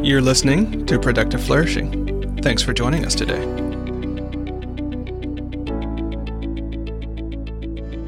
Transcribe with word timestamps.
You're 0.00 0.22
listening 0.22 0.86
to 0.86 0.96
Productive 0.96 1.42
Flourishing. 1.42 2.40
Thanks 2.40 2.62
for 2.62 2.72
joining 2.72 3.04
us 3.04 3.16
today. 3.16 3.44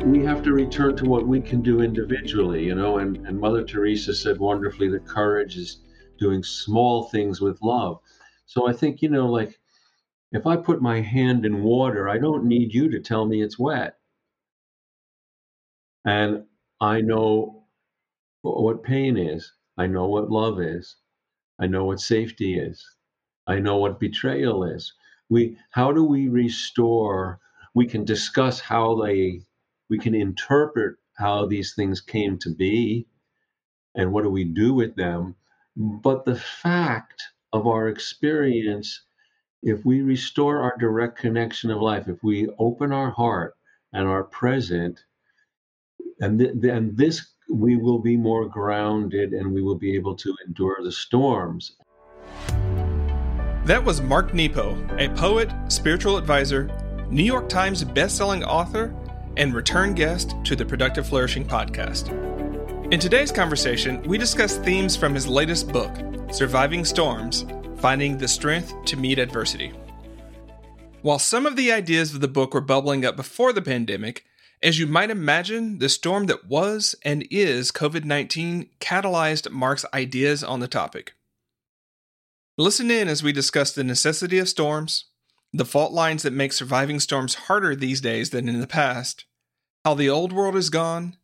We 0.04 0.24
have 0.24 0.44
to 0.44 0.52
return 0.52 0.96
to 0.98 1.04
what 1.04 1.26
we 1.26 1.40
can 1.40 1.62
do 1.62 1.80
individually, 1.80 2.64
you 2.64 2.76
know, 2.76 2.98
and, 2.98 3.16
and 3.26 3.40
Mother 3.40 3.64
Teresa 3.64 4.14
said 4.14 4.38
wonderfully 4.38 4.88
that 4.90 5.04
courage 5.04 5.56
is 5.56 5.80
doing 6.16 6.44
small 6.44 7.08
things 7.08 7.40
with 7.40 7.60
love. 7.60 7.98
So 8.46 8.68
I 8.68 8.72
think, 8.72 9.02
you 9.02 9.08
know, 9.08 9.26
like 9.26 9.58
if 10.30 10.46
I 10.46 10.56
put 10.56 10.80
my 10.80 11.00
hand 11.00 11.44
in 11.44 11.64
water, 11.64 12.08
I 12.08 12.18
don't 12.18 12.44
need 12.44 12.72
you 12.72 12.88
to 12.90 13.00
tell 13.00 13.26
me 13.26 13.42
it's 13.42 13.58
wet. 13.58 13.96
And 16.04 16.44
I 16.80 17.00
know 17.00 17.64
what 18.42 18.84
pain 18.84 19.16
is. 19.16 19.52
I 19.76 19.88
know 19.88 20.06
what 20.06 20.30
love 20.30 20.60
is. 20.60 20.94
I 21.60 21.66
know 21.66 21.84
what 21.84 22.00
safety 22.00 22.58
is. 22.58 22.84
I 23.46 23.60
know 23.60 23.76
what 23.76 24.00
betrayal 24.00 24.64
is. 24.64 24.92
We 25.28 25.58
how 25.70 25.92
do 25.92 26.04
we 26.04 26.28
restore? 26.28 27.38
We 27.74 27.86
can 27.86 28.04
discuss 28.04 28.60
how 28.60 29.02
they 29.02 29.42
we 29.90 29.98
can 29.98 30.14
interpret 30.14 30.96
how 31.16 31.46
these 31.46 31.74
things 31.74 32.00
came 32.00 32.38
to 32.38 32.50
be 32.54 33.06
and 33.94 34.12
what 34.12 34.22
do 34.22 34.30
we 34.30 34.44
do 34.44 34.72
with 34.72 34.96
them. 34.96 35.36
But 35.76 36.24
the 36.24 36.36
fact 36.36 37.22
of 37.52 37.66
our 37.66 37.88
experience, 37.88 39.02
if 39.62 39.84
we 39.84 40.00
restore 40.02 40.62
our 40.62 40.76
direct 40.78 41.18
connection 41.18 41.70
of 41.70 41.82
life, 41.82 42.08
if 42.08 42.22
we 42.22 42.48
open 42.58 42.92
our 42.92 43.10
heart 43.10 43.54
and 43.92 44.08
are 44.08 44.24
present, 44.24 45.04
and, 46.20 46.38
th- 46.38 46.64
and 46.64 46.96
this 46.96 47.34
we 47.50 47.76
will 47.76 47.98
be 47.98 48.16
more 48.16 48.46
grounded 48.46 49.32
and 49.32 49.52
we 49.52 49.62
will 49.62 49.76
be 49.76 49.94
able 49.94 50.14
to 50.16 50.34
endure 50.46 50.78
the 50.82 50.92
storms. 50.92 51.72
That 53.64 53.84
was 53.84 54.00
Mark 54.00 54.32
Nepo, 54.32 54.76
a 54.98 55.08
poet, 55.10 55.50
spiritual 55.68 56.16
advisor, 56.16 56.70
New 57.10 57.22
York 57.22 57.48
Times 57.48 57.84
bestselling 57.84 58.46
author, 58.46 58.94
and 59.36 59.54
return 59.54 59.94
guest 59.94 60.34
to 60.44 60.56
the 60.56 60.64
Productive 60.64 61.06
Flourishing 61.06 61.44
podcast. 61.44 62.10
In 62.92 62.98
today's 62.98 63.30
conversation, 63.30 64.02
we 64.02 64.18
discuss 64.18 64.56
themes 64.56 64.96
from 64.96 65.14
his 65.14 65.26
latest 65.28 65.68
book, 65.68 65.92
Surviving 66.32 66.84
Storms 66.84 67.46
Finding 67.76 68.18
the 68.18 68.28
Strength 68.28 68.84
to 68.86 68.96
Meet 68.96 69.18
Adversity. 69.18 69.72
While 71.02 71.18
some 71.18 71.46
of 71.46 71.56
the 71.56 71.72
ideas 71.72 72.14
of 72.14 72.20
the 72.20 72.28
book 72.28 72.52
were 72.52 72.60
bubbling 72.60 73.04
up 73.04 73.16
before 73.16 73.52
the 73.52 73.62
pandemic, 73.62 74.24
as 74.62 74.78
you 74.78 74.86
might 74.86 75.10
imagine, 75.10 75.78
the 75.78 75.88
storm 75.88 76.26
that 76.26 76.46
was 76.46 76.94
and 77.02 77.26
is 77.30 77.72
COVID 77.72 78.04
19 78.04 78.68
catalyzed 78.78 79.50
Mark's 79.50 79.86
ideas 79.94 80.44
on 80.44 80.60
the 80.60 80.68
topic. 80.68 81.14
Listen 82.58 82.90
in 82.90 83.08
as 83.08 83.22
we 83.22 83.32
discuss 83.32 83.72
the 83.72 83.84
necessity 83.84 84.38
of 84.38 84.48
storms, 84.48 85.06
the 85.52 85.64
fault 85.64 85.92
lines 85.92 86.22
that 86.22 86.32
make 86.32 86.52
surviving 86.52 87.00
storms 87.00 87.34
harder 87.34 87.74
these 87.74 88.00
days 88.00 88.30
than 88.30 88.48
in 88.48 88.60
the 88.60 88.66
past, 88.66 89.24
how 89.84 89.94
the 89.94 90.10
old 90.10 90.32
world 90.32 90.54
is 90.56 90.68
gone, 90.68 91.16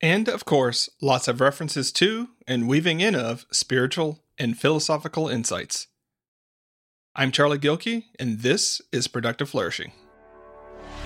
and, 0.00 0.28
of 0.28 0.44
course, 0.44 0.88
lots 1.00 1.28
of 1.28 1.40
references 1.40 1.92
to 1.92 2.30
and 2.48 2.68
weaving 2.68 3.00
in 3.00 3.14
of 3.14 3.46
spiritual 3.52 4.24
and 4.38 4.58
philosophical 4.58 5.28
insights. 5.28 5.86
I'm 7.14 7.30
Charlie 7.30 7.58
Gilkey, 7.58 8.04
and 8.18 8.40
this 8.40 8.80
is 8.92 9.06
Productive 9.06 9.50
Flourishing. 9.50 9.92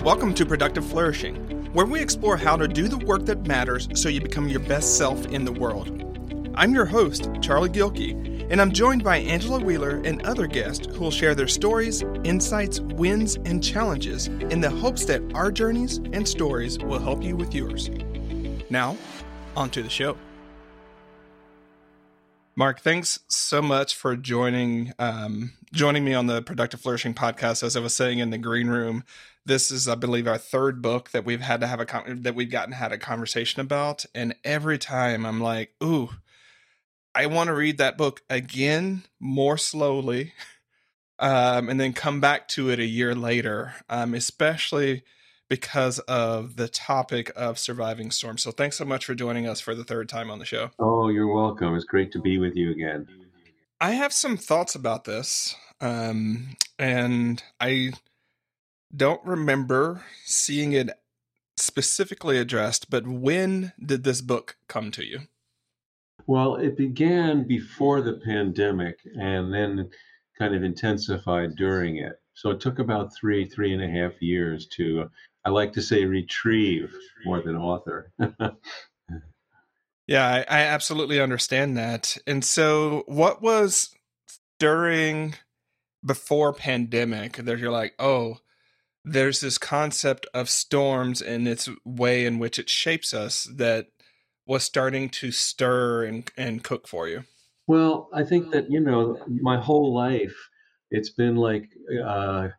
Welcome 0.03 0.35
to 0.35 0.45
Productive 0.45 0.85
Flourishing, 0.85 1.73
where 1.73 1.85
we 1.85 1.99
explore 1.99 2.37
how 2.37 2.57
to 2.57 2.67
do 2.67 2.87
the 2.87 2.97
work 2.97 3.25
that 3.25 3.47
matters 3.47 3.87
so 3.95 4.09
you 4.09 4.21
become 4.21 4.49
your 4.49 4.59
best 4.59 4.97
self 4.97 5.25
in 5.27 5.45
the 5.45 5.51
world. 5.51 6.51
I'm 6.53 6.75
your 6.75 6.85
host, 6.85 7.29
Charlie 7.41 7.69
Gilkey, 7.69 8.47
and 8.51 8.61
I'm 8.61 8.71
joined 8.71 9.03
by 9.03 9.17
Angela 9.17 9.59
Wheeler 9.59 10.01
and 10.05 10.23
other 10.25 10.45
guests 10.45 10.85
who 10.85 10.99
will 10.99 11.11
share 11.11 11.33
their 11.33 11.47
stories, 11.47 12.03
insights, 12.23 12.81
wins, 12.81 13.37
and 13.45 13.63
challenges 13.63 14.27
in 14.27 14.61
the 14.61 14.69
hopes 14.69 15.05
that 15.05 15.23
our 15.33 15.51
journeys 15.51 15.97
and 16.13 16.27
stories 16.27 16.77
will 16.79 16.99
help 16.99 17.23
you 17.23 17.35
with 17.35 17.55
yours. 17.55 17.89
Now, 18.69 18.97
on 19.55 19.69
to 19.71 19.81
the 19.81 19.89
show. 19.89 20.17
Mark, 22.55 22.79
thanks 22.79 23.19
so 23.27 23.61
much 23.61 23.95
for 23.95 24.15
joining 24.15 24.93
um, 24.99 25.53
joining 25.73 26.05
me 26.05 26.13
on 26.13 26.27
the 26.27 26.41
Productive 26.41 26.79
Flourishing 26.79 27.13
podcast. 27.13 27.63
As 27.63 27.75
I 27.75 27.81
was 27.81 27.95
saying 27.95 28.19
in 28.19 28.29
the 28.29 28.37
green 28.37 28.67
room, 28.67 29.03
this 29.45 29.71
is, 29.71 29.87
I 29.87 29.95
believe, 29.95 30.27
our 30.27 30.37
third 30.37 30.81
book 30.81 31.11
that 31.11 31.25
we've 31.25 31.41
had 31.41 31.61
to 31.61 31.67
have 31.67 31.79
a 31.79 31.85
con- 31.85 32.23
that 32.23 32.35
we've 32.35 32.49
gotten 32.49 32.73
had 32.73 32.91
a 32.91 32.97
conversation 32.97 33.61
about, 33.61 34.05
and 34.13 34.35
every 34.43 34.77
time 34.77 35.25
I'm 35.25 35.41
like, 35.41 35.73
ooh, 35.83 36.09
I 37.13 37.27
want 37.27 37.47
to 37.47 37.53
read 37.53 37.77
that 37.77 37.97
book 37.97 38.23
again 38.29 39.03
more 39.19 39.57
slowly, 39.57 40.33
um, 41.19 41.69
and 41.69 41.79
then 41.79 41.93
come 41.93 42.19
back 42.19 42.47
to 42.49 42.69
it 42.69 42.79
a 42.79 42.85
year 42.85 43.15
later, 43.15 43.75
um, 43.89 44.13
especially 44.13 45.03
because 45.47 45.99
of 45.99 46.55
the 46.55 46.67
topic 46.67 47.31
of 47.35 47.59
surviving 47.59 48.09
storms. 48.09 48.41
So 48.41 48.51
thanks 48.51 48.77
so 48.77 48.85
much 48.85 49.05
for 49.05 49.13
joining 49.13 49.47
us 49.47 49.59
for 49.59 49.75
the 49.75 49.83
third 49.83 50.09
time 50.09 50.31
on 50.31 50.39
the 50.39 50.45
show. 50.45 50.71
Oh, 50.79 51.09
you're 51.09 51.31
welcome. 51.31 51.75
It's 51.75 51.85
great 51.85 52.11
to 52.13 52.19
be 52.19 52.39
with 52.39 52.55
you 52.55 52.71
again. 52.71 53.07
I 53.79 53.91
have 53.91 54.11
some 54.11 54.37
thoughts 54.37 54.73
about 54.73 55.03
this. 55.03 55.55
Um, 55.81 56.55
and 56.79 57.43
I 57.59 57.91
don't 58.95 59.23
remember 59.25 60.03
seeing 60.23 60.73
it 60.73 60.89
specifically 61.57 62.37
addressed, 62.37 62.89
but 62.89 63.07
when 63.07 63.73
did 63.83 64.03
this 64.03 64.21
book 64.21 64.57
come 64.67 64.91
to 64.91 65.05
you? 65.05 65.21
Well, 66.27 66.55
it 66.55 66.75
began 66.75 67.47
before 67.47 68.01
the 68.01 68.19
pandemic 68.25 68.99
and 69.19 69.53
then 69.53 69.89
kind 70.37 70.55
of 70.55 70.63
intensified 70.63 71.55
during 71.55 71.97
it. 71.97 72.19
So 72.33 72.49
it 72.49 72.59
took 72.59 72.79
about 72.79 73.15
three, 73.15 73.45
three 73.45 73.73
and 73.73 73.81
a 73.81 73.87
half 73.87 74.21
years 74.21 74.67
to 74.73 75.09
I 75.45 75.51
like 75.51 75.73
to 75.73 75.81
say 75.81 76.05
retrieve 76.05 76.91
more 77.23 77.39
than 77.39 77.55
author. 77.55 78.11
yeah, 80.07 80.27
I, 80.27 80.39
I, 80.49 80.59
absolutely 80.61 81.19
understand 81.21 81.77
that. 81.77 82.17
And 82.25 82.43
so, 82.43 83.03
what 83.05 83.43
was 83.43 83.95
during 84.59 85.35
before 86.03 86.51
pandemic 86.51 87.33
that 87.33 87.59
you're 87.59 87.71
like, 87.71 87.93
oh, 87.99 88.39
there's 89.05 89.39
this 89.39 89.57
concept 89.57 90.25
of 90.33 90.49
storms 90.49 91.21
and 91.21 91.47
its 91.47 91.69
way 91.85 92.25
in 92.25 92.39
which 92.39 92.57
it 92.57 92.69
shapes 92.69 93.13
us 93.13 93.47
that 93.55 93.87
was 94.47 94.63
starting 94.63 95.09
to 95.09 95.31
stir 95.31 96.03
and, 96.03 96.31
and 96.35 96.63
cook 96.63 96.87
for 96.87 97.07
you? 97.07 97.23
Well, 97.67 98.09
I 98.13 98.23
think 98.23 98.51
that, 98.51 98.69
you 98.69 98.79
know, 98.79 99.17
my 99.27 99.59
whole 99.59 99.93
life, 99.93 100.35
it's 100.91 101.11
been 101.11 101.35
like, 101.35 101.69
uh, 102.03 102.49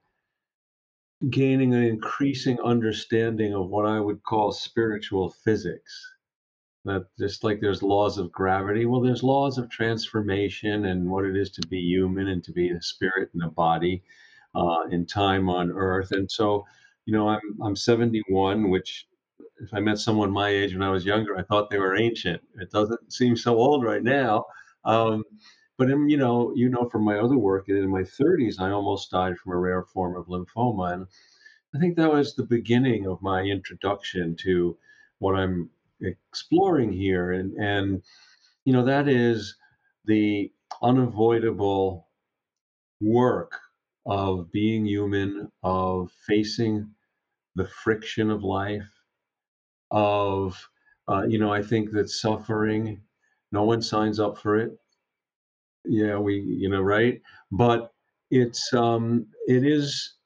gaining 1.31 1.75
an 1.75 1.83
increasing 1.83 2.59
understanding 2.61 3.55
of 3.55 3.69
what 3.69 3.87
I 3.87 3.99
would 4.01 4.23
call 4.23 4.53
spiritual 4.53 5.31
physics. 5.45 6.13
That 6.85 7.07
just 7.19 7.43
like 7.43 7.61
there's 7.61 7.83
laws 7.83 8.19
of 8.19 8.31
gravity, 8.31 8.87
well, 8.87 9.01
there's 9.01 9.25
laws 9.25 9.59
of 9.59 9.69
transformation 9.69 10.85
and 10.85 11.11
what 11.11 11.25
it 11.25 11.37
is 11.37 11.51
to 11.53 11.67
be 11.67 11.81
human 11.81 12.29
and 12.29 12.45
to 12.45 12.53
be 12.53 12.71
a 12.71 12.81
spirit 12.81 13.31
and 13.35 13.43
a 13.43 13.49
body 13.49 14.05
uh, 14.57 14.85
in 14.91 15.07
time 15.07 15.49
on 15.49 15.71
earth. 15.71 16.13
And 16.13 16.31
so, 16.31 16.65
you 17.05 17.13
know, 17.13 17.29
I'm 17.29 17.41
I'm 17.63 17.77
71, 17.77 18.71
which 18.71 19.07
if 19.61 19.73
I 19.73 19.81
met 19.81 19.99
someone 19.99 20.31
my 20.33 20.49
age 20.49 20.73
when 20.73 20.83
I 20.83 20.91
was 20.91 21.05
younger, 21.05 21.37
I 21.37 21.43
thought 21.43 21.71
they 21.71 21.79
were 21.79 21.97
ancient. 21.97 22.43
It 22.61 22.71
doesn't 22.71 23.13
seem 23.13 23.37
so 23.37 23.57
old 23.57 23.85
right 23.85 24.03
now. 24.03 24.47
Um, 24.85 25.25
but 25.79 25.91
in, 25.91 26.09
you 26.09 26.17
know, 26.17 26.53
you 26.55 26.71
know, 26.71 26.89
from 26.89 27.05
my 27.05 27.19
other 27.19 27.37
work 27.37 27.69
in 27.69 27.89
my 27.91 28.03
30s, 28.03 28.59
I 28.59 28.71
almost 28.71 29.11
died 29.11 29.37
from 29.39 29.53
a 29.53 29.59
rare 29.59 29.85
form 29.85 30.17
of 30.17 30.27
lymphoma, 30.27 30.95
and 30.95 31.07
I 31.75 31.79
think 31.79 31.97
that 31.97 32.13
was 32.13 32.35
the 32.35 32.45
beginning 32.45 33.07
of 33.07 33.21
my 33.23 33.43
introduction 33.43 34.37
to 34.41 34.79
what 35.19 35.35
I'm 35.37 35.69
exploring 36.01 36.93
here, 36.93 37.33
and 37.33 37.55
and 37.57 38.03
you 38.65 38.73
know, 38.73 38.85
that 38.85 39.09
is 39.09 39.57
the 40.07 40.51
unavoidable 40.83 42.09
work 43.01 43.61
of 44.07 44.51
being 44.53 44.87
human, 44.87 45.51
of 45.63 46.11
facing 46.27 46.95
the 47.57 47.67
friction 47.67 48.31
of 48.31 48.45
life, 48.45 48.89
of 49.91 50.69
uh, 51.09 51.25
you 51.29 51.39
know, 51.39 51.53
I 51.53 51.63
think 51.63 51.93
that 51.93 52.11
suffering, 52.11 53.03
no 53.53 53.65
one 53.65 53.83
signs 53.83 54.19
up 54.21 54.39
for 54.39 54.57
it. 54.57 54.79
Yeah 55.85 56.19
we 56.19 56.41
you 56.41 56.69
know 56.69 56.83
right? 56.83 57.21
But 57.53 57.93
it's 58.31 58.73
um 58.75 59.27
it 59.47 59.65
is 59.65 60.17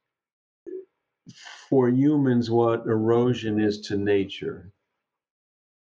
for 1.68 1.88
humans 1.88 2.50
what 2.50 2.86
erosion 2.86 3.60
is 3.60 3.80
to 3.82 3.96
nature. 3.96 4.72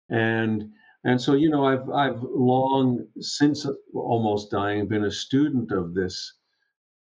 And 0.10 0.72
and 1.04 1.22
so 1.22 1.34
you 1.34 1.50
know 1.50 1.66
i've 1.66 1.90
i've 1.92 2.22
long 2.24 3.08
since 3.20 3.66
almost 3.94 4.52
dying 4.52 4.88
been 4.88 5.06
a 5.06 5.12
student 5.12 5.72
of 5.72 5.94
this 5.94 6.34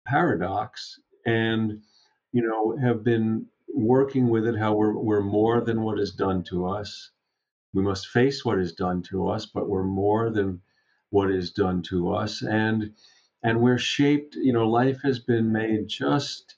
paradox 0.06 1.00
and 1.26 1.80
you 2.32 2.42
know 2.42 2.76
have 2.76 3.04
been 3.04 3.46
working 3.74 4.28
with 4.28 4.46
it 4.46 4.58
how 4.58 4.74
we're 4.74 4.96
we're 4.96 5.22
more 5.22 5.60
than 5.60 5.82
what 5.82 5.98
is 5.98 6.12
done 6.12 6.42
to 6.42 6.66
us 6.66 7.10
we 7.72 7.82
must 7.82 8.08
face 8.08 8.44
what 8.44 8.58
is 8.58 8.72
done 8.72 9.02
to 9.02 9.28
us 9.28 9.46
but 9.46 9.68
we're 9.68 9.84
more 9.84 10.30
than 10.30 10.60
what 11.12 11.30
is 11.30 11.50
done 11.50 11.82
to 11.82 12.12
us. 12.14 12.42
And 12.42 12.94
and 13.44 13.60
we're 13.60 13.78
shaped, 13.78 14.34
you 14.34 14.52
know, 14.52 14.68
life 14.68 15.00
has 15.02 15.18
been 15.18 15.52
made 15.52 15.88
just 15.88 16.54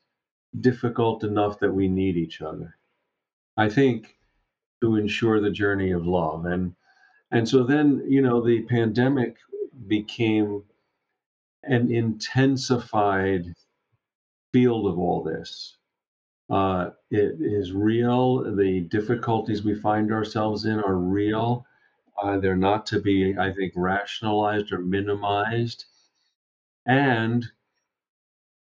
difficult 0.58 1.24
enough 1.24 1.58
that 1.58 1.72
we 1.72 1.88
need 1.88 2.16
each 2.16 2.40
other. 2.40 2.76
I 3.56 3.68
think 3.68 4.16
to 4.80 4.96
ensure 4.96 5.40
the 5.40 5.50
journey 5.50 5.90
of 5.90 6.06
love. 6.06 6.46
And 6.46 6.74
and 7.32 7.48
so 7.48 7.64
then, 7.64 8.04
you 8.08 8.22
know, 8.22 8.46
the 8.46 8.62
pandemic 8.62 9.36
became 9.88 10.62
an 11.66 11.92
intensified 11.92 13.54
field 14.52 14.86
of 14.86 14.98
all 14.98 15.22
this. 15.22 15.76
Uh, 16.50 16.90
it 17.10 17.36
is 17.40 17.72
real. 17.72 18.54
The 18.54 18.82
difficulties 18.82 19.64
we 19.64 19.74
find 19.74 20.12
ourselves 20.12 20.64
in 20.66 20.78
are 20.78 20.96
real. 20.96 21.66
Uh, 22.22 22.38
they're 22.38 22.56
not 22.56 22.86
to 22.86 23.00
be, 23.00 23.36
I 23.38 23.52
think, 23.52 23.72
rationalized 23.74 24.72
or 24.72 24.78
minimized. 24.78 25.86
And 26.86 27.44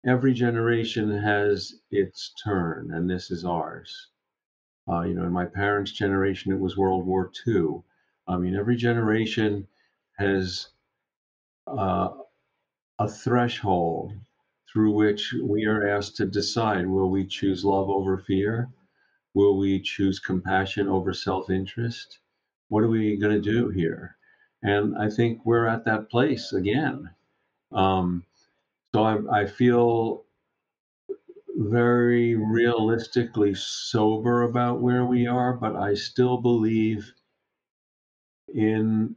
every 0.06 0.32
generation 0.32 1.10
has 1.10 1.74
its 1.90 2.32
turn, 2.42 2.92
and 2.92 3.08
this 3.08 3.30
is 3.30 3.44
ours. 3.44 4.08
Uh, 4.88 5.02
you 5.02 5.14
know, 5.14 5.24
in 5.24 5.32
my 5.32 5.44
parents' 5.44 5.92
generation, 5.92 6.50
it 6.50 6.58
was 6.58 6.76
World 6.76 7.06
War 7.06 7.30
II. 7.46 7.82
I 8.26 8.38
mean, 8.38 8.56
every 8.56 8.76
generation 8.76 9.68
has 10.16 10.68
uh, 11.66 12.08
a 12.98 13.08
threshold 13.08 14.12
through 14.72 14.92
which 14.92 15.34
we 15.42 15.64
are 15.64 15.88
asked 15.88 16.16
to 16.16 16.26
decide 16.26 16.86
will 16.86 17.10
we 17.10 17.26
choose 17.26 17.64
love 17.64 17.88
over 17.88 18.18
fear? 18.18 18.68
Will 19.34 19.56
we 19.56 19.80
choose 19.80 20.18
compassion 20.18 20.88
over 20.88 21.12
self 21.12 21.50
interest? 21.50 22.18
What 22.68 22.82
are 22.82 22.88
we 22.88 23.16
going 23.16 23.40
to 23.40 23.50
do 23.50 23.68
here? 23.70 24.16
And 24.62 24.96
I 24.98 25.08
think 25.08 25.44
we're 25.44 25.66
at 25.66 25.84
that 25.84 26.10
place 26.10 26.52
again. 26.52 27.10
Um, 27.72 28.24
so 28.92 29.02
I, 29.04 29.42
I 29.42 29.46
feel 29.46 30.24
very 31.56 32.34
realistically 32.34 33.54
sober 33.54 34.42
about 34.42 34.80
where 34.80 35.04
we 35.04 35.26
are, 35.26 35.52
but 35.54 35.76
I 35.76 35.94
still 35.94 36.38
believe 36.38 37.12
in 38.54 39.14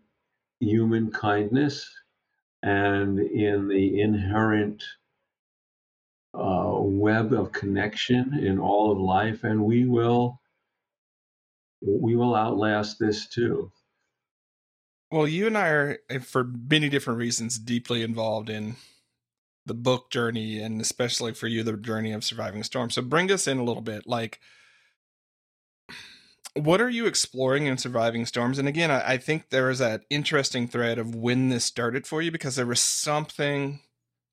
human 0.59 1.11
kindness 1.11 1.89
and 2.63 3.19
in 3.19 3.67
the 3.67 4.01
inherent 4.01 4.83
uh, 6.33 6.75
web 6.77 7.33
of 7.33 7.51
connection 7.51 8.37
in 8.37 8.59
all 8.59 8.91
of 8.91 8.97
life, 8.97 9.43
and 9.43 9.63
we 9.63 9.85
will 9.85 10.39
we 11.81 12.15
will 12.15 12.35
outlast 12.35 12.99
this 12.99 13.27
too. 13.27 13.71
Well, 15.09 15.27
you 15.27 15.47
and 15.47 15.57
I 15.57 15.67
are, 15.69 15.97
for 16.21 16.43
many 16.43 16.87
different 16.87 17.19
reasons, 17.19 17.59
deeply 17.59 18.01
involved 18.01 18.49
in 18.49 18.75
the 19.65 19.73
book 19.73 20.09
journey 20.09 20.59
and 20.59 20.81
especially 20.81 21.33
for 21.33 21.47
you 21.47 21.63
the 21.63 21.77
journey 21.77 22.11
of 22.11 22.23
surviving 22.23 22.63
storm 22.63 22.89
so 22.89 23.01
bring 23.01 23.31
us 23.31 23.47
in 23.47 23.59
a 23.59 23.63
little 23.63 23.81
bit 23.81 24.07
like 24.07 24.39
what 26.55 26.81
are 26.81 26.89
you 26.89 27.05
exploring 27.05 27.65
in 27.65 27.77
surviving 27.77 28.25
storms 28.25 28.59
and 28.59 28.67
again 28.67 28.91
I, 28.91 29.13
I, 29.13 29.17
think 29.17 29.49
there 29.49 29.69
is 29.69 29.79
that 29.79 30.03
interesting 30.09 30.67
thread 30.67 30.99
of 30.99 31.15
when 31.15 31.49
this 31.49 31.63
started 31.63 32.05
for 32.05 32.21
you 32.21 32.31
because 32.31 32.55
there 32.55 32.65
was 32.65 32.81
something 32.81 33.79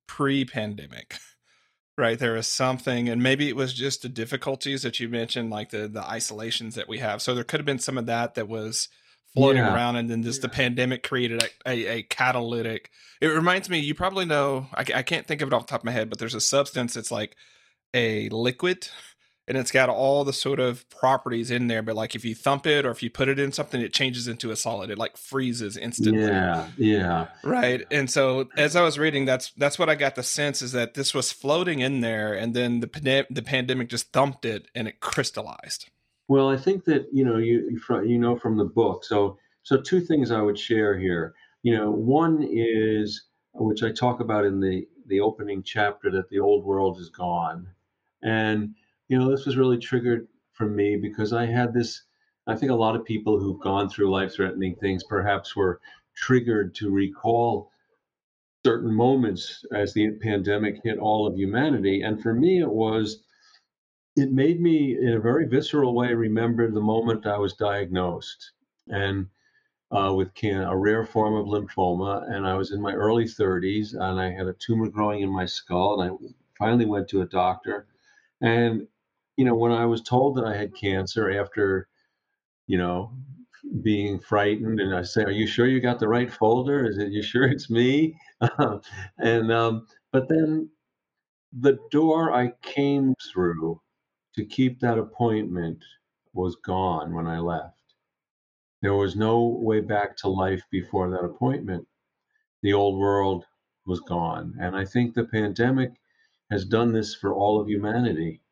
pre-pandemic 0.06 1.16
right 1.98 2.18
there 2.18 2.34
was 2.34 2.48
something 2.48 3.08
and 3.08 3.22
maybe 3.22 3.48
it 3.48 3.56
was 3.56 3.72
just 3.72 4.02
the 4.02 4.08
difficulties 4.08 4.82
that 4.82 4.98
you 4.98 5.08
mentioned 5.08 5.50
like 5.50 5.70
the 5.70 5.86
the 5.86 6.02
isolations 6.02 6.74
that 6.74 6.88
we 6.88 6.98
have 6.98 7.22
so 7.22 7.34
there 7.34 7.44
could 7.44 7.60
have 7.60 7.66
been 7.66 7.78
some 7.78 7.98
of 7.98 8.06
that 8.06 8.34
that 8.34 8.48
was 8.48 8.88
floating 9.34 9.62
yeah. 9.62 9.74
around, 9.74 9.96
and 9.96 10.10
then 10.10 10.22
just 10.22 10.40
yeah. 10.40 10.42
the 10.42 10.48
pandemic 10.48 11.02
created 11.02 11.42
a, 11.42 11.70
a, 11.70 11.86
a, 11.98 12.02
catalytic. 12.02 12.90
It 13.20 13.28
reminds 13.28 13.68
me, 13.68 13.78
you 13.78 13.94
probably 13.94 14.24
know, 14.24 14.66
I, 14.74 14.84
I 14.94 15.02
can't 15.02 15.26
think 15.26 15.42
of 15.42 15.48
it 15.48 15.54
off 15.54 15.66
the 15.66 15.70
top 15.70 15.80
of 15.80 15.84
my 15.84 15.92
head, 15.92 16.08
but 16.08 16.18
there's 16.18 16.34
a 16.34 16.40
substance 16.40 16.94
that's 16.94 17.10
like 17.10 17.36
a 17.94 18.28
liquid 18.30 18.88
and 19.48 19.56
it's 19.56 19.70
got 19.70 19.88
all 19.88 20.24
the 20.24 20.32
sort 20.32 20.60
of 20.60 20.88
properties 20.90 21.50
in 21.50 21.66
there. 21.66 21.82
But 21.82 21.96
like 21.96 22.14
if 22.14 22.24
you 22.24 22.34
thump 22.34 22.66
it 22.66 22.84
or 22.84 22.90
if 22.90 23.02
you 23.02 23.10
put 23.10 23.28
it 23.28 23.38
in 23.38 23.50
something, 23.50 23.80
it 23.80 23.92
changes 23.92 24.28
into 24.28 24.50
a 24.50 24.56
solid. 24.56 24.90
It 24.90 24.98
like 24.98 25.16
freezes 25.16 25.76
instantly. 25.76 26.22
Yeah, 26.22 26.68
yeah. 26.76 27.28
Right. 27.42 27.84
And 27.90 28.10
so 28.10 28.48
as 28.56 28.76
I 28.76 28.82
was 28.82 28.98
reading, 28.98 29.24
that's 29.24 29.50
that's 29.52 29.78
what 29.78 29.88
I 29.88 29.94
got 29.94 30.14
the 30.14 30.22
sense 30.22 30.62
is 30.62 30.72
that 30.72 30.94
this 30.94 31.14
was 31.14 31.32
floating 31.32 31.80
in 31.80 32.02
there, 32.02 32.34
and 32.34 32.54
then 32.54 32.80
the 32.80 33.26
the 33.30 33.42
pandemic 33.42 33.88
just 33.88 34.12
thumped 34.12 34.44
it 34.44 34.68
and 34.74 34.86
it 34.86 35.00
crystallized. 35.00 35.88
Well, 36.28 36.50
I 36.50 36.58
think 36.58 36.84
that 36.84 37.08
you 37.12 37.24
know 37.24 37.38
you 37.38 37.80
you 38.04 38.18
know 38.18 38.36
from 38.36 38.58
the 38.58 38.64
book. 38.64 39.04
So 39.04 39.38
so 39.62 39.80
two 39.80 40.00
things 40.00 40.30
I 40.30 40.42
would 40.42 40.58
share 40.58 40.98
here. 40.98 41.34
You 41.62 41.76
know, 41.76 41.90
one 41.90 42.46
is 42.48 43.24
which 43.54 43.82
I 43.82 43.90
talk 43.90 44.20
about 44.20 44.44
in 44.44 44.60
the 44.60 44.86
the 45.06 45.20
opening 45.20 45.62
chapter 45.62 46.10
that 46.10 46.28
the 46.28 46.38
old 46.38 46.64
world 46.64 46.98
is 47.00 47.08
gone, 47.08 47.66
and 48.22 48.74
you 49.08 49.18
know 49.18 49.30
this 49.30 49.46
was 49.46 49.56
really 49.56 49.78
triggered 49.78 50.28
for 50.52 50.66
me 50.66 50.96
because 50.96 51.32
I 51.32 51.46
had 51.46 51.72
this. 51.72 52.02
I 52.46 52.56
think 52.56 52.72
a 52.72 52.76
lot 52.76 52.96
of 52.96 53.04
people 53.04 53.38
who've 53.38 53.60
gone 53.60 53.88
through 53.88 54.10
life-threatening 54.10 54.76
things 54.76 55.04
perhaps 55.04 55.54
were 55.54 55.80
triggered 56.16 56.74
to 56.76 56.90
recall 56.90 57.70
certain 58.64 58.92
moments 58.92 59.64
as 59.72 59.92
the 59.92 60.10
pandemic 60.22 60.80
hit 60.82 60.98
all 60.98 61.26
of 61.26 61.36
humanity, 61.36 62.02
and 62.02 62.22
for 62.22 62.34
me 62.34 62.60
it 62.60 62.70
was 62.70 63.22
it 64.18 64.32
made 64.32 64.60
me, 64.60 64.96
in 64.98 65.14
a 65.14 65.20
very 65.20 65.46
visceral 65.46 65.94
way, 65.94 66.12
remember 66.12 66.68
the 66.68 66.80
moment 66.80 67.26
I 67.26 67.38
was 67.38 67.54
diagnosed 67.54 68.50
and 68.88 69.28
uh, 69.92 70.12
with 70.14 70.34
can- 70.34 70.62
a 70.62 70.76
rare 70.76 71.04
form 71.04 71.34
of 71.34 71.46
lymphoma. 71.46 72.28
And 72.28 72.44
I 72.44 72.54
was 72.54 72.72
in 72.72 72.80
my 72.82 72.94
early 72.94 73.24
30s 73.26 73.94
and 73.94 74.20
I 74.20 74.30
had 74.30 74.48
a 74.48 74.54
tumor 74.54 74.88
growing 74.88 75.20
in 75.20 75.30
my 75.30 75.44
skull. 75.46 76.00
And 76.00 76.12
I 76.12 76.16
finally 76.58 76.84
went 76.84 77.08
to 77.10 77.22
a 77.22 77.26
doctor. 77.26 77.86
And, 78.40 78.88
you 79.38 79.46
know, 79.46 79.54
when 79.56 79.72
I 79.72 79.86
was 79.86 80.02
told 80.02 80.36
that 80.36 80.44
I 80.44 80.56
had 80.56 80.74
cancer 80.74 81.30
after, 81.30 81.88
you 82.66 82.78
know, 82.78 83.12
being 83.82 84.20
frightened 84.20 84.80
and 84.80 84.94
I 84.94 85.02
say, 85.02 85.24
"Are 85.24 85.30
you 85.30 85.46
sure 85.46 85.66
you 85.66 85.80
got 85.80 86.00
the 86.00 86.08
right 86.08 86.32
folder? 86.32 86.86
Is 86.86 86.98
it 86.98 87.10
you 87.12 87.22
sure 87.22 87.44
it's 87.44 87.70
me?" 87.70 88.18
and 89.18 89.52
um, 89.52 89.86
but 90.12 90.28
then 90.28 90.70
the 91.52 91.78
door 91.90 92.32
I 92.34 92.52
came 92.62 93.14
through 93.32 93.80
to 94.36 94.44
keep 94.44 94.80
that 94.80 94.98
appointment 94.98 95.84
was 96.34 96.56
gone 96.56 97.14
when 97.14 97.26
I 97.26 97.40
left. 97.40 97.76
There 98.82 98.94
was 98.94 99.16
no 99.16 99.46
way 99.46 99.80
back 99.80 100.16
to 100.18 100.28
life 100.28 100.64
before 100.70 101.10
that 101.10 101.24
appointment. 101.24 101.86
The 102.62 102.72
old 102.72 102.98
world 102.98 103.46
was 103.86 104.00
gone. 104.00 104.56
And 104.60 104.76
I 104.76 104.84
think 104.84 105.14
the 105.14 105.24
pandemic 105.24 106.00
has 106.50 106.64
done 106.64 106.92
this 106.92 107.14
for 107.14 107.34
all 107.34 107.60
of 107.60 107.68
humanity. 107.68 108.42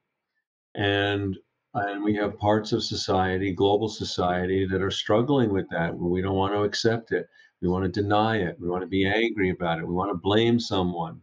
And 0.77 1.37
and 1.75 2.03
we 2.03 2.15
have 2.15 2.39
parts 2.39 2.73
of 2.73 2.83
society, 2.83 3.53
global 3.53 3.89
society, 3.89 4.67
that 4.67 4.81
are 4.81 4.91
struggling 4.91 5.53
with 5.53 5.69
that. 5.71 5.95
We 5.95 6.23
don't 6.23 6.37
want 6.37 6.55
to 6.55 6.63
accept 6.63 7.13
it. 7.13 7.29
We 7.61 7.69
want 7.69 7.85
to 7.85 8.01
deny 8.01 8.39
it. 8.39 8.59
We 8.59 8.69
want 8.69 8.83
to 8.83 8.89
be 8.89 9.07
angry 9.07 9.51
about 9.51 9.79
it. 9.79 9.87
We 9.87 9.93
want 9.93 10.11
to 10.11 10.17
blame 10.17 10.59
someone. 10.59 11.21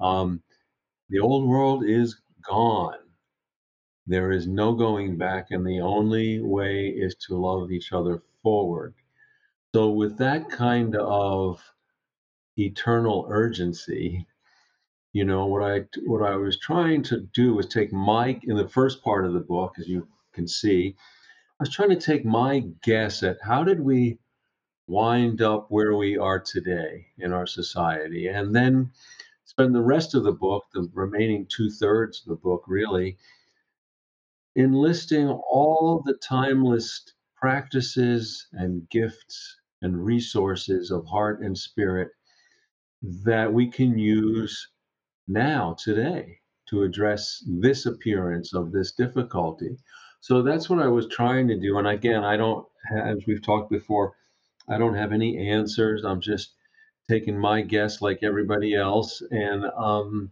Um, 0.00 0.42
the 1.10 1.18
old 1.18 1.46
world 1.46 1.84
is 1.84 2.20
gone. 2.42 2.98
There 4.06 4.32
is 4.32 4.46
no 4.46 4.72
going 4.74 5.16
back, 5.18 5.50
and 5.50 5.66
the 5.66 5.80
only 5.80 6.40
way 6.40 6.88
is 6.88 7.14
to 7.26 7.36
love 7.36 7.70
each 7.70 7.92
other 7.92 8.22
forward. 8.42 8.94
So, 9.74 9.90
with 9.90 10.16
that 10.18 10.48
kind 10.48 10.96
of 10.96 11.62
eternal 12.56 13.26
urgency, 13.28 14.26
you 15.12 15.24
know 15.24 15.46
what 15.46 15.62
I 15.62 15.84
what 16.06 16.22
I 16.22 16.36
was 16.36 16.58
trying 16.58 17.02
to 17.04 17.20
do 17.34 17.54
was 17.54 17.66
take 17.66 17.92
my 17.92 18.38
in 18.44 18.56
the 18.56 18.68
first 18.68 19.02
part 19.02 19.26
of 19.26 19.32
the 19.32 19.40
book, 19.40 19.74
as 19.78 19.88
you 19.88 20.06
can 20.32 20.46
see, 20.46 20.94
I 21.58 21.64
was 21.64 21.70
trying 21.70 21.90
to 21.90 21.96
take 21.96 22.24
my 22.24 22.60
guess 22.82 23.22
at 23.22 23.38
how 23.42 23.64
did 23.64 23.80
we 23.80 24.18
wind 24.86 25.42
up 25.42 25.66
where 25.68 25.96
we 25.96 26.16
are 26.16 26.38
today 26.40 27.06
in 27.18 27.32
our 27.32 27.46
society, 27.46 28.28
and 28.28 28.54
then 28.54 28.92
spend 29.44 29.74
the 29.74 29.82
rest 29.82 30.14
of 30.14 30.22
the 30.22 30.32
book, 30.32 30.64
the 30.72 30.88
remaining 30.94 31.46
two 31.46 31.70
thirds 31.70 32.20
of 32.20 32.28
the 32.28 32.36
book, 32.36 32.64
really 32.68 33.18
enlisting 34.54 35.28
all 35.28 36.02
the 36.04 36.14
timeless 36.14 37.04
practices 37.36 38.46
and 38.52 38.88
gifts 38.90 39.56
and 39.82 40.04
resources 40.04 40.90
of 40.90 41.06
heart 41.06 41.40
and 41.40 41.56
spirit 41.56 42.10
that 43.02 43.52
we 43.52 43.66
can 43.66 43.98
use 43.98 44.68
now, 45.28 45.76
today, 45.78 46.38
to 46.68 46.82
address 46.82 47.42
this 47.46 47.86
appearance 47.86 48.54
of 48.54 48.72
this 48.72 48.92
difficulty. 48.92 49.76
So 50.20 50.42
that's 50.42 50.68
what 50.68 50.80
I 50.80 50.88
was 50.88 51.08
trying 51.08 51.48
to 51.48 51.58
do. 51.58 51.78
And 51.78 51.88
again, 51.88 52.24
I 52.24 52.36
don't, 52.36 52.66
as 52.94 53.18
we've 53.26 53.42
talked 53.42 53.70
before, 53.70 54.14
I 54.68 54.78
don't 54.78 54.94
have 54.94 55.12
any 55.12 55.50
answers. 55.50 56.04
I'm 56.04 56.20
just 56.20 56.52
taking 57.08 57.38
my 57.38 57.62
guess 57.62 58.00
like 58.00 58.20
everybody 58.22 58.74
else. 58.74 59.22
And 59.30 59.64
um, 59.76 60.30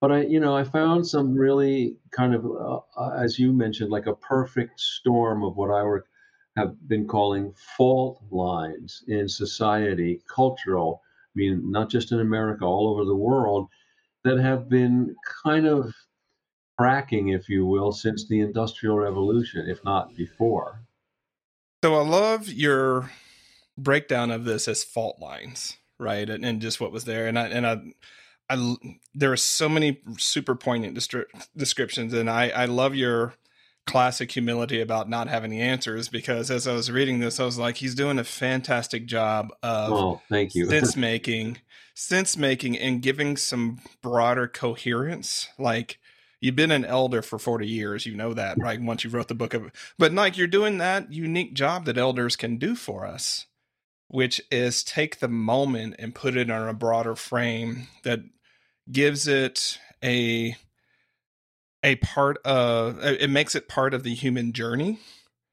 but 0.00 0.12
I, 0.12 0.22
you 0.22 0.40
know, 0.40 0.56
I 0.56 0.64
found 0.64 1.06
some 1.06 1.34
really 1.34 1.96
kind 2.10 2.34
of, 2.34 2.44
uh, 2.46 2.80
uh, 2.96 3.16
as 3.18 3.38
you 3.38 3.52
mentioned, 3.52 3.90
like 3.90 4.06
a 4.06 4.14
perfect 4.14 4.80
storm 4.80 5.44
of 5.44 5.56
what 5.56 5.70
I 5.70 5.82
were, 5.82 6.06
have 6.56 6.74
been 6.88 7.06
calling 7.06 7.52
fault 7.76 8.22
lines 8.30 9.04
in 9.06 9.28
society, 9.28 10.22
cultural, 10.26 11.02
I 11.04 11.34
mean, 11.34 11.70
not 11.70 11.90
just 11.90 12.12
in 12.12 12.20
America, 12.20 12.64
all 12.64 12.88
over 12.88 13.04
the 13.04 13.14
world, 13.14 13.68
that 14.24 14.38
have 14.38 14.68
been 14.68 15.14
kind 15.44 15.66
of 15.66 15.94
cracking, 16.78 17.28
if 17.28 17.48
you 17.48 17.66
will, 17.66 17.92
since 17.92 18.26
the 18.28 18.40
Industrial 18.40 18.96
Revolution, 18.96 19.68
if 19.68 19.82
not 19.84 20.14
before. 20.16 20.82
So 21.84 21.94
I 21.94 22.02
love 22.06 22.48
your 22.48 23.10
breakdown 23.76 24.30
of 24.30 24.44
this 24.44 24.68
as 24.68 24.84
fault 24.84 25.18
lines, 25.18 25.76
right? 25.98 26.28
And, 26.28 26.44
and 26.44 26.60
just 26.60 26.80
what 26.80 26.92
was 26.92 27.04
there. 27.04 27.26
And 27.26 27.38
I 27.38 27.46
and 27.48 27.66
I, 27.66 27.80
I 28.48 28.76
there 29.14 29.32
are 29.32 29.36
so 29.36 29.68
many 29.68 30.00
super 30.18 30.54
poignant 30.54 30.94
descriptions, 31.56 32.12
and 32.12 32.28
I 32.28 32.50
I 32.50 32.64
love 32.66 32.94
your 32.94 33.34
classic 33.86 34.30
humility 34.32 34.80
about 34.80 35.08
not 35.08 35.28
having 35.28 35.50
the 35.50 35.60
answers 35.60 36.08
because 36.08 36.50
as 36.50 36.66
I 36.66 36.72
was 36.72 36.90
reading 36.90 37.18
this, 37.20 37.40
I 37.40 37.44
was 37.44 37.58
like, 37.58 37.76
he's 37.76 37.94
doing 37.94 38.18
a 38.18 38.24
fantastic 38.24 39.06
job 39.06 39.48
of 39.62 39.92
oh, 39.92 40.22
thank 40.28 40.54
you. 40.54 40.66
sense 40.66 40.96
making, 40.96 41.58
sense 41.94 42.36
making, 42.36 42.78
and 42.78 43.02
giving 43.02 43.36
some 43.36 43.80
broader 44.02 44.46
coherence. 44.46 45.48
Like 45.58 45.98
you've 46.40 46.56
been 46.56 46.70
an 46.70 46.84
elder 46.84 47.22
for 47.22 47.38
40 47.38 47.66
years, 47.66 48.06
you 48.06 48.14
know 48.14 48.32
that, 48.34 48.58
right? 48.58 48.80
Once 48.80 49.04
you 49.04 49.10
wrote 49.10 49.28
the 49.28 49.34
book 49.34 49.54
of 49.54 49.70
but 49.98 50.12
like 50.12 50.36
you're 50.36 50.46
doing 50.46 50.78
that 50.78 51.12
unique 51.12 51.54
job 51.54 51.84
that 51.86 51.98
elders 51.98 52.36
can 52.36 52.58
do 52.58 52.74
for 52.74 53.04
us, 53.04 53.46
which 54.08 54.40
is 54.50 54.84
take 54.84 55.18
the 55.18 55.28
moment 55.28 55.96
and 55.98 56.14
put 56.14 56.36
it 56.36 56.50
on 56.50 56.68
a 56.68 56.74
broader 56.74 57.16
frame 57.16 57.88
that 58.04 58.20
gives 58.90 59.26
it 59.26 59.78
a 60.02 60.56
a 61.82 61.96
part 61.96 62.38
of 62.44 62.98
it 63.02 63.30
makes 63.30 63.54
it 63.54 63.68
part 63.68 63.94
of 63.94 64.02
the 64.02 64.14
human 64.14 64.52
journey 64.52 64.98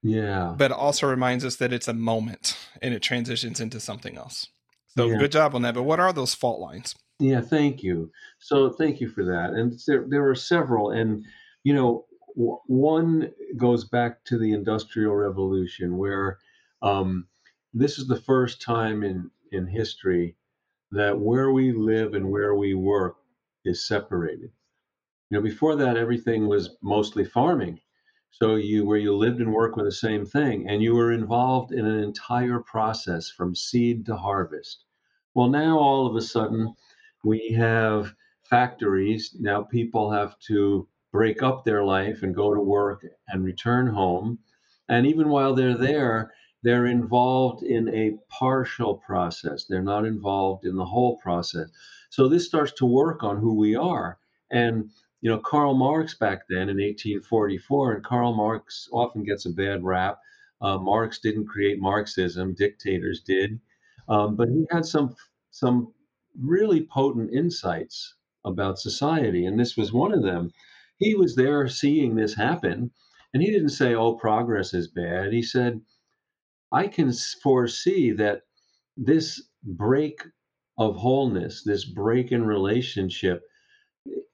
yeah 0.03 0.53
but 0.57 0.71
also 0.71 1.07
reminds 1.07 1.43
us 1.45 1.55
that 1.57 1.73
it's 1.73 1.87
a 1.87 1.93
moment 1.93 2.57
and 2.81 2.93
it 2.93 3.01
transitions 3.01 3.59
into 3.59 3.79
something 3.79 4.17
else 4.17 4.47
so 4.87 5.07
Yeah. 5.07 5.17
good 5.17 5.31
job 5.31 5.55
on 5.55 5.61
that 5.63 5.73
but 5.73 5.83
what 5.83 5.99
are 5.99 6.13
those 6.13 6.33
fault 6.33 6.59
lines 6.59 6.95
Yeah, 7.19 7.41
thank 7.41 7.81
you. 7.81 8.11
So 8.37 8.69
thank 8.69 9.01
you 9.01 9.09
for 9.09 9.23
that. 9.25 9.49
And 9.51 9.73
there, 9.87 10.05
there 10.07 10.21
were 10.21 10.35
several, 10.35 10.91
and 10.91 11.25
you 11.63 11.73
know, 11.73 12.05
w- 12.35 12.59
one 12.67 13.31
goes 13.57 13.85
back 13.85 14.23
to 14.25 14.37
the 14.37 14.53
Industrial 14.53 15.15
Revolution, 15.15 15.97
where 15.97 16.37
um, 16.83 17.27
this 17.73 17.97
is 17.97 18.07
the 18.07 18.21
first 18.21 18.61
time 18.61 19.03
in 19.03 19.31
in 19.51 19.65
history 19.65 20.35
that 20.91 21.17
where 21.19 21.51
we 21.51 21.71
live 21.71 22.13
and 22.13 22.29
where 22.29 22.53
we 22.53 22.75
work 22.75 23.15
is 23.65 23.87
separated. 23.87 24.51
You 25.29 25.37
know, 25.37 25.43
before 25.43 25.75
that, 25.75 25.97
everything 25.97 26.47
was 26.47 26.77
mostly 26.81 27.25
farming. 27.25 27.81
So 28.31 28.55
you 28.55 28.85
where 28.85 28.97
you 28.97 29.15
lived 29.15 29.41
and 29.41 29.53
worked 29.53 29.77
with 29.77 29.85
the 29.85 29.91
same 29.91 30.25
thing, 30.25 30.69
and 30.69 30.81
you 30.81 30.93
were 30.93 31.11
involved 31.11 31.71
in 31.71 31.85
an 31.85 31.99
entire 31.99 32.59
process 32.59 33.29
from 33.29 33.55
seed 33.55 34.05
to 34.05 34.15
harvest. 34.15 34.85
Well, 35.33 35.49
now 35.49 35.79
all 35.79 36.07
of 36.07 36.15
a 36.15 36.21
sudden 36.21 36.75
we 37.23 37.51
have 37.57 38.13
factories. 38.43 39.35
Now 39.39 39.63
people 39.63 40.11
have 40.11 40.39
to 40.47 40.87
break 41.11 41.41
up 41.41 41.63
their 41.63 41.83
life 41.83 42.23
and 42.23 42.35
go 42.35 42.53
to 42.53 42.61
work 42.61 43.05
and 43.27 43.43
return 43.43 43.87
home. 43.87 44.39
And 44.87 45.05
even 45.05 45.29
while 45.29 45.53
they're 45.53 45.77
there, 45.77 46.31
they're 46.63 46.85
involved 46.85 47.63
in 47.63 47.89
a 47.89 48.17
partial 48.29 48.95
process. 48.95 49.65
They're 49.65 49.81
not 49.81 50.05
involved 50.05 50.65
in 50.65 50.75
the 50.75 50.85
whole 50.85 51.17
process. 51.17 51.69
So 52.09 52.27
this 52.27 52.45
starts 52.45 52.71
to 52.73 52.85
work 52.85 53.23
on 53.23 53.37
who 53.37 53.53
we 53.53 53.75
are. 53.75 54.19
And 54.51 54.89
you 55.21 55.31
know, 55.31 55.39
Karl 55.39 55.73
Marx 55.73 56.15
back 56.15 56.47
then 56.47 56.69
in 56.69 56.77
1844, 56.77 57.93
and 57.93 58.03
Karl 58.03 58.33
Marx 58.33 58.87
often 58.91 59.23
gets 59.23 59.45
a 59.45 59.51
bad 59.51 59.83
rap. 59.83 60.19
Uh, 60.61 60.77
Marx 60.77 61.19
didn't 61.19 61.47
create 61.47 61.79
Marxism; 61.79 62.53
dictators 62.53 63.21
did. 63.21 63.59
Um, 64.09 64.35
but 64.35 64.49
he 64.49 64.65
had 64.71 64.85
some 64.85 65.15
some 65.51 65.93
really 66.39 66.85
potent 66.85 67.33
insights 67.33 68.15
about 68.45 68.79
society, 68.79 69.45
and 69.45 69.59
this 69.59 69.75
was 69.75 69.91
one 69.91 70.13
of 70.13 70.23
them. 70.23 70.51
He 70.97 71.15
was 71.15 71.35
there 71.35 71.67
seeing 71.67 72.15
this 72.15 72.35
happen, 72.35 72.91
and 73.33 73.43
he 73.43 73.51
didn't 73.51 73.69
say, 73.69 73.95
"Oh, 73.95 74.13
progress 74.15 74.73
is 74.73 74.87
bad." 74.87 75.33
He 75.33 75.41
said, 75.41 75.81
"I 76.71 76.87
can 76.87 77.11
foresee 77.41 78.11
that 78.11 78.43
this 78.95 79.41
break 79.63 80.21
of 80.77 80.95
wholeness, 80.95 81.63
this 81.63 81.85
break 81.85 82.31
in 82.31 82.45
relationship, 82.45 83.43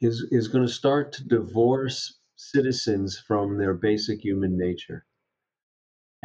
is 0.02 0.28
is 0.32 0.48
going 0.48 0.66
to 0.66 0.72
start 0.72 1.12
to 1.14 1.28
divorce 1.28 2.20
citizens 2.36 3.18
from 3.18 3.58
their 3.58 3.74
basic 3.74 4.24
human 4.24 4.58
nature." 4.58 5.06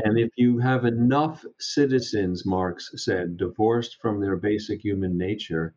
And 0.04 0.18
if 0.18 0.30
you 0.36 0.58
have 0.58 0.84
enough 0.84 1.44
citizens, 1.58 2.46
Marx 2.46 2.92
said, 2.96 3.36
divorced 3.36 4.00
from 4.00 4.20
their 4.20 4.36
basic 4.36 4.84
human 4.84 5.18
nature, 5.18 5.74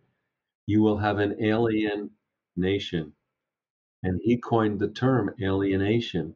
you 0.68 0.82
will 0.82 0.98
have 0.98 1.18
an 1.18 1.44
alien 1.44 2.12
nation. 2.56 3.14
And 4.04 4.20
he 4.24 4.38
coined 4.38 4.80
the 4.80 4.90
term 4.90 5.34
alienation. 5.42 6.36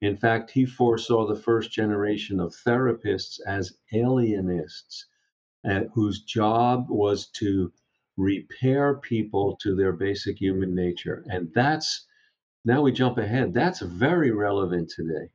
In 0.00 0.16
fact, 0.16 0.50
he 0.50 0.64
foresaw 0.64 1.26
the 1.26 1.40
first 1.40 1.72
generation 1.72 2.40
of 2.40 2.54
therapists 2.54 3.40
as 3.46 3.76
alienists, 3.92 5.06
whose 5.94 6.22
job 6.22 6.86
was 6.88 7.26
to 7.32 7.72
repair 8.16 8.94
people 8.94 9.56
to 9.62 9.74
their 9.74 9.92
basic 9.92 10.40
human 10.40 10.74
nature. 10.74 11.24
And 11.28 11.52
that's 11.54 12.06
now 12.64 12.82
we 12.82 12.92
jump 12.92 13.18
ahead. 13.18 13.54
That's 13.54 13.80
very 13.80 14.32
relevant 14.32 14.90
today. 14.90 15.30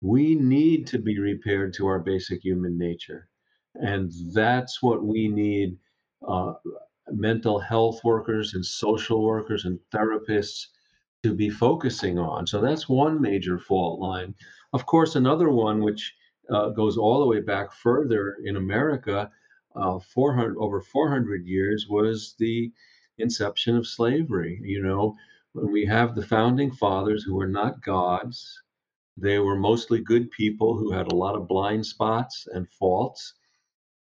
We 0.00 0.34
need 0.34 0.86
to 0.88 0.98
be 0.98 1.18
repaired 1.18 1.74
to 1.74 1.86
our 1.86 2.00
basic 2.00 2.42
human 2.42 2.76
nature. 2.76 3.28
And 3.74 4.10
that's 4.32 4.82
what 4.82 5.04
we 5.04 5.28
need 5.28 5.78
uh, 6.26 6.54
mental 7.08 7.60
health 7.60 8.02
workers 8.02 8.54
and 8.54 8.64
social 8.64 9.22
workers 9.22 9.64
and 9.64 9.78
therapists 9.94 10.66
to 11.22 11.34
be 11.34 11.50
focusing 11.50 12.18
on. 12.18 12.46
So 12.46 12.60
that's 12.60 12.88
one 12.88 13.20
major 13.20 13.58
fault 13.58 14.00
line. 14.00 14.34
Of 14.72 14.86
course, 14.86 15.16
another 15.16 15.50
one 15.50 15.82
which 15.82 16.14
uh, 16.50 16.70
goes 16.70 16.96
all 16.96 17.20
the 17.20 17.26
way 17.26 17.40
back 17.40 17.72
further 17.72 18.36
in 18.44 18.56
America, 18.56 19.30
uh, 19.76 19.98
400 19.98 20.56
over 20.58 20.80
400 20.80 21.46
years, 21.46 21.86
was 21.88 22.34
the 22.38 22.72
inception 23.18 23.76
of 23.76 23.86
slavery. 23.86 24.60
You 24.62 24.82
know, 24.82 25.16
when 25.52 25.70
we 25.72 25.84
have 25.86 26.14
the 26.14 26.26
founding 26.26 26.72
fathers 26.72 27.24
who 27.24 27.34
were 27.36 27.48
not 27.48 27.82
gods, 27.82 28.62
they 29.16 29.38
were 29.38 29.56
mostly 29.56 30.00
good 30.00 30.30
people 30.30 30.76
who 30.76 30.92
had 30.92 31.12
a 31.12 31.16
lot 31.16 31.36
of 31.36 31.48
blind 31.48 31.86
spots 31.86 32.48
and 32.52 32.68
faults. 32.68 33.34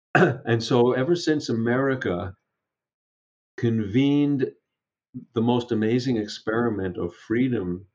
and 0.14 0.62
so, 0.62 0.92
ever 0.92 1.16
since 1.16 1.48
America 1.48 2.34
convened 3.56 4.50
the 5.34 5.42
most 5.42 5.72
amazing 5.72 6.16
experiment 6.16 6.96
of 6.96 7.14
freedom 7.14 7.86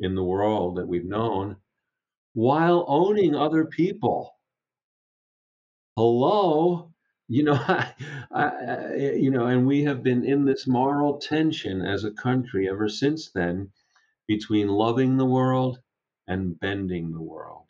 in 0.00 0.14
the 0.14 0.24
world 0.24 0.76
that 0.76 0.86
we've 0.88 1.04
known 1.04 1.56
while 2.34 2.84
owning 2.88 3.34
other 3.34 3.64
people. 3.64 4.33
Hello, 5.96 6.92
you 7.26 7.42
know, 7.42 7.54
I, 7.68 7.92
I, 8.30 8.94
you 9.16 9.28
know, 9.32 9.46
and 9.46 9.66
we 9.66 9.82
have 9.84 10.04
been 10.04 10.24
in 10.24 10.44
this 10.44 10.68
moral 10.68 11.18
tension 11.18 11.82
as 11.82 12.04
a 12.04 12.12
country 12.12 12.68
ever 12.68 12.88
since 12.88 13.32
then 13.32 13.72
between 14.28 14.68
loving 14.68 15.16
the 15.16 15.26
world 15.26 15.80
and 16.28 16.58
bending 16.60 17.10
the 17.12 17.22
world. 17.22 17.66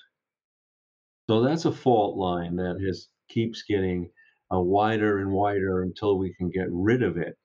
So 1.28 1.42
that's 1.42 1.66
a 1.66 1.72
fault 1.72 2.16
line 2.16 2.56
that 2.56 2.80
has 2.80 3.08
keeps 3.28 3.62
getting 3.62 4.10
uh, 4.50 4.60
wider 4.60 5.18
and 5.18 5.32
wider 5.32 5.82
until 5.82 6.16
we 6.18 6.32
can 6.32 6.48
get 6.48 6.68
rid 6.70 7.02
of 7.02 7.18
it. 7.18 7.36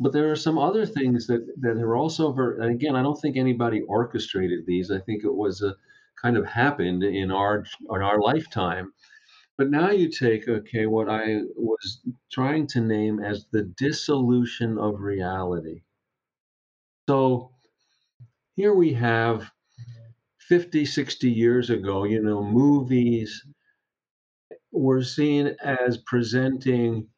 But 0.00 0.12
there 0.12 0.30
are 0.32 0.36
some 0.36 0.58
other 0.58 0.86
things 0.86 1.26
that 1.28 1.46
that 1.60 1.78
are 1.78 1.96
also 1.96 2.32
very, 2.32 2.60
and 2.62 2.72
again, 2.74 2.96
I 2.96 3.02
don't 3.02 3.20
think 3.20 3.36
anybody 3.36 3.82
orchestrated 3.82 4.66
these. 4.66 4.90
I 4.90 5.00
think 5.00 5.24
it 5.24 5.34
was 5.34 5.62
a 5.62 5.76
kind 6.22 6.36
of 6.36 6.46
happened 6.46 7.04
in 7.04 7.30
our 7.30 7.64
in 7.90 8.02
our 8.02 8.20
lifetime. 8.20 8.92
But 9.58 9.70
now 9.70 9.90
you 9.90 10.08
take 10.08 10.48
okay, 10.48 10.86
what 10.86 11.08
I 11.10 11.40
was 11.56 12.00
trying 12.30 12.68
to 12.68 12.80
name 12.80 13.18
as 13.18 13.46
the 13.50 13.64
dissolution 13.76 14.78
of 14.78 15.00
reality. 15.00 15.82
So 17.08 17.50
here 18.54 18.72
we 18.72 18.92
have 18.94 19.50
50, 20.38 20.84
60 20.84 21.30
years 21.30 21.70
ago, 21.70 22.04
you 22.04 22.22
know, 22.22 22.42
movies 22.42 23.44
were 24.70 25.02
seen 25.02 25.56
as 25.62 25.98
presenting 25.98 27.08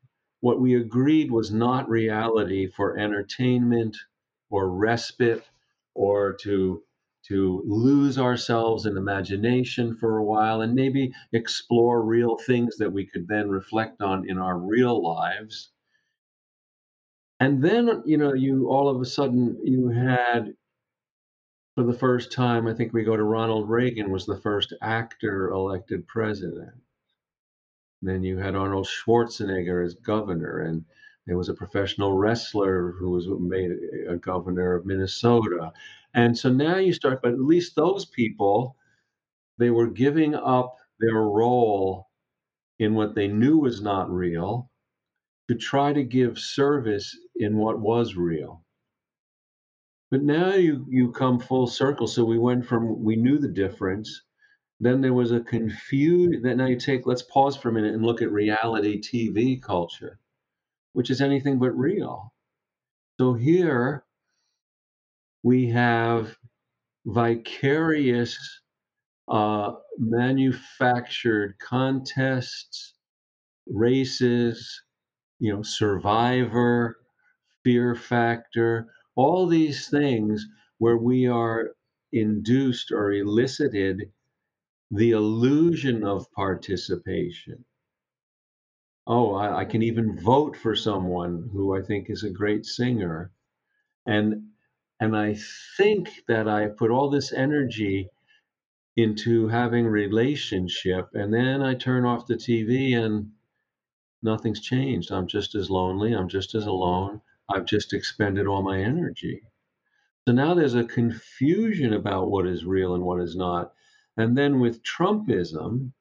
what 0.41 0.61
we 0.61 0.77
agreed 0.77 1.31
was 1.31 1.53
not 1.53 1.91
reality 1.91 2.67
for 2.67 2.99
entertainment 2.99 3.97
or 4.49 4.71
respite 4.71 5.45
or 5.95 6.33
to 6.43 6.83
to 7.31 7.63
lose 7.65 8.19
ourselves 8.19 8.87
in 8.87 8.97
imagination 8.97 9.97
for 9.97 10.19
a 10.19 10.25
while 10.25 10.63
and 10.63 10.75
maybe 10.75 11.13
explore 11.33 12.03
real 12.03 12.37
things 12.37 12.77
that 12.77 12.93
we 12.93 13.07
could 13.07 13.29
then 13.29 13.49
reflect 13.49 14.03
on 14.03 14.29
in 14.29 14.37
our 14.37 14.59
real 14.59 15.01
lives. 15.01 15.71
And 17.39 17.63
then 17.63 18.03
you 18.05 18.17
know 18.19 18.35
you 18.35 18.69
all 18.69 18.89
of 18.89 19.01
a 19.01 19.05
sudden 19.05 19.61
you 19.65 19.91
had 19.91 20.55
for 21.77 21.85
the 21.85 21.93
first 21.95 22.33
time 22.33 22.67
i 22.67 22.75
think 22.75 22.93
we 22.93 23.05
go 23.05 23.17
to 23.17 23.23
ronald 23.23 23.71
reagan 23.71 24.11
was 24.11 24.27
the 24.27 24.41
first 24.41 24.75
actor 24.83 25.51
elected 25.51 26.07
president. 26.09 26.75
Then 28.03 28.25
you 28.25 28.39
had 28.39 28.57
Arnold 28.57 28.87
Schwarzenegger 28.87 29.85
as 29.85 29.95
governor, 29.95 30.61
and 30.61 30.85
there 31.31 31.39
was 31.39 31.49
a 31.49 31.55
professional 31.55 32.15
wrestler 32.15 32.91
who 32.99 33.13
was 33.13 33.29
made 33.29 33.71
a 34.09 34.17
governor 34.17 34.75
of 34.75 34.85
Minnesota. 34.85 35.71
And 36.13 36.37
so 36.37 36.51
now 36.51 36.79
you 36.79 36.93
start, 36.93 37.23
but 37.23 37.35
at 37.35 37.39
least 37.41 37.77
those 37.77 38.05
people, 38.05 38.75
they 39.57 39.71
were 39.71 39.87
giving 39.87 40.35
up 40.35 40.75
their 40.99 41.23
role 41.23 42.09
in 42.81 42.95
what 42.95 43.15
they 43.15 43.29
knew 43.29 43.59
was 43.59 43.81
not 43.81 44.11
real 44.11 44.73
to 45.47 45.55
try 45.55 45.93
to 45.93 46.03
give 46.03 46.37
service 46.37 47.17
in 47.37 47.57
what 47.57 47.79
was 47.79 48.17
real. 48.17 48.65
But 50.11 50.25
now 50.25 50.55
you 50.55 50.85
you 50.89 51.13
come 51.13 51.39
full 51.39 51.69
circle. 51.69 52.09
So 52.09 52.25
we 52.25 52.41
went 52.41 52.67
from 52.67 53.05
we 53.05 53.15
knew 53.15 53.39
the 53.39 53.47
difference. 53.47 54.23
Then 54.81 55.01
there 55.01 55.15
was 55.15 55.31
a 55.31 55.39
confusion. 55.39 56.43
that 56.43 56.57
now 56.57 56.67
you 56.67 56.77
take 56.77 57.07
let's 57.07 57.23
pause 57.23 57.57
for 57.57 57.69
a 57.69 57.73
minute 57.73 57.95
and 57.95 58.05
look 58.05 58.21
at 58.21 58.33
reality 58.33 59.01
TV 59.01 59.63
culture, 59.63 60.19
which 60.93 61.11
is 61.11 61.21
anything 61.21 61.59
but 61.59 61.77
real. 61.77 62.33
So 63.19 63.35
here 63.35 64.05
we 65.43 65.69
have 65.69 66.37
vicarious 67.07 68.39
uh, 69.29 69.73
manufactured 69.99 71.57
contests, 71.61 72.95
races, 73.67 74.83
you 75.39 75.53
know, 75.53 75.63
survivor, 75.63 76.99
fear 77.65 77.95
factor, 77.95 78.89
all 79.15 79.47
these 79.47 79.89
things 79.89 80.47
where 80.79 80.97
we 80.97 81.27
are 81.27 81.71
induced 82.13 82.91
or 82.91 83.13
elicited 83.13 84.11
the 84.91 85.13
illusion 85.13 86.05
of 86.05 86.31
participation. 86.33 87.65
Oh, 89.07 89.35
I, 89.35 89.61
I, 89.61 89.65
can 89.65 89.83
even 89.83 90.19
vote 90.19 90.57
for 90.57 90.77
someone 90.77 91.49
who 91.53 91.77
I 91.77 91.83
think 91.83 92.11
is 92.11 92.23
a 92.23 92.31
great 92.31 92.67
singer. 92.67 93.33
And 94.07 94.51
and 95.01 95.17
I 95.17 95.37
think 95.77 96.11
that 96.29 96.47
I 96.47 96.69
put 96.69 96.91
all 96.91 97.09
this 97.09 97.33
energy 97.33 98.11
into 98.97 99.49
having 99.49 99.87
relationship 99.87 101.09
and 101.15 101.33
then 101.33 101.63
I 101.63 101.75
turn 101.75 102.05
off 102.05 102.27
the 102.27 102.35
TV 102.35 102.95
and 102.97 103.31
nothing's 104.23 104.61
changed. 104.61 105.11
I'm 105.11 105.27
just 105.27 105.55
as 105.55 105.71
lonely, 105.71 106.13
I'm 106.13 106.29
just 106.29 106.55
as 106.55 106.67
alone. 106.67 107.23
I've 107.49 107.65
just 107.65 107.93
expended 107.95 108.47
all 108.47 108.63
my 108.63 108.79
energy. 108.81 109.43
So 110.29 110.35
now 110.35 110.55
there's 110.55 110.75
a 110.75 110.85
confusion 110.85 111.95
about 111.95 112.31
what 112.31 112.47
is 112.47 112.65
real 112.65 112.95
and 112.95 113.03
what 113.03 113.21
is 113.21 113.35
not. 113.35 113.73
And 114.17 114.37
then 114.37 114.61
with 114.61 114.83
Trumpism, 114.83 115.93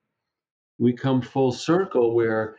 we 0.77 0.94
come 0.94 1.22
full 1.22 1.51
circle 1.51 2.13
where 2.13 2.58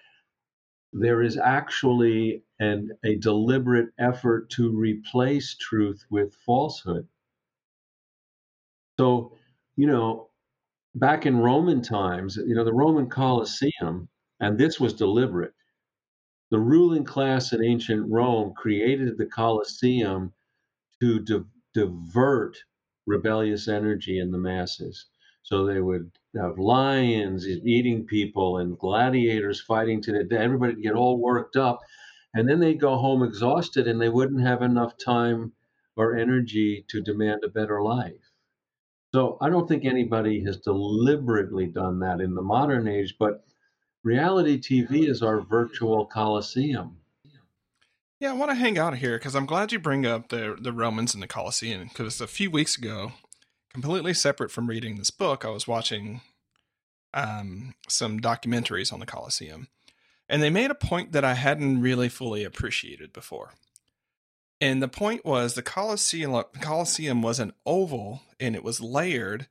there 0.92 1.22
is 1.22 1.36
actually 1.36 2.42
an, 2.58 2.90
a 3.04 3.16
deliberate 3.16 3.90
effort 3.98 4.50
to 4.50 4.70
replace 4.70 5.56
truth 5.56 6.04
with 6.10 6.34
falsehood. 6.46 7.06
So, 8.98 9.36
you 9.76 9.86
know, 9.86 10.30
back 10.94 11.26
in 11.26 11.38
Roman 11.38 11.82
times, 11.82 12.36
you 12.36 12.54
know, 12.54 12.64
the 12.64 12.72
Roman 12.72 13.08
Colosseum, 13.08 14.08
and 14.40 14.58
this 14.58 14.80
was 14.80 14.92
deliberate, 14.92 15.54
the 16.50 16.58
ruling 16.58 17.04
class 17.04 17.52
in 17.52 17.64
ancient 17.64 18.10
Rome 18.10 18.52
created 18.54 19.16
the 19.16 19.26
Colosseum 19.26 20.32
to 21.00 21.20
di- 21.20 21.44
divert 21.74 22.56
rebellious 23.06 23.68
energy 23.68 24.18
in 24.18 24.30
the 24.32 24.38
masses. 24.38 25.06
So 25.42 25.66
they 25.66 25.80
would 25.80 26.10
have 26.36 26.58
lions 26.58 27.46
eating 27.46 28.06
people 28.06 28.58
and 28.58 28.78
gladiators 28.78 29.60
fighting 29.60 30.00
to 30.02 30.12
the 30.12 30.24
death. 30.24 30.40
Everybody 30.40 30.74
would 30.74 30.82
get 30.82 30.94
all 30.94 31.18
worked 31.18 31.56
up. 31.56 31.80
And 32.34 32.48
then 32.48 32.60
they'd 32.60 32.80
go 32.80 32.96
home 32.96 33.22
exhausted 33.22 33.88
and 33.88 34.00
they 34.00 34.08
wouldn't 34.08 34.42
have 34.42 34.62
enough 34.62 34.96
time 34.96 35.52
or 35.96 36.16
energy 36.16 36.84
to 36.88 37.00
demand 37.00 37.42
a 37.44 37.48
better 37.48 37.82
life. 37.82 38.30
So 39.12 39.38
I 39.40 39.48
don't 39.48 39.68
think 39.68 39.84
anybody 39.84 40.44
has 40.44 40.58
deliberately 40.58 41.66
done 41.66 41.98
that 42.00 42.20
in 42.20 42.34
the 42.34 42.42
modern 42.42 42.86
age, 42.86 43.16
but 43.18 43.44
reality 44.04 44.60
TV 44.60 45.08
is 45.08 45.22
our 45.22 45.40
virtual 45.40 46.06
coliseum. 46.06 46.96
Yeah, 48.20 48.30
I 48.30 48.34
want 48.34 48.50
to 48.50 48.54
hang 48.54 48.78
out 48.78 48.98
here 48.98 49.18
because 49.18 49.34
I'm 49.34 49.46
glad 49.46 49.72
you 49.72 49.78
bring 49.78 50.04
up 50.04 50.28
the 50.28 50.56
the 50.60 50.72
Romans 50.72 51.14
and 51.14 51.22
the 51.22 51.26
Colosseum 51.26 51.88
because 51.88 52.20
a 52.20 52.26
few 52.26 52.50
weeks 52.50 52.76
ago, 52.76 53.12
completely 53.72 54.14
separate 54.14 54.50
from 54.50 54.68
reading 54.68 54.96
this 54.96 55.10
book, 55.10 55.44
I 55.44 55.50
was 55.50 55.66
watching 55.66 56.20
um, 57.14 57.74
some 57.88 58.20
documentaries 58.20 58.92
on 58.92 59.00
the 59.00 59.06
Colosseum, 59.06 59.68
and 60.28 60.42
they 60.42 60.50
made 60.50 60.70
a 60.70 60.76
point 60.76 61.12
that 61.12 61.24
I 61.24 61.34
hadn't 61.34 61.80
really 61.80 62.08
fully 62.08 62.44
appreciated 62.44 63.12
before. 63.12 63.54
And 64.60 64.82
the 64.82 64.88
point 64.88 65.24
was 65.24 65.54
the 65.54 65.62
Colosseum 65.62 66.44
Colosseum 66.60 67.22
was 67.22 67.40
an 67.40 67.52
oval 67.64 68.22
and 68.38 68.54
it 68.54 68.62
was 68.62 68.80
layered 68.80 69.48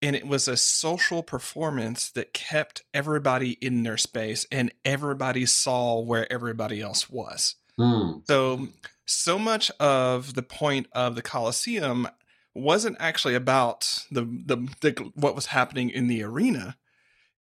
and 0.00 0.16
it 0.16 0.26
was 0.26 0.48
a 0.48 0.56
social 0.56 1.22
performance 1.22 2.10
that 2.10 2.32
kept 2.32 2.82
everybody 2.94 3.52
in 3.60 3.82
their 3.82 3.98
space 3.98 4.46
and 4.50 4.72
everybody 4.84 5.44
saw 5.44 6.00
where 6.00 6.30
everybody 6.32 6.80
else 6.80 7.10
was. 7.10 7.56
Mm. 7.78 8.26
So 8.26 8.68
so 9.04 9.38
much 9.38 9.70
of 9.72 10.34
the 10.34 10.42
point 10.42 10.86
of 10.92 11.14
the 11.14 11.22
Colosseum 11.22 12.08
wasn't 12.56 12.96
actually 12.98 13.34
about 13.34 14.04
the, 14.10 14.22
the, 14.22 14.56
the 14.80 15.12
what 15.14 15.34
was 15.34 15.46
happening 15.46 15.90
in 15.90 16.06
the 16.08 16.22
arena. 16.22 16.76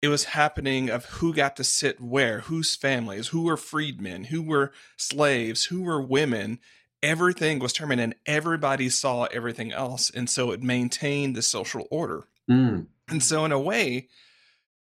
It 0.02 0.08
was 0.08 0.24
happening 0.24 0.90
of 0.90 1.06
who 1.06 1.32
got 1.32 1.56
to 1.56 1.64
sit 1.64 2.00
where, 2.00 2.40
whose 2.40 2.76
families, 2.76 3.28
who 3.28 3.44
were 3.44 3.56
freedmen, 3.56 4.24
who 4.24 4.42
were 4.42 4.72
slaves, 4.96 5.66
who 5.66 5.82
were 5.82 6.02
women. 6.02 6.58
Everything 7.02 7.58
was 7.58 7.72
determined, 7.72 8.00
and 8.00 8.14
everybody 8.26 8.90
saw 8.90 9.24
everything 9.24 9.72
else, 9.72 10.10
and 10.10 10.28
so 10.28 10.50
it 10.50 10.62
maintained 10.62 11.34
the 11.34 11.42
social 11.42 11.86
order. 11.90 12.24
Mm. 12.50 12.86
And 13.08 13.22
so, 13.22 13.44
in 13.44 13.52
a 13.52 13.60
way, 13.60 14.08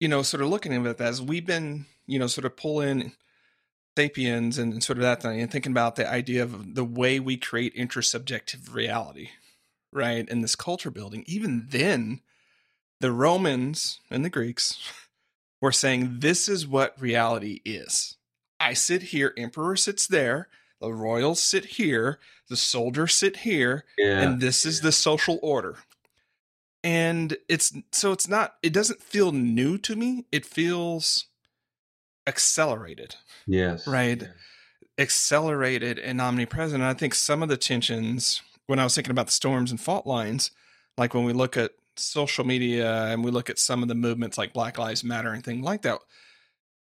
you 0.01 0.09
know, 0.09 0.23
sort 0.23 0.43
of 0.43 0.49
looking 0.49 0.73
at 0.73 0.87
it 0.87 1.01
as 1.01 1.21
we've 1.23 1.47
been, 1.47 1.87
you 2.07 2.19
know, 2.19 2.27
sort 2.27 2.45
of 2.45 2.57
pulling 2.57 3.13
sapiens 3.97 4.59
and 4.59 4.83
sort 4.83 4.99
of 4.99 5.03
that 5.03 5.23
thing, 5.23 5.41
and 5.41 5.51
thinking 5.51 5.73
about 5.73 5.97
the 5.97 6.11
idea 6.11 6.43
of 6.43 6.75
the 6.75 6.85
way 6.85 7.21
we 7.21 7.37
create 7.37 7.77
intersubjective 7.77 8.75
reality, 8.75 9.31
right? 9.95 10.29
In 10.29 10.41
this 10.41 10.57
culture 10.57 10.91
building, 10.91 11.25
even 11.27 11.67
then, 11.71 12.21
the 13.01 13.13
Romans 13.13 14.01
and 14.11 14.25
the 14.25 14.31
Greeks 14.31 14.93
were 15.61 15.73
saying, 15.73 16.17
this 16.19 16.49
is 16.49 16.67
what 16.67 17.01
reality 17.01 17.61
is. 17.65 18.17
I 18.61 18.75
sit 18.75 19.03
here, 19.03 19.33
emperor 19.37 19.77
sits 19.77 20.07
there, 20.07 20.49
the 20.81 20.93
royals 20.93 21.43
sit 21.43 21.65
here, 21.65 22.19
the 22.49 22.57
soldiers 22.57 23.15
sit 23.15 23.39
here, 23.39 23.85
yeah. 23.97 24.21
and 24.21 24.41
this 24.41 24.67
is 24.67 24.81
the 24.81 24.93
social 24.93 25.39
order 25.43 25.79
and 26.85 27.39
it's 27.49 27.73
so 27.91 28.13
it's 28.13 28.29
not 28.29 28.57
it 28.63 28.73
doesn't 28.73 29.03
feel 29.03 29.33
new 29.33 29.79
to 29.79 29.97
me 29.97 30.27
it 30.31 30.45
feels 30.45 31.27
accelerated 32.27 33.17
yes 33.47 33.87
right 33.87 34.21
yes. 34.21 34.31
accelerated 34.99 35.99
and 35.99 36.21
omnipresent 36.21 36.83
and 36.83 36.89
i 36.89 36.95
think 36.95 37.15
some 37.15 37.43
of 37.43 37.49
the 37.49 37.57
tensions 37.57 38.43
when 38.67 38.79
i 38.79 38.85
was 38.85 38.95
thinking 38.95 39.11
about 39.11 39.27
the 39.27 39.33
storms 39.33 39.71
and 39.71 39.81
fault 39.81 40.07
lines 40.07 40.51
like 40.97 41.15
when 41.15 41.25
we 41.25 41.33
look 41.33 41.57
at 41.57 41.73
social 41.97 42.45
media 42.45 43.05
and 43.05 43.25
we 43.25 43.31
look 43.31 43.49
at 43.49 43.59
some 43.59 43.83
of 43.83 43.89
the 43.89 43.95
movements 43.95 44.37
like 44.37 44.53
black 44.53 44.79
lives 44.79 45.05
matter 45.05 45.33
and 45.33 45.45
things 45.45 45.65
like 45.65 45.83
that 45.83 45.99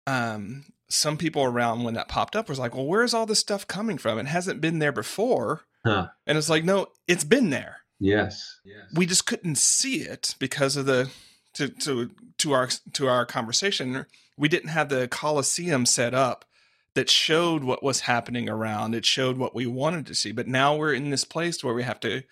um 0.07 0.65
some 0.89 1.17
people 1.17 1.43
around 1.43 1.83
when 1.83 1.93
that 1.93 2.07
popped 2.07 2.35
up 2.35 2.49
was 2.49 2.59
like 2.59 2.75
well 2.75 2.85
where's 2.85 3.13
all 3.13 3.25
this 3.25 3.39
stuff 3.39 3.67
coming 3.67 3.97
from 3.97 4.17
it 4.19 4.25
hasn't 4.25 4.59
been 4.59 4.79
there 4.79 4.91
before 4.91 5.61
huh. 5.85 6.07
and 6.27 6.37
it's 6.37 6.49
like 6.49 6.63
no 6.63 6.87
it's 7.07 7.23
been 7.23 7.49
there 7.49 7.77
Yes. 7.99 8.59
yes. 8.63 8.85
We 8.93 9.05
just 9.05 9.25
couldn't 9.25 9.57
see 9.57 10.01
it 10.01 10.35
because 10.39 10.77
of 10.77 10.85
the 10.85 11.09
to 11.55 11.67
to 11.67 12.11
to 12.37 12.53
our 12.53 12.69
to 12.93 13.07
our 13.07 13.25
conversation. 13.25 14.05
We 14.37 14.47
didn't 14.47 14.69
have 14.69 14.89
the 14.89 15.07
Coliseum 15.07 15.85
set 15.85 16.13
up 16.13 16.45
that 16.95 17.09
showed 17.09 17.63
what 17.63 17.83
was 17.83 18.01
happening 18.01 18.49
around. 18.49 18.95
It 18.95 19.05
showed 19.05 19.37
what 19.37 19.55
we 19.55 19.65
wanted 19.65 20.05
to 20.07 20.15
see. 20.15 20.31
But 20.31 20.47
now 20.47 20.75
we're 20.75 20.93
in 20.93 21.09
this 21.09 21.23
place 21.23 21.63
where 21.63 21.73
we 21.73 21.83
have 21.83 21.99
to 22.01 22.23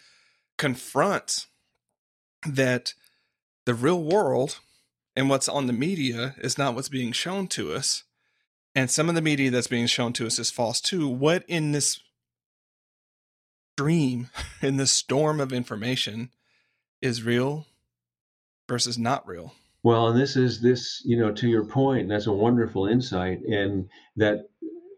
confront 0.58 1.46
that 2.46 2.94
the 3.66 3.74
real 3.74 4.04
world 4.04 4.60
and 5.16 5.30
what's 5.30 5.50
on 5.50 5.68
the 5.68 5.74
media 5.74 6.36
is 6.40 6.58
not 6.58 6.76
what's 6.76 6.90
being 6.90 7.12
shown 7.12 7.48
to 7.48 7.74
us. 7.74 8.04
And 8.76 8.90
some 8.92 9.10
of 9.10 9.16
the 9.16 9.22
media 9.22 9.50
that's 9.50 9.68
being 9.68 9.88
shown 9.88 10.14
to 10.14 10.28
us 10.28 10.38
is 10.38 10.52
false 10.52 10.80
too. 10.80 11.08
What 11.08 11.44
in 11.48 11.72
this 11.72 12.00
stream 13.78 14.30
in 14.62 14.78
this 14.78 14.92
storm 14.92 15.40
of 15.40 15.54
information 15.54 16.32
is 17.02 17.24
real 17.24 17.68
versus 18.68 18.98
not 18.98 19.28
real. 19.28 19.54
Well, 19.88 20.10
and 20.10 20.20
this 20.20 20.36
is 20.36 20.62
this, 20.62 21.02
you 21.06 21.18
know, 21.18 21.32
to 21.34 21.48
your 21.48 21.66
point, 21.66 22.10
that's 22.10 22.28
a 22.28 22.34
wonderful 22.34 22.88
insight. 22.88 23.40
And 23.44 23.90
that 24.18 24.38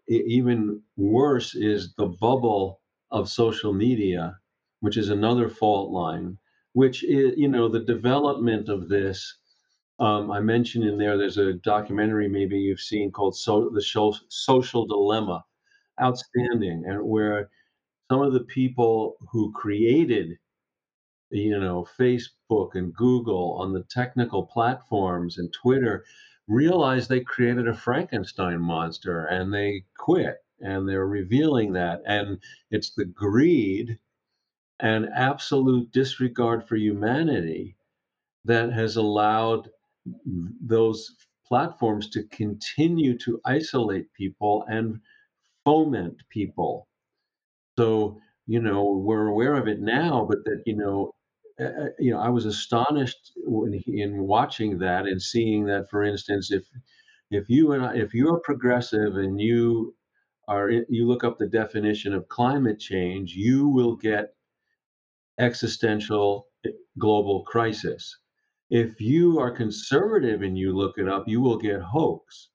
even 0.08 0.82
worse 0.98 1.56
is 1.56 1.94
the 1.96 2.08
bubble 2.08 2.82
of 3.12 3.30
social 3.30 3.74
media, 3.74 4.24
which 4.82 4.98
is 4.98 5.10
another 5.10 5.50
fault 5.50 5.92
line, 5.92 6.38
which 6.74 7.04
is, 7.04 7.38
you 7.38 7.48
know, 7.50 7.68
the 7.70 7.86
development 7.96 8.70
of 8.70 8.90
this 8.90 9.20
Um, 10.00 10.32
I 10.32 10.42
mentioned 10.42 10.86
in 10.86 10.98
there, 10.98 11.18
there's 11.18 11.38
a 11.40 11.54
documentary 11.54 12.28
maybe 12.30 12.58
you've 12.60 12.82
seen 12.94 13.12
called 13.12 13.36
so, 13.38 13.70
The 13.78 13.82
Show, 13.82 14.16
Social 14.30 14.86
Dilemma. 14.88 15.46
Outstanding. 16.02 16.86
And 16.88 17.04
where 17.16 17.50
some 18.12 18.22
of 18.22 18.34
the 18.34 18.46
people 18.60 19.18
who 19.32 19.52
created, 19.54 20.28
you 21.32 21.60
know, 21.60 21.88
Facebook 22.00 22.76
and 22.76 22.94
Google 22.94 23.58
on 23.60 23.74
the 23.74 23.84
technical 23.84 24.46
platforms 24.46 25.38
and 25.38 25.52
Twitter 25.54 26.06
realized 26.48 27.10
they 27.10 27.22
created 27.22 27.68
a 27.68 27.74
Frankenstein 27.74 28.60
monster 28.60 29.26
and 29.26 29.54
they 29.54 29.84
quit 29.98 30.38
and 30.60 30.88
they're 30.88 31.08
revealing 31.08 31.74
that. 31.74 32.02
And 32.06 32.40
it's 32.72 32.92
the 32.96 33.06
greed 33.06 34.00
and 34.80 35.08
absolute 35.16 35.92
disregard 35.92 36.68
for 36.68 36.76
humanity 36.76 37.76
that 38.46 38.72
has 38.74 38.96
allowed 38.96 39.70
those 40.62 41.16
platforms 41.46 42.10
to 42.10 42.24
continue 42.26 43.18
to 43.20 43.40
isolate 43.46 44.12
people 44.14 44.66
and 44.70 45.00
foment 45.66 46.22
people. 46.30 46.88
So, 47.78 48.20
you 48.48 48.62
know, 48.62 48.92
we're 48.92 49.28
aware 49.28 49.56
of 49.56 49.68
it 49.68 49.82
now, 49.82 50.26
but 50.28 50.44
that, 50.46 50.64
you 50.66 50.76
know, 50.76 51.14
uh, 51.60 51.90
you 52.00 52.12
know, 52.12 52.20
I 52.20 52.30
was 52.30 52.46
astonished 52.46 53.32
when, 53.46 53.74
in 53.88 54.24
watching 54.24 54.80
that 54.80 55.06
and 55.06 55.22
seeing 55.22 55.66
that, 55.66 55.90
for 55.90 56.04
instance, 56.04 56.52
if 56.52 56.64
if 57.32 57.50
you 57.50 57.74
and 57.74 57.86
I, 57.86 57.96
if 57.96 58.14
you're 58.14 58.40
progressive 58.40 59.18
and 59.18 59.40
you 59.40 59.96
are 60.48 60.70
you 60.72 61.08
look 61.08 61.24
up 61.24 61.38
the 61.38 61.48
definition 61.48 62.14
of 62.14 62.28
climate 62.28 62.80
change, 62.80 63.34
you 63.34 63.68
will 63.68 63.96
get 63.96 64.34
existential 65.40 66.48
eh, 66.66 66.72
global 66.98 67.44
crisis. 67.44 68.18
If 68.70 69.02
you 69.02 69.40
are 69.40 69.52
conservative 69.52 70.42
and 70.44 70.58
you 70.58 70.76
look 70.76 70.98
it 70.98 71.08
up, 71.08 71.28
you 71.28 71.42
will 71.42 71.58
get 71.58 71.82
hoax. 71.82 72.50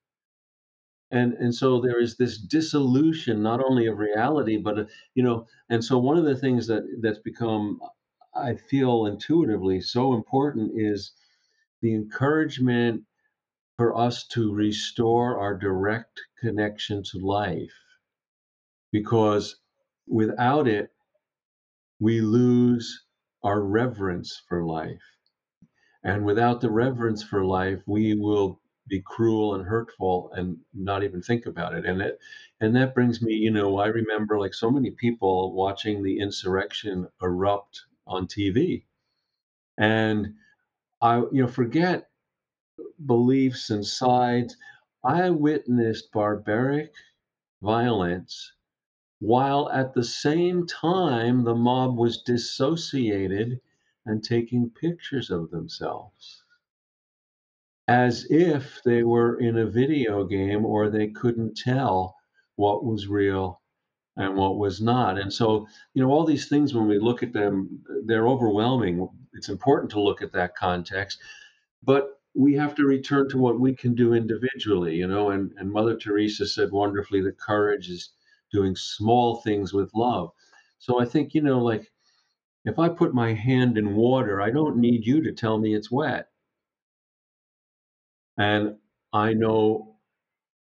And 1.11 1.35
and 1.35 1.55
so 1.55 1.81
there 1.81 2.01
is 2.01 2.17
this 2.17 2.39
dissolution 2.39 3.43
not 3.43 3.61
only 3.63 3.87
of 3.87 3.99
reality, 3.99 4.57
but 4.57 4.79
uh, 4.79 4.85
you 5.15 5.23
know, 5.23 5.47
and 5.71 5.85
so 5.85 5.99
one 5.99 6.19
of 6.19 6.25
the 6.25 6.37
things 6.37 6.67
that 6.67 6.83
that's 7.01 7.21
become, 7.21 7.81
I 8.37 8.57
feel 8.57 9.07
intuitively 9.07 9.81
so 9.81 10.15
important 10.15 10.73
is 10.75 11.13
the 11.83 11.95
encouragement 11.95 13.05
for 13.77 13.97
us 13.97 14.27
to 14.29 14.53
restore 14.53 15.39
our 15.39 15.57
direct 15.57 16.21
connection 16.41 17.03
to 17.03 17.19
life, 17.19 17.73
because 18.93 19.57
without 20.07 20.67
it, 20.69 20.91
we 22.01 22.21
lose 22.21 23.05
our 23.43 23.61
reverence 23.61 24.43
for 24.49 24.65
life. 24.65 25.03
And 26.03 26.25
without 26.25 26.61
the 26.61 26.71
reverence 26.71 27.23
for 27.23 27.45
life, 27.45 27.81
we 27.87 28.15
will 28.15 28.61
be 28.89 29.01
cruel 29.01 29.55
and 29.55 29.65
hurtful 29.65 30.31
and 30.35 30.59
not 30.75 31.03
even 31.03 31.23
think 31.23 31.47
about 31.47 31.75
it. 31.75 31.87
And 31.87 32.03
it 32.03 32.19
and 32.61 32.77
that 32.77 32.95
brings 32.95 33.23
me, 33.23 33.35
you 33.35 33.51
know, 33.51 33.79
I 33.79 33.87
remember 33.87 34.39
like 34.39 34.55
so 34.55 34.71
many 34.71 34.91
people 34.91 35.55
watching 35.55 36.03
the 36.03 36.19
insurrection 36.19 37.09
erupt 37.23 37.81
on 38.07 38.27
TV. 38.27 38.85
And 39.79 40.35
I, 41.01 41.19
you 41.19 41.43
know, 41.43 41.49
forget 41.49 42.11
beliefs 43.05 43.71
and 43.71 43.85
sides. 43.85 44.57
I 45.05 45.31
witnessed 45.31 46.13
barbaric 46.13 46.93
violence 47.63 48.53
while 49.21 49.71
at 49.71 49.95
the 49.95 50.05
same 50.05 50.67
time 50.67 51.45
the 51.45 51.55
mob 51.55 51.97
was 51.97 52.23
dissociated 52.23 53.61
and 54.07 54.23
taking 54.23 54.71
pictures 54.71 55.31
of 55.31 55.51
themselves 55.51 56.45
as 57.89 58.27
if 58.31 58.83
they 58.85 59.03
were 59.03 59.39
in 59.41 59.59
a 59.59 59.67
video 59.67 60.25
game 60.25 60.65
or 60.65 60.89
they 60.89 61.09
couldn't 61.09 61.57
tell 61.57 62.17
what 62.57 62.85
was 62.85 63.09
real 63.09 63.61
and 64.17 64.37
what 64.37 64.59
was 64.59 64.81
not. 64.81 65.19
And 65.19 65.33
so, 65.33 65.67
you 65.95 66.03
know, 66.03 66.11
all 66.11 66.25
these 66.25 66.49
things, 66.49 66.73
when 66.75 66.87
we 66.87 66.99
look 66.99 67.23
at 67.23 67.33
them, 67.33 67.83
they're 68.07 68.29
overwhelming. 68.29 69.09
It's 69.33 69.49
important 69.49 69.91
to 69.93 70.01
look 70.01 70.23
at 70.23 70.33
that 70.33 70.55
context, 70.57 71.19
but 71.83 72.21
we 72.35 72.55
have 72.55 72.75
to 72.77 72.85
return 72.85 73.29
to 73.31 73.39
what 73.39 73.61
we 73.61 73.75
can 73.75 73.95
do 73.95 74.15
individually, 74.15 74.95
you 74.95 75.07
know. 75.07 75.31
And, 75.31 75.53
and 75.59 75.71
Mother 75.71 75.97
Teresa 75.97 76.47
said 76.47 76.71
wonderfully 76.73 77.23
that 77.23 77.39
courage 77.39 77.89
is 77.89 78.11
doing 78.53 78.77
small 78.77 79.37
things 79.37 79.73
with 79.73 79.91
love. 79.95 80.31
So 80.79 81.01
I 81.01 81.05
think, 81.05 81.35
you 81.35 81.43
know, 81.43 81.61
like 81.61 81.91
if 82.65 82.79
I 82.79 82.89
put 82.89 83.15
my 83.15 83.35
hand 83.35 83.79
in 83.79 83.95
water, 83.95 84.41
I 84.41 84.51
don't 84.51 84.77
need 84.79 85.07
you 85.07 85.23
to 85.23 85.33
tell 85.33 85.59
me 85.59 85.75
it's 85.75 85.91
wet. 85.91 86.29
And 88.37 88.77
I 89.13 89.33
know 89.33 89.97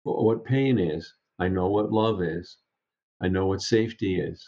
what 0.03 0.43
pain 0.45 0.79
is. 0.79 1.13
I 1.39 1.47
know 1.47 1.67
what 1.67 1.91
love 1.91 2.21
is. 2.21 2.57
I 3.21 3.27
know 3.27 3.47
what 3.47 3.61
safety 3.61 4.19
is. 4.19 4.45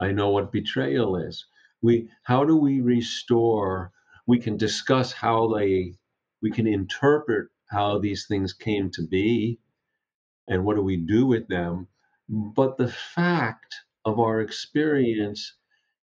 I 0.00 0.12
know 0.12 0.30
what 0.30 0.52
betrayal 0.52 1.16
is. 1.16 1.46
We 1.82 2.10
how 2.24 2.44
do 2.44 2.56
we 2.56 2.80
restore? 2.80 3.92
We 4.26 4.38
can 4.38 4.56
discuss 4.56 5.12
how 5.12 5.54
they 5.54 5.94
we 6.42 6.50
can 6.50 6.66
interpret 6.66 7.48
how 7.66 7.98
these 7.98 8.26
things 8.26 8.52
came 8.52 8.90
to 8.90 9.06
be 9.06 9.58
and 10.48 10.64
what 10.64 10.76
do 10.76 10.82
we 10.82 10.96
do 10.96 11.26
with 11.26 11.48
them. 11.48 11.88
But 12.28 12.76
the 12.76 12.88
fact 12.88 13.74
of 14.04 14.20
our 14.20 14.40
experience, 14.40 15.56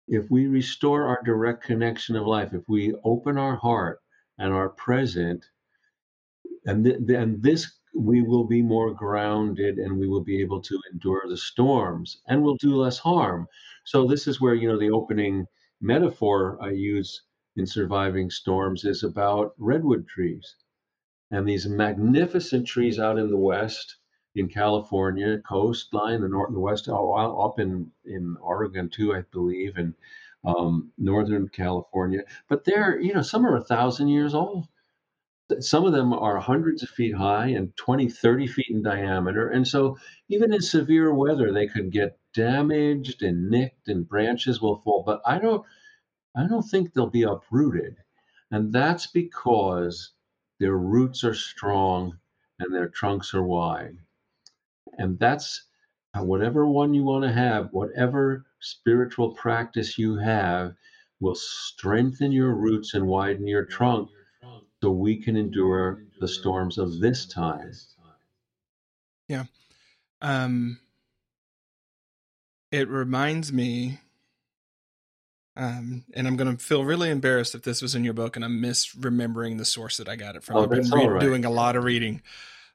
if 0.08 0.30
we 0.30 0.48
restore 0.48 1.04
our 1.06 1.22
direct 1.24 1.64
connection 1.64 2.16
of 2.16 2.28
life, 2.28 2.54
if 2.54 2.68
we 2.68 2.94
open 3.04 3.38
our 3.38 3.56
heart 3.56 4.02
and 4.38 4.54
are 4.54 4.70
present, 4.70 5.46
and 6.66 6.86
then 6.86 7.42
this 7.42 7.77
we 7.98 8.22
will 8.22 8.46
be 8.46 8.62
more 8.62 8.94
grounded 8.94 9.78
and 9.78 9.98
we 10.00 10.08
will 10.08 10.24
be 10.24 10.40
able 10.42 10.62
to 10.62 10.80
endure 10.92 11.24
the 11.28 11.38
storms 11.38 12.22
and 12.28 12.44
we'll 12.44 12.56
do 12.58 12.76
less 12.76 13.00
harm. 13.00 13.48
So 13.86 14.06
this 14.06 14.28
is 14.28 14.40
where 14.40 14.54
you 14.54 14.68
know 14.68 14.78
the 14.78 14.92
opening 14.92 15.48
metaphor 15.82 16.58
i 16.62 16.72
use 16.72 17.22
in 17.56 17.66
surviving 17.66 18.30
storms 18.30 18.84
is 18.84 19.04
about 19.04 19.54
redwood 19.60 20.08
trees 20.08 20.56
and 21.30 21.48
these 21.48 21.68
magnificent 21.68 22.66
trees 22.66 22.98
out 23.00 23.20
in 23.20 23.30
the 23.30 23.38
west 23.38 23.98
in 24.36 24.48
california 24.48 25.40
coastline 25.48 26.22
the 26.22 26.28
north 26.28 26.48
and 26.48 26.56
the 26.56 26.60
west 26.60 26.90
oh, 26.90 27.14
up 27.14 27.60
in 27.60 27.92
in 28.06 28.36
oregon 28.42 28.90
too 28.90 29.14
i 29.14 29.22
believe 29.32 29.78
and 29.78 29.94
um, 30.46 30.92
northern 30.98 31.48
california. 31.50 32.24
But 32.48 32.64
they're 32.64 33.00
you 33.00 33.14
know 33.14 33.22
some 33.22 33.46
are 33.46 33.58
a 33.58 33.64
thousand 33.64 34.08
years 34.08 34.34
old 34.34 34.68
some 35.60 35.86
of 35.86 35.94
them 35.94 36.12
are 36.14 36.38
hundreds 36.40 36.84
of 36.84 36.90
feet 36.90 37.16
high 37.16 37.48
and 37.48 37.76
20, 37.78 38.10
30 38.10 38.48
feet 38.48 38.70
in 38.70 38.82
diameter. 38.84 39.50
And 39.50 39.68
so, 39.68 39.98
even 40.28 40.54
in 40.54 40.62
severe 40.62 41.14
weather, 41.14 41.52
they 41.52 41.68
could 41.68 41.92
get 41.92 42.20
damaged 42.34 43.24
and 43.24 43.50
nicked, 43.50 43.88
and 43.88 44.08
branches 44.08 44.62
will 44.62 44.82
fall. 44.82 45.04
But 45.06 45.22
I 45.26 45.40
don't, 45.40 45.66
I 46.36 46.48
don't 46.48 46.64
think 46.64 46.94
they'll 46.94 47.10
be 47.10 47.24
uprooted, 47.24 47.98
and 48.52 48.74
that's 48.74 49.08
because 49.08 50.12
their 50.60 50.78
roots 50.78 51.24
are 51.24 51.34
strong 51.34 52.18
and 52.60 52.74
their 52.74 52.90
trunks 52.90 53.34
are 53.34 53.44
wide. 53.44 53.98
And 54.98 55.20
that's 55.20 55.64
whatever 56.16 56.68
one 56.68 56.94
you 56.94 57.04
want 57.04 57.24
to 57.24 57.32
have, 57.32 57.72
whatever 57.72 58.46
spiritual 58.60 59.34
practice 59.34 59.98
you 59.98 60.18
have, 60.18 60.74
will 61.20 61.36
strengthen 61.36 62.32
your 62.32 62.54
roots 62.54 62.94
and 62.94 63.08
widen 63.08 63.48
your 63.48 63.66
trunk 63.66 64.10
so 64.82 64.92
we 64.92 65.18
can 65.18 65.36
endure 65.36 66.04
the 66.20 66.28
storms 66.28 66.78
of 66.78 67.00
this 67.00 67.26
time. 67.26 67.72
Yeah. 69.28 69.46
Um, 70.22 70.80
it 72.72 72.88
reminds 72.90 73.52
me, 73.52 74.00
um, 75.56 76.04
and 76.13 76.28
I'm 76.28 76.36
going 76.36 76.56
to 76.56 76.63
feel 76.63 76.84
really 76.84 77.10
embarrassed 77.10 77.56
if 77.56 77.63
this 77.63 77.82
was 77.82 77.96
in 77.96 78.04
your 78.04 78.13
book 78.13 78.36
and 78.36 78.46
I'm 78.46 78.62
misremembering 78.62 79.58
the 79.58 79.66
source 79.66 79.98
that 79.98 80.08
I 80.08 80.16
got 80.16 80.36
it 80.36 80.44
from. 80.44 80.58
Oh, 80.58 80.63
I've 80.63 80.70
been 80.70 80.90
re- 80.90 81.08
right. 81.08 81.22
doing 81.22 81.46
a 81.46 81.50
lot 81.50 81.76
of 81.76 81.84
reading, 81.84 82.22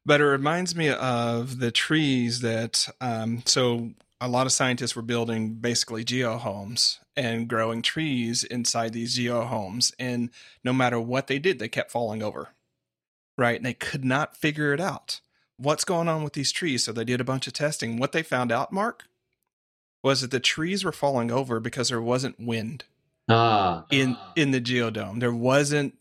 but 0.05 0.21
it 0.21 0.27
reminds 0.27 0.75
me 0.75 0.91
of 0.91 1.59
the 1.59 1.71
trees 1.71 2.41
that, 2.41 2.89
um, 3.01 3.43
so 3.47 3.91
a 4.23 4.29
lot 4.29 4.47
of 4.47 4.53
scientists 4.53 4.95
were 4.95 5.03
building 5.03 5.55
basically 5.55 6.05
geodomes 6.05 7.01
and 7.17 7.49
growing 7.49 7.83
trees 7.83 8.45
inside 8.45 8.93
these 8.93 9.19
geodomes. 9.19 9.93
And 9.99 10.31
no 10.63 10.73
matter 10.73 11.01
what 11.01 11.27
they 11.27 11.41
did, 11.41 11.59
they 11.59 11.69
kept 11.69 11.91
falling 11.91 12.23
over. 12.23 12.51
Right. 13.37 13.57
And 13.57 13.67
they 13.67 13.75
could 13.75 14.05
not 14.05 14.37
figure 14.37 14.73
it 14.73 14.81
out. 14.81 15.21
What's 15.57 15.85
going 15.85 16.09
on 16.09 16.23
with 16.23 16.35
these 16.35 16.53
trees? 16.53 16.85
So 16.85 16.93
they 16.93 17.05
did 17.05 17.21
a 17.21 17.25
bunch 17.25 17.49
of 17.49 17.53
testing. 17.53 17.99
What 17.99 18.13
they 18.13 18.23
found 18.23 18.53
out, 18.53 18.73
Mark, 18.73 19.05
was 20.05 20.21
that 20.21 20.31
the 20.31 20.41
trees 20.41 20.85
were 20.85 20.93
falling 20.93 21.33
over 21.33 21.59
because 21.59 21.89
there 21.89 22.01
wasn't 22.01 22.39
wind 22.39 22.85
ah. 23.29 23.87
in 23.91 24.17
in 24.37 24.53
the 24.53 24.61
geodome. 24.61 25.21
There 25.21 25.35
wasn't 25.35 25.95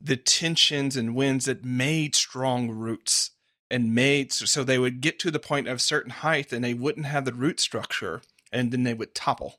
the 0.00 0.16
tensions 0.16 0.96
and 0.96 1.14
winds 1.14 1.46
that 1.46 1.64
made 1.64 2.14
strong 2.14 2.70
roots 2.70 3.30
and 3.72 3.94
made 3.94 4.32
so 4.32 4.62
they 4.62 4.78
would 4.78 5.00
get 5.00 5.18
to 5.18 5.30
the 5.30 5.40
point 5.40 5.66
of 5.66 5.80
certain 5.80 6.10
height 6.10 6.52
and 6.52 6.62
they 6.62 6.74
wouldn't 6.74 7.06
have 7.06 7.24
the 7.24 7.32
root 7.32 7.58
structure 7.58 8.22
and 8.52 8.70
then 8.70 8.82
they 8.84 8.94
would 8.94 9.14
topple 9.14 9.58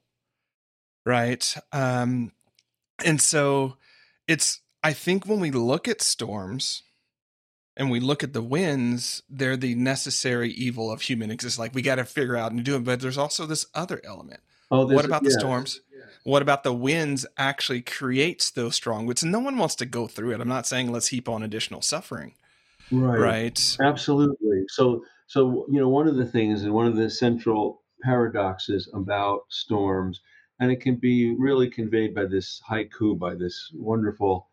right 1.05 1.55
um 1.73 2.31
and 3.03 3.19
so 3.19 3.75
it's 4.27 4.61
I 4.83 4.93
think 4.93 5.25
when 5.25 5.39
we 5.39 5.49
look 5.49 5.87
at 5.87 6.01
storms 6.01 6.83
and 7.77 7.89
we 7.89 7.99
look 7.99 8.23
at 8.23 8.33
the 8.33 8.41
winds, 8.41 9.23
they're 9.29 9.57
the 9.57 9.75
necessary 9.75 10.51
evil 10.51 10.91
of 10.91 11.01
human 11.01 11.31
existence. 11.31 11.59
Like 11.59 11.73
we 11.73 11.81
got 11.81 11.95
to 11.95 12.05
figure 12.05 12.35
out 12.35 12.51
and 12.51 12.63
do 12.63 12.75
it. 12.75 12.83
But 12.83 12.99
there's 12.99 13.17
also 13.17 13.45
this 13.45 13.65
other 13.73 14.01
element. 14.03 14.41
Oh, 14.69 14.85
what 14.85 15.05
about 15.05 15.23
yeah. 15.23 15.29
the 15.29 15.39
storms? 15.39 15.81
What 16.25 16.41
about 16.41 16.63
the 16.63 16.73
winds 16.73 17.25
actually 17.37 17.81
creates 17.81 18.51
those 18.51 18.75
strong 18.75 19.05
winds? 19.05 19.23
And 19.23 19.31
no 19.31 19.39
one 19.39 19.57
wants 19.57 19.75
to 19.75 19.85
go 19.85 20.07
through 20.07 20.31
it. 20.31 20.41
I'm 20.41 20.47
not 20.47 20.67
saying 20.67 20.91
let's 20.91 21.07
heap 21.07 21.27
on 21.27 21.43
additional 21.43 21.81
suffering. 21.81 22.33
Right. 22.93 23.19
Right. 23.19 23.77
Absolutely. 23.81 24.65
So 24.69 25.03
so 25.27 25.65
you 25.69 25.79
know 25.79 25.89
one 25.89 26.07
of 26.07 26.15
the 26.15 26.25
things 26.25 26.63
and 26.63 26.73
one 26.73 26.87
of 26.87 26.95
the 26.95 27.09
central 27.09 27.81
paradoxes 28.03 28.89
about 28.93 29.41
storms, 29.49 30.21
and 30.59 30.71
it 30.71 30.81
can 30.81 30.95
be 30.95 31.35
really 31.35 31.69
conveyed 31.69 32.13
by 32.13 32.25
this 32.25 32.61
haiku 32.69 33.17
by 33.17 33.35
this 33.35 33.71
wonderful 33.73 34.49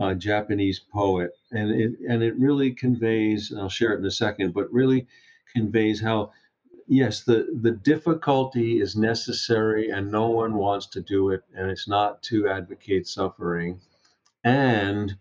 uh, 0.00 0.14
Japanese 0.14 0.80
poet, 0.80 1.32
and 1.52 1.70
it 1.70 1.92
and 2.08 2.22
it 2.22 2.36
really 2.38 2.72
conveys. 2.72 3.52
I'll 3.52 3.68
share 3.68 3.92
it 3.94 4.00
in 4.00 4.06
a 4.06 4.10
second, 4.10 4.54
but 4.54 4.72
really 4.72 5.06
conveys 5.54 6.00
how 6.00 6.32
yes, 6.88 7.22
the 7.22 7.46
the 7.62 7.72
difficulty 7.72 8.80
is 8.80 8.96
necessary, 8.96 9.90
and 9.90 10.10
no 10.10 10.28
one 10.30 10.54
wants 10.54 10.86
to 10.88 11.00
do 11.00 11.30
it, 11.30 11.42
and 11.54 11.70
it's 11.70 11.88
not 11.88 12.22
to 12.24 12.48
advocate 12.48 13.06
suffering, 13.08 13.80
and 14.44 15.16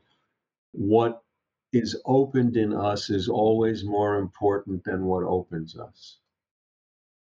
what 0.74 1.24
is 1.76 2.02
opened 2.06 2.56
in 2.56 2.74
us 2.74 3.10
is 3.10 3.28
always 3.28 3.84
more 3.84 4.16
important 4.16 4.82
than 4.86 5.04
what 5.04 5.24
opens 5.24 5.78
us. 5.78 6.20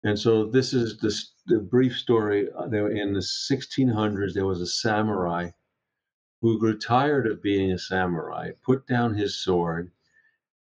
And 0.05 0.19
so 0.19 0.47
this 0.47 0.73
is 0.73 0.99
this, 0.99 1.33
the 1.47 1.59
brief 1.59 1.95
story. 1.95 2.49
Uh, 2.57 2.67
there 2.67 2.89
in 2.89 3.13
the 3.13 3.21
1600s, 3.21 4.33
there 4.33 4.47
was 4.47 4.63
a 4.63 4.67
samurai 4.67 5.51
who 6.41 6.59
grew 6.59 6.79
tired 6.79 7.27
of 7.27 7.43
being 7.43 7.73
a 7.73 7.79
samurai, 7.79 8.53
put 8.65 8.87
down 8.87 9.13
his 9.13 9.37
sword, 9.37 9.91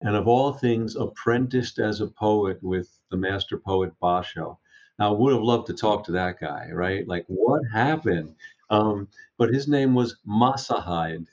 and 0.01 0.15
of 0.15 0.27
all 0.27 0.53
things, 0.53 0.95
apprenticed 0.95 1.77
as 1.77 2.01
a 2.01 2.07
poet 2.07 2.57
with 2.63 2.97
the 3.11 3.17
master 3.17 3.59
poet 3.59 3.93
Basho. 4.01 4.57
Now, 4.97 5.09
I 5.13 5.17
would 5.19 5.33
have 5.33 5.43
loved 5.43 5.67
to 5.67 5.73
talk 5.73 6.03
to 6.05 6.11
that 6.13 6.39
guy, 6.39 6.69
right? 6.71 7.07
Like, 7.07 7.25
what 7.27 7.61
happened? 7.71 8.33
Um, 8.71 9.07
but 9.37 9.53
his 9.53 9.67
name 9.67 9.93
was 9.93 10.17
Masahide. 10.27 11.27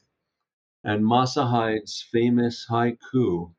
And 0.87 1.03
Masahide's 1.03 2.03
famous 2.13 2.67
haiku 2.69 3.55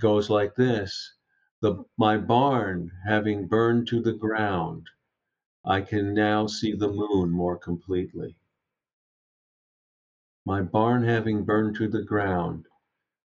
goes 0.00 0.30
like 0.30 0.54
this 0.54 1.12
the, 1.60 1.84
My 1.98 2.16
barn 2.16 2.90
having 3.04 3.46
burned 3.46 3.86
to 3.88 4.00
the 4.00 4.14
ground, 4.14 4.88
I 5.62 5.82
can 5.82 6.14
now 6.14 6.46
see 6.46 6.72
the 6.72 6.90
moon 6.90 7.30
more 7.30 7.58
completely. 7.58 8.34
My 10.46 10.62
barn 10.62 11.04
having 11.04 11.44
burned 11.44 11.76
to 11.76 11.88
the 11.88 12.02
ground, 12.02 12.66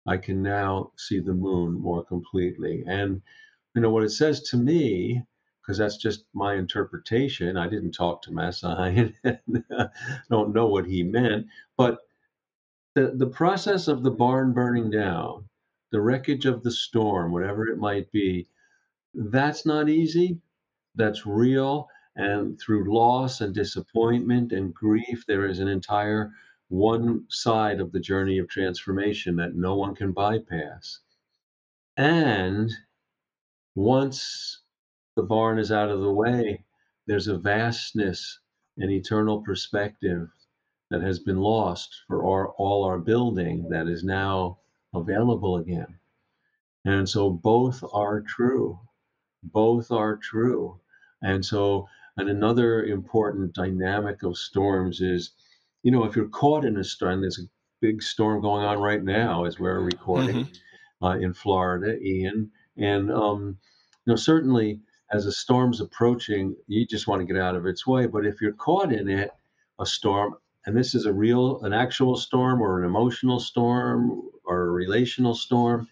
I 0.07 0.17
can 0.17 0.41
now 0.41 0.91
see 0.97 1.19
the 1.19 1.33
moon 1.35 1.73
more 1.73 2.03
completely. 2.03 2.83
And 2.87 3.21
you 3.75 3.81
know 3.81 3.91
what 3.91 4.03
it 4.03 4.09
says 4.09 4.41
to 4.49 4.57
me, 4.57 5.23
because 5.61 5.77
that's 5.77 5.97
just 5.97 6.25
my 6.33 6.55
interpretation. 6.55 7.55
I 7.55 7.69
didn't 7.69 7.91
talk 7.91 8.23
to 8.23 8.31
Masai 8.31 9.13
and 9.23 9.63
uh, 9.77 9.89
don't 10.31 10.55
know 10.55 10.65
what 10.65 10.87
he 10.87 11.03
meant, 11.03 11.45
but 11.77 11.99
the, 12.95 13.13
the 13.15 13.27
process 13.27 13.87
of 13.87 14.03
the 14.03 14.11
barn 14.11 14.53
burning 14.53 14.89
down, 14.89 15.47
the 15.91 16.01
wreckage 16.01 16.45
of 16.45 16.63
the 16.63 16.71
storm, 16.71 17.31
whatever 17.31 17.67
it 17.67 17.77
might 17.77 18.11
be, 18.11 18.47
that's 19.13 19.65
not 19.65 19.89
easy. 19.89 20.39
That's 20.95 21.25
real. 21.25 21.87
And 22.15 22.59
through 22.59 22.93
loss 22.93 23.41
and 23.41 23.53
disappointment 23.53 24.51
and 24.51 24.73
grief, 24.73 25.23
there 25.27 25.45
is 25.45 25.59
an 25.59 25.67
entire 25.67 26.31
one 26.67 27.25
side 27.29 27.79
of 27.79 27.91
the 27.91 27.99
journey 27.99 28.37
of 28.39 28.47
transformation 28.47 29.35
that 29.37 29.55
no 29.55 29.75
one 29.75 29.95
can 29.95 30.11
bypass. 30.11 30.99
And 31.97 32.71
once 33.75 34.61
the 35.15 35.23
barn 35.23 35.59
is 35.59 35.71
out 35.71 35.89
of 35.89 36.01
the 36.01 36.13
way, 36.13 36.63
there's 37.07 37.27
a 37.27 37.37
vastness 37.37 38.39
and 38.77 38.91
eternal 38.91 39.41
perspective 39.41 40.29
that 40.89 41.01
has 41.01 41.19
been 41.19 41.37
lost 41.39 42.03
for 42.07 42.25
our, 42.25 42.49
all 42.57 42.83
our 42.83 42.99
building 42.99 43.69
that 43.69 43.87
is 43.87 44.03
now 44.03 44.57
available 44.93 45.57
again. 45.57 45.99
And 46.85 47.07
so 47.07 47.29
both 47.29 47.83
are 47.93 48.21
true. 48.21 48.79
Both 49.43 49.91
are 49.91 50.17
true. 50.17 50.79
And 51.21 51.45
so, 51.45 51.87
and 52.17 52.29
another 52.29 52.83
important 52.83 53.53
dynamic 53.53 54.23
of 54.23 54.37
storms 54.37 55.01
is 55.01 55.31
you 55.83 55.91
know, 55.91 56.03
if 56.03 56.15
you're 56.15 56.27
caught 56.27 56.65
in 56.65 56.77
a 56.77 56.83
storm, 56.83 57.21
there's 57.21 57.39
a 57.39 57.47
big 57.81 58.01
storm 58.01 58.41
going 58.41 58.65
on 58.65 58.79
right 58.79 59.03
now 59.03 59.45
as 59.45 59.59
we're 59.59 59.79
recording 59.79 60.45
mm-hmm. 60.45 61.05
uh, 61.05 61.15
in 61.17 61.33
Florida, 61.33 61.97
Ian. 61.99 62.51
And, 62.77 63.11
um, 63.11 63.57
you 64.05 64.11
know, 64.11 64.15
certainly 64.15 64.81
as 65.11 65.25
a 65.25 65.31
storm's 65.31 65.81
approaching, 65.81 66.55
you 66.67 66.85
just 66.85 67.07
want 67.07 67.21
to 67.21 67.25
get 67.25 67.41
out 67.41 67.55
of 67.55 67.65
its 67.65 67.87
way. 67.87 68.05
But 68.05 68.25
if 68.25 68.41
you're 68.41 68.53
caught 68.53 68.91
in 68.91 69.09
it, 69.09 69.31
a 69.79 69.85
storm, 69.85 70.35
and 70.65 70.75
this 70.75 70.93
is 70.93 71.05
a 71.05 71.13
real, 71.13 71.61
an 71.63 71.73
actual 71.73 72.15
storm 72.15 72.61
or 72.61 72.79
an 72.79 72.85
emotional 72.85 73.39
storm 73.39 74.21
or 74.43 74.67
a 74.67 74.71
relational 74.71 75.33
storm, 75.33 75.87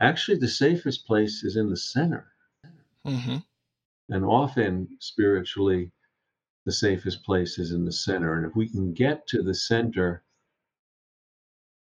actually 0.00 0.38
the 0.38 0.48
safest 0.48 1.06
place 1.06 1.42
is 1.42 1.56
in 1.56 1.70
the 1.70 1.76
center. 1.76 2.28
Mm-hmm. 3.06 3.38
And 4.10 4.24
often 4.24 4.88
spiritually, 5.00 5.90
the 6.64 6.72
safest 6.72 7.24
place 7.24 7.58
is 7.58 7.72
in 7.72 7.84
the 7.84 7.92
center. 7.92 8.36
And 8.36 8.46
if 8.46 8.56
we 8.56 8.68
can 8.68 8.92
get 8.92 9.26
to 9.28 9.42
the 9.42 9.54
center, 9.54 10.22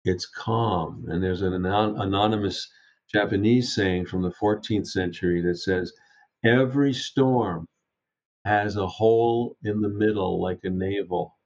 it's 0.05 0.27
calm. 0.27 1.05
And 1.09 1.23
there's 1.23 1.43
an 1.43 1.55
anon- 1.55 2.01
anonymous 2.01 2.69
Japanese 3.13 3.75
saying 3.75 4.07
from 4.07 4.23
the 4.23 4.33
14th 4.33 4.89
century 4.89 5.43
that 5.43 5.59
says, 5.59 5.93
Every 6.45 6.93
storm 6.93 7.69
has 8.45 8.77
a 8.77 8.87
hole 8.87 9.57
in 9.63 9.81
the 9.81 9.89
middle 9.89 10.41
like 10.41 10.61
a 10.65 10.71
navel 10.71 11.37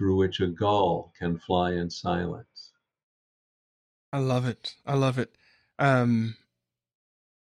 through 0.00 0.16
which 0.16 0.40
a 0.40 0.46
gull 0.46 1.12
can 1.18 1.36
fly 1.36 1.72
in 1.72 1.90
silence. 1.90 2.70
I 4.14 4.18
love 4.18 4.46
it. 4.46 4.74
I 4.86 4.94
love 4.94 5.18
it. 5.18 5.36
Um, 5.78 6.36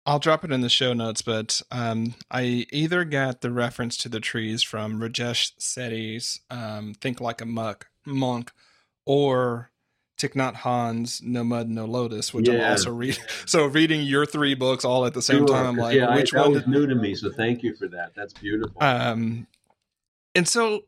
I'll 0.07 0.19
drop 0.19 0.47
it 0.47 0.51
in 0.51 0.63
the 0.63 0.71
show 0.71 0.95
notes, 0.95 1.21
but 1.21 1.61
um, 1.71 2.15
I 2.31 2.67
either 2.73 3.05
got 3.05 3.43
the 3.43 3.53
reference 3.53 3.99
to 3.99 4.09
the 4.09 4.19
trees 4.19 4.63
from 4.63 4.99
Jay 5.13 5.25
Shetty's 5.25 6.41
um, 6.49 6.95
"Think 6.95 7.21
Like 7.21 7.43
a 7.43 7.45
Monk," 7.45 7.87
monk 8.07 8.51
or 9.05 9.71
Thich 10.19 10.33
Nhat 10.33 10.55
Hanh's 10.55 11.21
"No 11.23 11.45
Mud, 11.45 11.69
No 11.69 11.85
Lotus," 11.85 12.33
which 12.33 12.49
yeah. 12.49 12.55
I'm 12.55 12.71
also 12.71 12.95
reading. 12.95 13.23
So 13.45 13.67
reading 13.67 14.01
your 14.01 14.25
three 14.25 14.55
books 14.55 14.87
all 14.87 15.05
at 15.05 15.13
the 15.13 15.21
same 15.21 15.41
sure, 15.41 15.49
time, 15.49 15.67
I'm 15.67 15.77
like 15.77 15.97
yeah, 15.97 16.15
which 16.15 16.35
I, 16.35 16.41
one 16.41 16.53
was 16.53 16.63
did... 16.63 16.71
new 16.71 16.87
to 16.87 16.95
me. 16.95 17.15
So 17.15 17.31
thank 17.31 17.63
you 17.63 17.75
for 17.75 17.89
that. 17.89 18.13
That's 18.17 18.33
beautiful. 18.33 18.83
Um, 18.83 19.47
and 20.35 20.49
so 20.49 20.85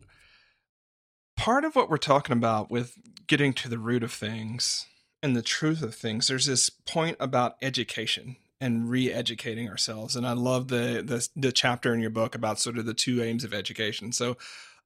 part 1.41 1.65
of 1.65 1.75
what 1.75 1.89
we're 1.89 1.97
talking 1.97 2.35
about 2.37 2.71
with 2.71 2.99
getting 3.27 3.55
to 3.55 3.69
the 3.69 3.79
root 3.79 4.03
of 4.03 4.13
things 4.13 4.87
and 5.23 5.35
the 5.35 5.43
truth 5.43 5.83
of 5.83 5.95
things, 5.95 6.29
there's 6.29 6.45
this 6.45 6.69
point 6.69 7.17
about 7.19 7.57
education 7.63 8.37
and 8.61 8.91
re-educating 8.91 9.67
ourselves. 9.67 10.17
And 10.17 10.27
I 10.27 10.35
love 10.35 10.69
the, 10.69 11.03
the 11.03 11.27
the 11.35 11.51
chapter 11.51 11.95
in 11.95 12.01
your 12.01 12.11
book 12.11 12.35
about 12.35 12.61
sort 12.61 12.77
of 12.77 12.85
the 12.85 12.93
two 12.93 13.23
aims 13.23 13.43
of 13.43 13.55
education. 13.55 14.13
So 14.13 14.37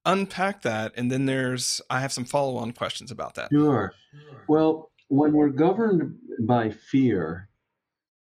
unpack 0.06 0.62
that, 0.62 0.92
and 0.96 1.10
then 1.10 1.26
there's 1.26 1.80
I 1.90 1.98
have 2.00 2.12
some 2.12 2.24
follow-on 2.24 2.72
questions 2.72 3.10
about 3.10 3.34
that. 3.34 3.48
Sure. 3.52 3.92
Well, 4.48 4.92
when 5.08 5.32
we're 5.32 5.48
governed 5.48 6.16
by 6.38 6.70
fear, 6.70 7.48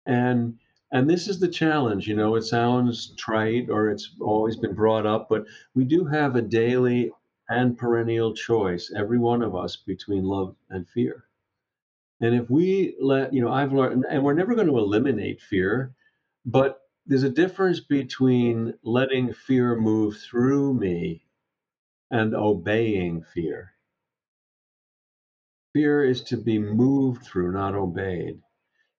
and 0.05 0.57
and 0.93 1.09
this 1.09 1.27
is 1.27 1.41
the 1.41 1.49
challenge. 1.49 2.07
You 2.07 2.15
know, 2.15 2.35
it 2.35 2.43
sounds 2.43 3.13
trite 3.17 3.69
or 3.69 3.89
it's 3.89 4.15
always 4.21 4.55
been 4.55 4.73
brought 4.73 5.05
up, 5.05 5.27
but 5.27 5.43
we 5.73 5.83
do 5.83 6.05
have 6.05 6.37
a 6.37 6.41
daily 6.41 7.11
and 7.49 7.77
perennial 7.77 8.33
choice, 8.33 8.91
every 8.95 9.19
one 9.19 9.41
of 9.41 9.55
us, 9.55 9.75
between 9.75 10.23
love 10.23 10.55
and 10.69 10.87
fear. 10.89 11.25
And 12.21 12.33
if 12.33 12.49
we 12.49 12.95
let, 12.99 13.33
you 13.33 13.41
know, 13.41 13.51
I've 13.51 13.73
learned, 13.73 14.05
and 14.09 14.23
we're 14.23 14.33
never 14.33 14.55
going 14.55 14.67
to 14.67 14.77
eliminate 14.77 15.41
fear, 15.41 15.93
but 16.45 16.79
there's 17.05 17.23
a 17.23 17.29
difference 17.29 17.79
between 17.79 18.73
letting 18.83 19.33
fear 19.33 19.75
move 19.75 20.17
through 20.17 20.73
me 20.73 21.25
and 22.09 22.33
obeying 22.33 23.23
fear. 23.33 23.73
Fear 25.73 26.05
is 26.05 26.23
to 26.23 26.37
be 26.37 26.57
moved 26.57 27.23
through, 27.23 27.51
not 27.51 27.75
obeyed. 27.75 28.41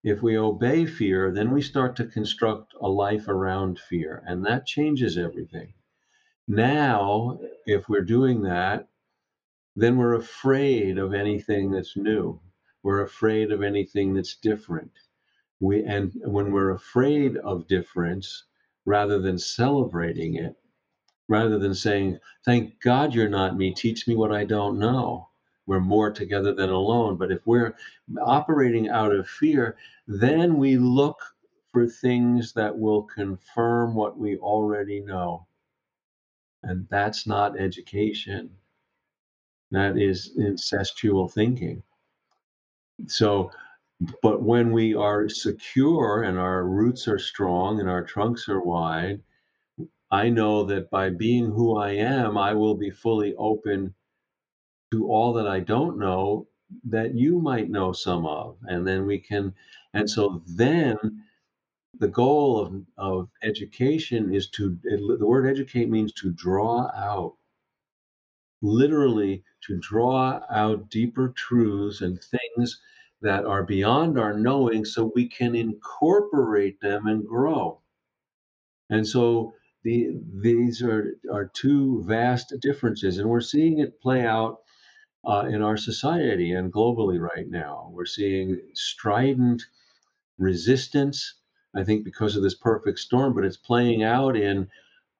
If 0.05 0.23
we 0.23 0.37
obey 0.39 0.87
fear, 0.87 1.33
then 1.33 1.51
we 1.51 1.63
start 1.63 1.97
to 1.97 2.07
construct 2.07 2.75
a 2.81 2.89
life 2.89 3.29
around 3.29 3.81
fear, 3.81 4.23
and 4.27 4.45
that 4.45 4.67
changes 4.67 5.17
everything. 5.19 5.73
Now, 6.49 7.41
if 7.67 7.89
we're 7.89 8.03
doing 8.03 8.43
that, 8.43 8.89
then 9.75 9.97
we're 9.97 10.15
afraid 10.15 10.97
of 10.97 11.13
anything 11.13 11.71
that's 11.73 11.97
new. 11.97 12.41
We're 12.83 13.03
afraid 13.03 13.51
of 13.51 13.63
anything 13.63 14.15
that's 14.15 14.37
different. 14.37 14.93
We 15.61 15.83
and 15.85 16.13
when 16.25 16.53
we're 16.53 16.71
afraid 16.71 17.37
of 17.39 17.67
difference, 17.67 18.45
rather 18.85 19.19
than 19.19 19.39
celebrating 19.39 20.37
it, 20.37 20.55
rather 21.29 21.59
than 21.59 21.75
saying, 21.75 22.21
"Thank 22.45 22.81
God 22.81 23.13
you're 23.13 23.29
not 23.29 23.57
me. 23.57 23.75
Teach 23.75 24.07
me 24.07 24.15
what 24.15 24.31
I 24.33 24.45
don't 24.45 24.79
know," 24.79 25.31
we're 25.67 25.81
more 25.81 26.13
together 26.13 26.55
than 26.55 26.71
alone. 26.71 27.17
But 27.17 27.33
if 27.33 27.45
we're 27.47 27.75
operating 28.21 28.89
out 28.89 29.13
of 29.13 29.29
fear, 29.29 29.77
then 30.07 30.59
we 30.59 30.77
look 30.77 31.19
for 31.73 31.89
things 31.89 32.53
that 32.53 32.79
will 32.79 33.03
confirm 33.03 33.97
what 33.97 34.17
we 34.17 34.37
already 34.39 35.01
know. 35.01 35.49
And 36.67 36.87
that's 36.91 37.29
not 37.29 37.61
education. 37.61 38.51
That 39.71 39.97
is 39.97 40.37
incestual 40.37 41.33
thinking. 41.33 41.83
So, 43.07 43.53
but 44.21 44.43
when 44.43 44.73
we 44.73 44.95
are 44.95 45.29
secure 45.29 46.25
and 46.25 46.39
our 46.39 46.65
roots 46.65 47.07
are 47.07 47.21
strong 47.21 47.79
and 47.79 47.89
our 47.89 48.03
trunks 48.03 48.49
are 48.49 48.61
wide, 48.61 49.23
I 50.11 50.29
know 50.29 50.65
that 50.65 50.91
by 50.91 51.11
being 51.11 51.47
who 51.47 51.79
I 51.79 51.93
am, 51.93 52.37
I 52.37 52.53
will 52.55 52.75
be 52.75 52.91
fully 52.91 53.35
open 53.37 53.95
to 54.91 55.09
all 55.09 55.33
that 55.35 55.47
I 55.47 55.61
don't 55.61 55.99
know 55.99 56.49
that 56.85 57.15
you 57.15 57.41
might 57.41 57.71
know 57.71 57.93
some 57.93 58.27
of. 58.27 58.57
And 58.65 58.85
then 58.85 59.07
we 59.07 59.21
can, 59.21 59.55
and 59.95 60.11
so 60.11 60.43
then 60.49 61.23
the 61.99 62.09
goal 62.09 62.61
of, 62.61 62.83
of 62.99 63.29
education 63.43 64.35
is 64.35 64.49
to, 64.51 64.79
the 64.85 65.27
word 65.27 65.47
educate 65.49 65.89
means 65.89 66.13
to 66.15 66.31
draw 66.31 66.91
out, 66.95 67.35
literally 68.63 69.45
to 69.67 69.79
draw 69.79 70.41
out 70.51 70.91
deeper 70.91 71.29
truths 71.37 72.01
and 72.01 72.21
things 72.23 72.81
that 73.23 73.45
are 73.45 73.63
beyond 73.63 74.19
our 74.19 74.35
knowing 74.39 74.85
so 74.85 75.13
we 75.15 75.27
can 75.29 75.55
incorporate 75.55 76.81
them 76.81 77.07
and 77.07 77.27
grow. 77.27 77.81
And 78.91 79.07
so 79.07 79.55
the, 79.83 80.21
these 80.35 80.83
are, 80.83 81.17
are 81.33 81.51
two 81.55 82.05
vast 82.05 82.55
differences, 82.61 83.19
and 83.19 83.29
we're 83.29 83.41
seeing 83.41 83.79
it 83.79 84.01
play 84.01 84.25
out 84.27 84.59
uh, 85.27 85.47
in 85.49 85.63
our 85.63 85.77
society 85.77 86.53
and 86.53 86.73
globally 86.73 87.19
right 87.19 87.49
now. 87.49 87.91
We're 87.93 88.05
seeing 88.05 88.61
strident 88.75 89.63
resistance, 90.39 91.35
I 91.77 91.85
think, 91.85 92.05
because 92.05 92.37
of 92.37 92.43
this 92.43 92.55
perfect 92.55 92.99
storm, 92.99 93.35
but 93.35 93.45
it's 93.45 93.57
playing 93.59 94.03
out 94.03 94.37
in 94.37 94.69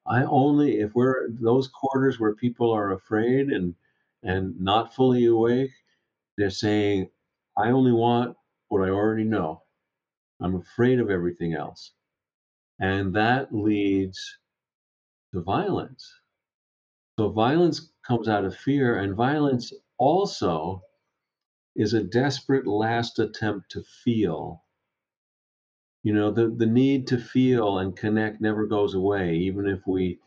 I 0.07 0.23
only 0.23 0.79
if 0.79 0.95
we're 0.95 1.29
those 1.29 1.67
quarters 1.67 2.19
where 2.19 2.33
people 2.35 2.71
are 2.71 2.93
afraid 2.93 3.49
and 3.49 3.75
and 4.23 4.59
not 4.59 4.95
fully 4.95 5.25
awake, 5.25 5.71
they're 6.37 6.49
saying, 6.49 7.09
I 7.57 7.71
only 7.71 7.91
want 7.91 8.35
what 8.69 8.81
I 8.81 8.89
already 8.89 9.23
know. 9.23 9.63
I'm 10.41 10.55
afraid 10.55 10.99
of 10.99 11.09
everything 11.09 11.53
else. 11.53 11.91
And 12.79 13.13
that 13.15 13.53
leads 13.53 14.37
to 15.33 15.41
violence. 15.41 16.11
So 17.19 17.29
violence 17.29 17.91
comes 18.05 18.27
out 18.27 18.45
of 18.45 18.55
fear, 18.55 18.99
and 18.99 19.15
violence 19.15 19.73
also 19.97 20.83
is 21.75 21.93
a 21.93 22.03
desperate 22.03 22.67
last 22.67 23.19
attempt 23.19 23.71
to 23.71 23.83
feel. 24.03 24.63
You 26.07 26.13
know, 26.13 26.31
the, 26.31 26.47
the 26.47 26.65
need 26.65 27.05
to 27.07 27.17
feel 27.17 27.79
and 27.79 27.93
connect 27.93 28.39
never 28.39 28.65
goes 28.65 28.93
away, 28.93 29.35
even 29.35 29.67
if 29.67 29.85
we 29.85 30.19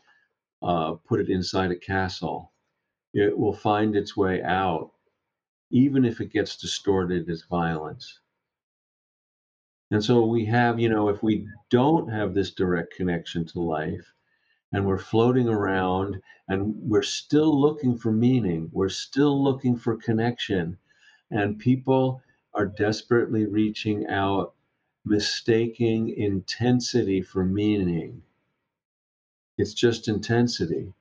uh, 0.61 0.91
put 1.07 1.19
it 1.19 1.27
inside 1.27 1.71
a 1.71 1.75
castle. 1.75 2.51
It 3.15 3.35
will 3.35 3.55
find 3.55 3.95
its 3.95 4.15
way 4.15 4.43
out, 4.43 4.91
even 5.71 6.05
if 6.05 6.21
it 6.21 6.31
gets 6.31 6.55
distorted 6.55 7.27
as 7.31 7.45
violence. 7.49 8.19
And 9.89 10.03
so 10.03 10.23
we 10.23 10.45
have, 10.45 10.79
you 10.79 10.87
know, 10.87 11.09
if 11.09 11.23
we 11.23 11.47
don't 11.71 12.11
have 12.11 12.35
this 12.35 12.51
direct 12.51 12.93
connection 12.93 13.45
to 13.45 13.59
life, 13.59 14.13
and 14.71 14.85
we're 14.85 14.99
floating 14.99 15.49
around 15.49 16.21
and 16.47 16.75
we're 16.75 17.01
still 17.01 17.59
looking 17.59 17.97
for 17.97 18.11
meaning. 18.11 18.69
We're 18.71 18.89
still 18.89 19.43
looking 19.43 19.75
for 19.77 19.97
connection. 19.97 20.77
And 21.31 21.57
people 21.57 22.21
are 22.53 22.67
desperately 22.67 23.47
reaching 23.47 24.05
out, 24.05 24.53
mistaking 25.05 26.09
intensity 26.09 27.21
for 27.21 27.43
meaning. 27.45 28.21
It's 29.57 29.73
just 29.73 30.07
intensity. 30.07 30.93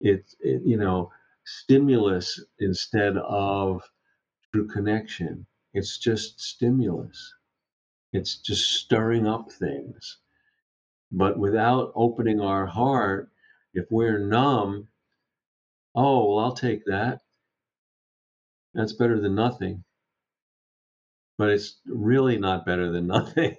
It's, 0.00 0.34
it, 0.40 0.62
you 0.64 0.76
know, 0.76 1.12
stimulus 1.44 2.42
instead 2.58 3.16
of 3.18 3.82
true 4.52 4.66
connection. 4.68 5.46
It's 5.74 5.98
just 5.98 6.40
stimulus. 6.40 7.34
It's 8.12 8.38
just 8.38 8.70
stirring 8.72 9.26
up 9.26 9.52
things. 9.52 10.18
But 11.12 11.38
without 11.38 11.92
opening 11.94 12.40
our 12.40 12.66
heart, 12.66 13.30
if 13.74 13.90
we're 13.90 14.18
numb, 14.18 14.88
oh, 15.94 16.28
well, 16.34 16.44
I'll 16.44 16.52
take 16.52 16.84
that. 16.86 17.20
That's 18.74 18.92
better 18.92 19.20
than 19.20 19.34
nothing. 19.34 19.84
But 21.40 21.48
it's 21.48 21.78
really 21.86 22.36
not 22.36 22.66
better 22.66 22.92
than 22.92 23.06
nothing. 23.06 23.56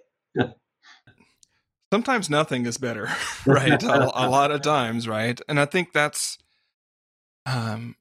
Sometimes 1.91 2.29
nothing 2.29 2.67
is 2.67 2.77
better, 2.77 3.09
right? 3.47 3.81
a, 3.81 4.03
a, 4.03 4.29
lot 4.29 4.51
of 4.51 4.61
times, 4.61 5.07
right? 5.07 5.41
And 5.49 5.59
I 5.59 5.65
think 5.65 5.91
that's, 5.91 6.37
um, 7.47 7.95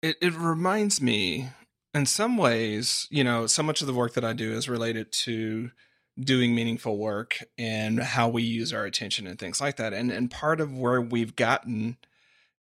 it, 0.00 0.16
it 0.22 0.32
reminds 0.34 1.02
me 1.02 1.50
in 1.92 2.06
some 2.06 2.38
ways, 2.38 3.06
you 3.10 3.22
know, 3.22 3.46
so 3.46 3.62
much 3.62 3.82
of 3.82 3.86
the 3.86 3.92
work 3.92 4.14
that 4.14 4.24
I 4.24 4.32
do 4.32 4.54
is 4.54 4.66
related 4.66 5.12
to 5.12 5.70
doing 6.18 6.54
meaningful 6.54 6.96
work 6.96 7.44
and 7.58 8.00
how 8.00 8.30
we 8.30 8.44
use 8.44 8.72
our 8.72 8.86
attention 8.86 9.26
and 9.26 9.38
things 9.38 9.60
like 9.60 9.76
that. 9.76 9.92
And 9.92 10.10
and 10.10 10.30
part 10.30 10.62
of 10.62 10.74
where 10.74 11.02
we've 11.02 11.36
gotten 11.36 11.98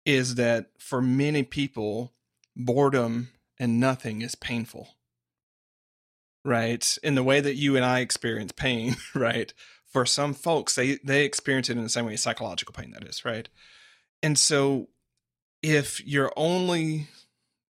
is 0.05 0.35
that 0.35 0.67
for 0.79 1.01
many 1.01 1.43
people, 1.43 2.13
boredom 2.55 3.31
and 3.59 3.81
nothing 3.81 4.21
is 4.21 4.35
painful. 4.35 4.95
Right? 6.45 6.97
In 7.03 7.15
the 7.15 7.23
way 7.23 7.39
that 7.39 7.55
you 7.55 7.75
and 7.75 7.85
I 7.85 7.99
experience 7.99 8.51
pain, 8.51 8.95
right? 9.15 9.53
For 9.85 10.05
some 10.05 10.33
folks, 10.33 10.75
they 10.75 10.97
they 11.03 11.23
experience 11.23 11.69
it 11.69 11.77
in 11.77 11.83
the 11.83 11.89
same 11.89 12.05
way 12.05 12.15
psychological 12.15 12.73
pain 12.73 12.91
that 12.91 13.07
is, 13.07 13.23
right? 13.23 13.47
And 14.21 14.37
so 14.37 14.89
if 15.61 16.05
your 16.05 16.31
only 16.35 17.07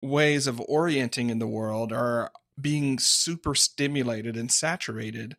ways 0.01 0.47
of 0.47 0.61
orienting 0.61 1.29
in 1.29 1.39
the 1.39 1.47
world 1.47 1.91
are 1.91 2.31
being 2.59 2.99
super 2.99 3.55
stimulated 3.55 4.37
and 4.37 4.51
saturated 4.51 5.35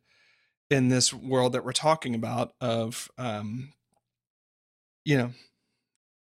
in 0.68 0.88
this 0.88 1.12
world 1.12 1.52
that 1.52 1.64
we're 1.64 1.72
talking 1.72 2.14
about 2.14 2.54
of 2.60 3.10
um 3.18 3.72
you 5.04 5.16
know 5.16 5.30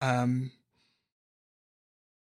um 0.01 0.51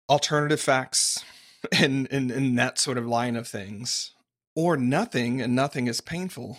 alternative 0.08 0.60
facts 0.60 1.24
and 1.72 2.06
in, 2.08 2.30
in 2.30 2.54
that 2.54 2.78
sort 2.78 2.98
of 2.98 3.06
line 3.06 3.36
of 3.36 3.48
things 3.48 4.12
or 4.56 4.76
nothing 4.76 5.40
and 5.40 5.54
nothing 5.54 5.86
is 5.86 6.00
painful 6.00 6.58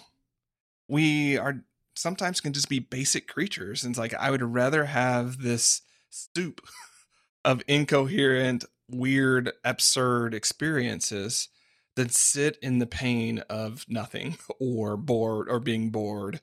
we 0.88 1.38
are 1.38 1.66
sometimes 1.96 2.40
can 2.40 2.54
just 2.54 2.70
be 2.70 2.80
basic 2.80 3.28
creatures 3.28 3.84
and 3.84 3.92
it's 3.92 4.00
like 4.00 4.14
i 4.14 4.32
would 4.32 4.42
rather 4.42 4.86
have 4.86 5.42
this 5.42 5.82
soup 6.10 6.62
of 7.44 7.62
incoherent 7.68 8.64
weird 8.90 9.52
absurd 9.66 10.34
experiences 10.34 11.50
than 11.98 12.10
sit 12.10 12.58
in 12.62 12.80
the 12.80 12.86
pain 12.86 13.40
of 13.50 13.84
nothing 13.90 14.38
or 14.60 14.96
bored 14.96 15.50
or 15.50 15.60
being 15.60 15.90
bored 15.90 16.40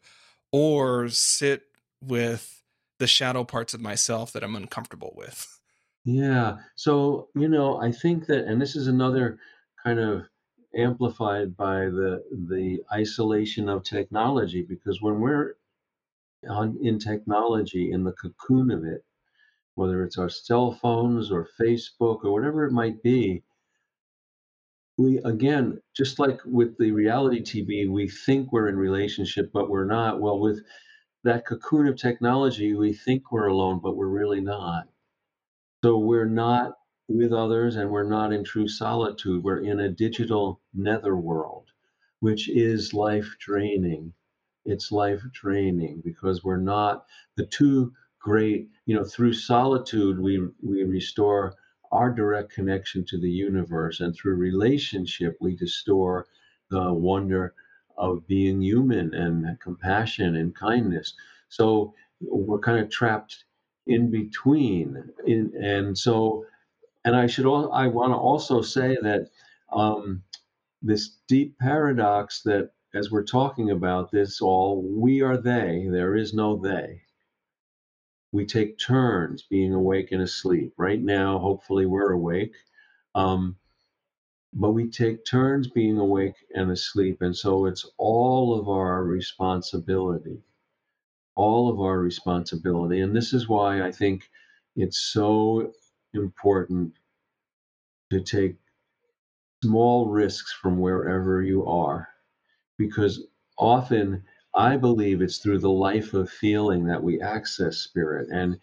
or 0.52 1.08
sit 1.08 1.62
with 2.02 2.62
the 2.98 3.06
shadow 3.06 3.44
parts 3.44 3.72
of 3.72 3.80
myself 3.80 4.32
that 4.32 4.44
I'm 4.44 4.56
uncomfortable 4.56 5.12
with. 5.16 5.60
Yeah. 6.04 6.56
So, 6.74 7.28
you 7.34 7.48
know, 7.48 7.80
I 7.80 7.90
think 7.90 8.26
that 8.26 8.44
and 8.44 8.60
this 8.60 8.76
is 8.76 8.88
another 8.88 9.38
kind 9.82 9.98
of 9.98 10.26
amplified 10.76 11.56
by 11.56 11.80
the 11.87 12.22
the 12.48 12.82
isolation 12.92 13.68
of 13.68 13.82
technology 13.82 14.62
because 14.62 15.00
when 15.02 15.20
we're 15.20 15.54
on 16.48 16.76
in 16.82 16.98
technology 16.98 17.90
in 17.92 18.04
the 18.04 18.12
cocoon 18.12 18.70
of 18.70 18.84
it 18.84 19.04
whether 19.74 20.04
it's 20.04 20.18
our 20.18 20.28
cell 20.28 20.72
phones 20.72 21.30
or 21.30 21.48
Facebook 21.60 22.24
or 22.24 22.32
whatever 22.32 22.64
it 22.64 22.72
might 22.72 23.02
be 23.02 23.42
we 24.96 25.18
again 25.25 25.81
just 25.96 26.18
like 26.18 26.40
with 26.44 26.77
the 26.79 26.92
reality 26.92 27.40
tv 27.40 27.90
we 27.90 28.08
think 28.08 28.52
we're 28.52 28.68
in 28.68 28.77
relationship 28.77 29.50
but 29.52 29.68
we're 29.68 29.85
not. 29.85 30.20
Well 30.20 30.38
with 30.38 30.60
that 31.25 31.46
cocoon 31.46 31.88
of 31.88 31.96
technology 31.96 32.75
we 32.75 32.92
think 32.92 33.33
we're 33.33 33.48
alone 33.48 33.81
but 33.83 33.96
we're 33.96 34.08
really 34.08 34.40
not. 34.40 34.85
So 35.85 35.98
we're 35.98 36.29
not 36.29 36.75
with 37.09 37.33
others 37.33 37.77
and 37.77 37.90
we're 37.90 38.09
not 38.09 38.33
in 38.33 38.42
true 38.44 38.69
solitude 38.69 39.42
we're 39.42 39.65
in 39.65 39.81
a 39.81 39.88
digital 39.88 40.61
netherworld 40.73 41.67
which 42.21 42.48
is 42.48 42.94
life 42.94 43.37
draining 43.38 44.13
it's 44.65 44.90
life 44.90 45.23
draining 45.33 46.00
because 46.05 46.42
we're 46.42 46.57
not 46.57 47.05
the 47.37 47.46
two 47.46 47.92
great 48.21 48.69
you 48.87 48.96
know 48.96 49.05
through 49.05 49.33
solitude 49.33 50.19
we 50.19 50.48
we 50.63 50.83
restore 50.85 51.55
our 51.94 52.11
direct 52.11 52.52
connection 52.52 53.05
to 53.05 53.19
the 53.19 53.31
universe. 53.31 54.00
And 54.00 54.15
through 54.15 54.35
relationship, 54.35 55.37
we 55.40 55.57
restore 55.61 56.27
the 56.69 56.92
wonder 56.92 57.55
of 57.96 58.27
being 58.27 58.61
human 58.61 59.15
and 59.15 59.59
compassion 59.61 60.35
and 60.35 60.55
kindness. 60.55 61.15
So 61.48 61.94
we're 62.21 62.59
kind 62.59 62.81
of 62.81 62.90
trapped 62.90 63.44
in 63.87 64.11
between. 64.11 65.05
In, 65.25 65.52
and 65.63 65.96
so 65.96 66.44
and 67.05 67.15
I 67.17 67.27
should 67.27 67.46
all 67.46 67.73
I 67.73 67.87
want 67.88 68.13
to 68.13 68.17
also 68.17 68.63
say 68.63 68.96
that 69.02 69.31
um, 69.73 70.23
this 70.83 71.19
deep 71.29 71.59
paradox 71.59 72.42
that 72.42 72.71
as 72.94 73.11
we're 73.11 73.25
talking 73.25 73.71
about 73.71 74.11
this 74.11 74.40
all 74.40 74.83
we 74.83 75.21
are 75.23 75.37
they 75.37 75.88
there 75.90 76.17
is 76.17 76.35
no 76.35 76.57
they. 76.57 77.02
We 78.33 78.46
take 78.46 78.79
turns 78.79 79.42
being 79.42 79.73
awake 79.75 80.11
and 80.13 80.23
asleep. 80.23 80.75
Right 80.77 81.00
now 81.02 81.38
hopefully 81.38 81.87
we're 81.87 82.13
awake 82.13 82.55
um, 83.15 83.57
but 84.52 84.73
we 84.73 84.88
take 84.88 85.25
turns 85.27 85.69
being 85.69 85.98
awake 85.98 86.37
and 86.55 86.71
asleep 86.71 87.23
and 87.23 87.37
so 87.37 87.67
it's 87.67 87.87
all 87.98 88.59
of 88.59 88.69
our 88.69 89.05
responsibility. 89.05 90.42
All 91.37 91.69
of 91.69 91.81
our 91.81 91.98
responsibility. 91.98 93.00
And 93.00 93.15
this 93.15 93.33
is 93.35 93.48
why 93.48 93.83
i 93.83 93.92
think 93.92 94.31
it's 94.77 94.98
so 94.98 95.73
important 96.15 96.94
to 98.10 98.21
take 98.23 98.56
small 99.65 100.08
risks 100.10 100.52
from 100.52 100.79
wherever 100.79 101.42
you 101.42 101.67
are 101.67 102.08
because 102.79 103.27
often 103.58 104.25
I 104.54 104.77
believe 104.77 105.23
it's 105.23 105.38
through 105.38 105.60
the 105.60 105.71
life 105.71 106.15
of 106.15 106.31
feeling 106.31 106.87
that 106.87 107.02
we 107.02 107.21
access 107.21 107.79
spirit. 107.79 108.29
And, 108.33 108.58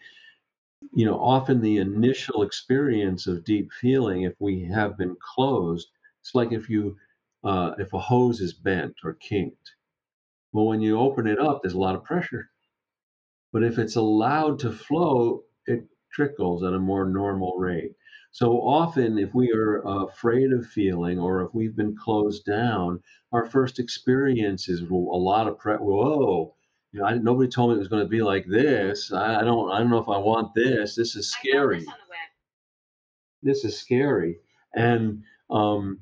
you 0.94 1.04
know, 1.06 1.18
often 1.20 1.60
the 1.60 1.78
initial 1.78 2.42
experience 2.42 3.26
of 3.26 3.44
deep 3.44 3.70
feeling, 3.80 4.22
if 4.22 4.34
we 4.40 4.64
have 4.66 4.98
been 4.98 5.16
closed, 5.34 5.88
it's 6.20 6.34
like 6.34 6.52
if 6.52 6.68
you, 6.70 6.96
uh, 7.44 7.72
if 7.78 7.92
a 7.92 7.98
hose 8.00 8.40
is 8.40 8.54
bent 8.54 8.96
or 9.04 9.14
kinked. 9.14 9.72
Well, 10.52 10.66
when 10.66 10.80
you 10.80 10.98
open 10.98 11.26
it 11.26 11.38
up, 11.38 11.62
there's 11.62 11.74
a 11.74 11.78
lot 11.78 11.96
of 11.96 12.04
pressure. 12.04 12.50
But 13.52 13.64
if 13.64 13.78
it's 13.78 13.96
allowed 13.96 14.58
to 14.60 14.72
flow, 14.72 15.44
it 15.66 15.86
trickles 16.12 16.62
at 16.62 16.74
a 16.74 16.78
more 16.78 17.08
normal 17.08 17.56
rate. 17.58 17.92
So 18.30 18.52
often, 18.62 19.18
if 19.18 19.34
we 19.34 19.52
are 19.52 19.82
afraid 19.84 20.52
of 20.52 20.66
feeling 20.66 21.18
or 21.18 21.42
if 21.42 21.54
we've 21.54 21.76
been 21.76 21.94
closed 21.94 22.46
down, 22.46 23.00
our 23.32 23.44
first 23.44 23.78
experience 23.78 24.68
is 24.68 24.80
a 24.80 24.94
lot 24.94 25.48
of 25.48 25.58
pre- 25.58 25.76
whoa. 25.76 26.54
You 26.92 27.00
know, 27.00 27.06
I, 27.06 27.14
nobody 27.18 27.50
told 27.50 27.70
me 27.70 27.76
it 27.76 27.78
was 27.78 27.88
going 27.88 28.04
to 28.04 28.08
be 28.08 28.22
like 28.22 28.46
this. 28.46 29.12
I, 29.12 29.40
I 29.40 29.44
don't. 29.44 29.70
I 29.70 29.78
don't 29.78 29.90
know 29.90 29.98
if 29.98 30.08
I 30.08 30.18
want 30.18 30.54
this. 30.54 30.94
This 30.94 31.14
is 31.14 31.30
scary. 31.30 31.84
This 33.42 33.64
is 33.64 33.78
scary. 33.78 34.38
And 34.74 35.22
um, 35.50 36.00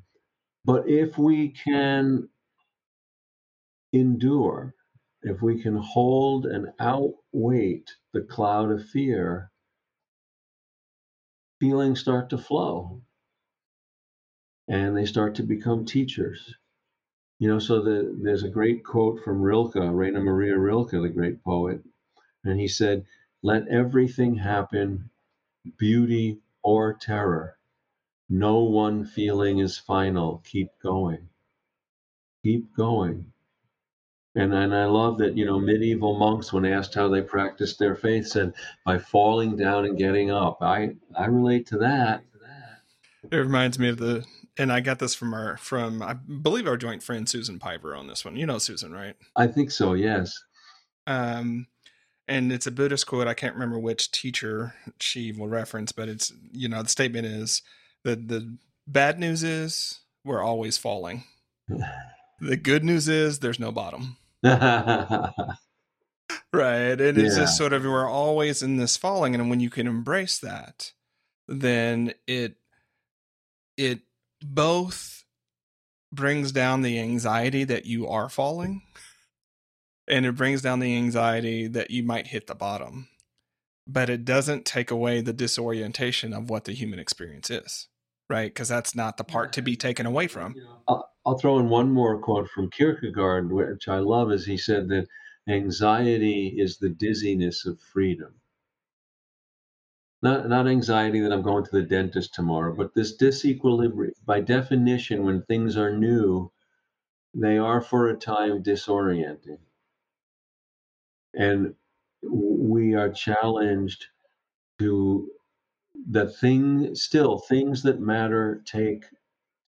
but 0.63 0.87
if 0.87 1.17
we 1.17 1.49
can 1.49 2.29
endure, 3.93 4.73
if 5.23 5.41
we 5.41 5.61
can 5.61 5.75
hold 5.75 6.45
and 6.45 6.67
outweight 6.79 7.91
the 8.13 8.21
cloud 8.21 8.71
of 8.71 8.85
fear, 8.89 9.50
feelings 11.61 11.99
start 11.99 12.31
to 12.31 12.39
flow 12.39 12.99
and 14.67 14.97
they 14.97 15.05
start 15.05 15.35
to 15.35 15.43
become 15.43 15.85
teachers. 15.85 16.55
You 17.37 17.49
know, 17.49 17.59
so 17.59 17.83
the, 17.83 18.17
there's 18.19 18.43
a 18.43 18.49
great 18.49 18.83
quote 18.83 19.23
from 19.23 19.41
Rilke, 19.41 19.75
Rainer 19.75 20.21
Maria 20.21 20.57
Rilke, 20.57 20.89
the 20.91 21.09
great 21.09 21.43
poet, 21.43 21.83
and 22.43 22.59
he 22.59 22.67
said, 22.67 23.05
Let 23.43 23.67
everything 23.67 24.35
happen, 24.35 25.11
beauty 25.77 26.39
or 26.63 26.93
terror. 26.95 27.57
No 28.27 28.63
one 28.63 29.05
feeling 29.05 29.59
is 29.59 29.77
final. 29.77 30.41
Keep 30.45 30.69
going. 30.81 31.29
Keep 32.43 32.75
going. 32.75 33.33
And, 34.35 34.53
and 34.53 34.73
I 34.73 34.85
love 34.85 35.17
that, 35.17 35.35
you 35.35 35.45
know, 35.45 35.59
medieval 35.59 36.17
monks, 36.17 36.53
when 36.53 36.65
asked 36.65 36.95
how 36.95 37.09
they 37.09 37.21
practiced 37.21 37.79
their 37.79 37.95
faith, 37.95 38.27
said, 38.27 38.53
by 38.85 38.97
falling 38.97 39.57
down 39.57 39.85
and 39.85 39.97
getting 39.97 40.31
up. 40.31 40.59
I, 40.61 40.91
I 41.17 41.25
relate 41.25 41.67
to 41.67 41.77
that. 41.79 42.23
It 43.29 43.35
reminds 43.35 43.77
me 43.77 43.89
of 43.89 43.97
the, 43.97 44.25
and 44.57 44.71
I 44.71 44.79
got 44.79 44.99
this 44.99 45.13
from 45.13 45.33
our, 45.33 45.57
from, 45.57 46.01
I 46.01 46.13
believe 46.13 46.65
our 46.65 46.77
joint 46.77 47.03
friend 47.03 47.27
Susan 47.27 47.59
Piver 47.59 47.95
on 47.95 48.07
this 48.07 48.23
one. 48.23 48.37
You 48.37 48.45
know 48.45 48.57
Susan, 48.57 48.93
right? 48.93 49.15
I 49.35 49.47
think 49.47 49.69
so, 49.69 49.93
yes. 49.93 50.41
Um, 51.07 51.67
and 52.27 52.53
it's 52.53 52.67
a 52.67 52.71
Buddhist 52.71 53.07
quote. 53.07 53.27
I 53.27 53.33
can't 53.33 53.55
remember 53.55 53.79
which 53.79 54.11
teacher 54.11 54.73
she 54.99 55.33
will 55.33 55.49
reference, 55.49 55.91
but 55.91 56.07
it's, 56.07 56.31
you 56.53 56.69
know, 56.69 56.81
the 56.81 56.89
statement 56.89 57.25
is 57.25 57.61
that 58.05 58.29
the 58.29 58.57
bad 58.87 59.19
news 59.19 59.43
is 59.43 59.99
we're 60.23 60.41
always 60.41 60.77
falling. 60.77 61.25
the 62.39 62.57
good 62.57 62.85
news 62.85 63.09
is 63.09 63.39
there's 63.39 63.59
no 63.59 63.71
bottom. 63.71 64.17
right. 64.43 65.35
And 66.53 67.17
it's 67.17 67.35
just 67.35 67.57
sort 67.57 67.73
of 67.73 67.83
we're 67.83 68.09
always 68.09 68.63
in 68.63 68.77
this 68.77 68.97
falling. 68.97 69.35
And 69.35 69.49
when 69.49 69.59
you 69.59 69.69
can 69.69 69.87
embrace 69.87 70.39
that, 70.39 70.91
then 71.47 72.13
it 72.27 72.55
it 73.77 74.01
both 74.41 75.23
brings 76.11 76.51
down 76.51 76.81
the 76.81 76.99
anxiety 76.99 77.63
that 77.63 77.85
you 77.85 78.07
are 78.07 78.29
falling 78.29 78.81
and 80.07 80.25
it 80.25 80.35
brings 80.35 80.61
down 80.61 80.79
the 80.79 80.95
anxiety 80.95 81.67
that 81.67 81.91
you 81.91 82.03
might 82.03 82.27
hit 82.27 82.47
the 82.47 82.55
bottom 82.55 83.07
but 83.87 84.09
it 84.09 84.25
doesn't 84.25 84.65
take 84.65 84.91
away 84.91 85.21
the 85.21 85.33
disorientation 85.33 86.33
of 86.33 86.49
what 86.49 86.65
the 86.65 86.73
human 86.73 86.99
experience 86.99 87.49
is 87.49 87.87
right 88.29 88.53
because 88.53 88.67
that's 88.67 88.95
not 88.95 89.17
the 89.17 89.23
part 89.23 89.53
to 89.53 89.61
be 89.61 89.75
taken 89.75 90.05
away 90.05 90.27
from 90.27 90.55
uh, 90.87 90.99
I'll, 91.25 91.37
throw 91.37 91.59
in 91.59 91.69
one 91.69 91.91
more 91.91 92.19
quote 92.19 92.49
from 92.49 92.69
kierkegaard 92.69 93.51
which 93.51 93.87
i 93.87 93.99
love 93.99 94.31
is 94.31 94.45
he 94.45 94.57
said 94.57 94.89
that 94.89 95.07
anxiety 95.47 96.47
is 96.57 96.77
the 96.77 96.89
dizziness 96.89 97.65
of 97.65 97.79
freedom 97.81 98.33
not 100.21 100.47
not 100.47 100.67
anxiety 100.67 101.19
that 101.21 101.31
I'm 101.33 101.41
going 101.41 101.63
to 101.65 101.71
the 101.71 101.81
dentist 101.83 102.33
tomorrow, 102.33 102.75
but 102.75 102.93
this 102.93 103.17
disequilibrium. 103.17 104.13
By 104.25 104.41
definition, 104.41 105.23
when 105.23 105.43
things 105.43 105.77
are 105.77 105.95
new, 105.97 106.51
they 107.33 107.57
are 107.57 107.81
for 107.81 108.07
a 108.09 108.17
time 108.17 108.61
disorienting, 108.63 109.59
and 111.33 111.73
we 112.23 112.93
are 112.95 113.09
challenged 113.11 114.05
to 114.79 115.29
the 116.09 116.29
thing 116.29 116.95
still 116.95 117.39
things 117.39 117.83
that 117.83 117.99
matter 117.99 118.63
take 118.65 119.05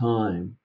time 0.01 0.57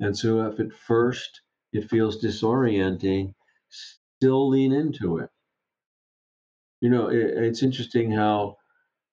and 0.00 0.16
so 0.18 0.46
if 0.48 0.58
at 0.58 0.72
first 0.72 1.42
it 1.72 1.88
feels 1.88 2.22
disorienting 2.22 3.34
still 3.68 4.48
lean 4.48 4.72
into 4.72 5.18
it 5.18 5.30
you 6.80 6.90
know 6.90 7.08
it, 7.08 7.16
it's 7.18 7.62
interesting 7.62 8.10
how 8.10 8.56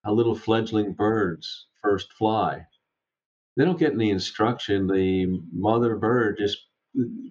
how 0.03 0.13
little 0.13 0.35
fledgling 0.35 0.93
birds 0.93 1.67
first 1.81 2.13
fly. 2.13 2.65
They 3.57 3.65
don't 3.65 3.79
get 3.79 3.93
any 3.93 4.09
instruction. 4.11 4.87
The 4.87 5.41
mother 5.51 5.95
bird 5.97 6.37
just 6.39 6.57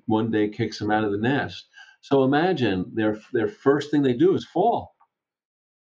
one 0.07 0.31
day 0.31 0.49
kicks 0.51 0.79
them 0.79 0.91
out 0.91 1.05
of 1.05 1.13
the 1.13 1.19
nest. 1.19 1.69
So 2.03 2.25
imagine 2.25 2.93
their 2.95 3.19
their 3.33 3.49
first 3.49 3.91
thing 3.91 4.03
they 4.03 4.15
do 4.15 4.35
is 4.35 4.45
fall, 4.45 4.95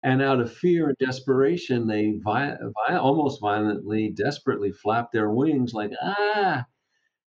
and 0.03 0.21
out 0.21 0.39
of 0.39 0.53
fear 0.53 0.87
and 0.89 0.97
desperation, 0.99 1.87
they 1.87 2.13
vi- 2.23 2.57
vi- 2.87 2.97
almost 2.97 3.41
violently, 3.41 4.09
desperately 4.09 4.71
flap 4.71 5.11
their 5.11 5.29
wings 5.29 5.73
like 5.73 5.91
ah, 6.01 6.65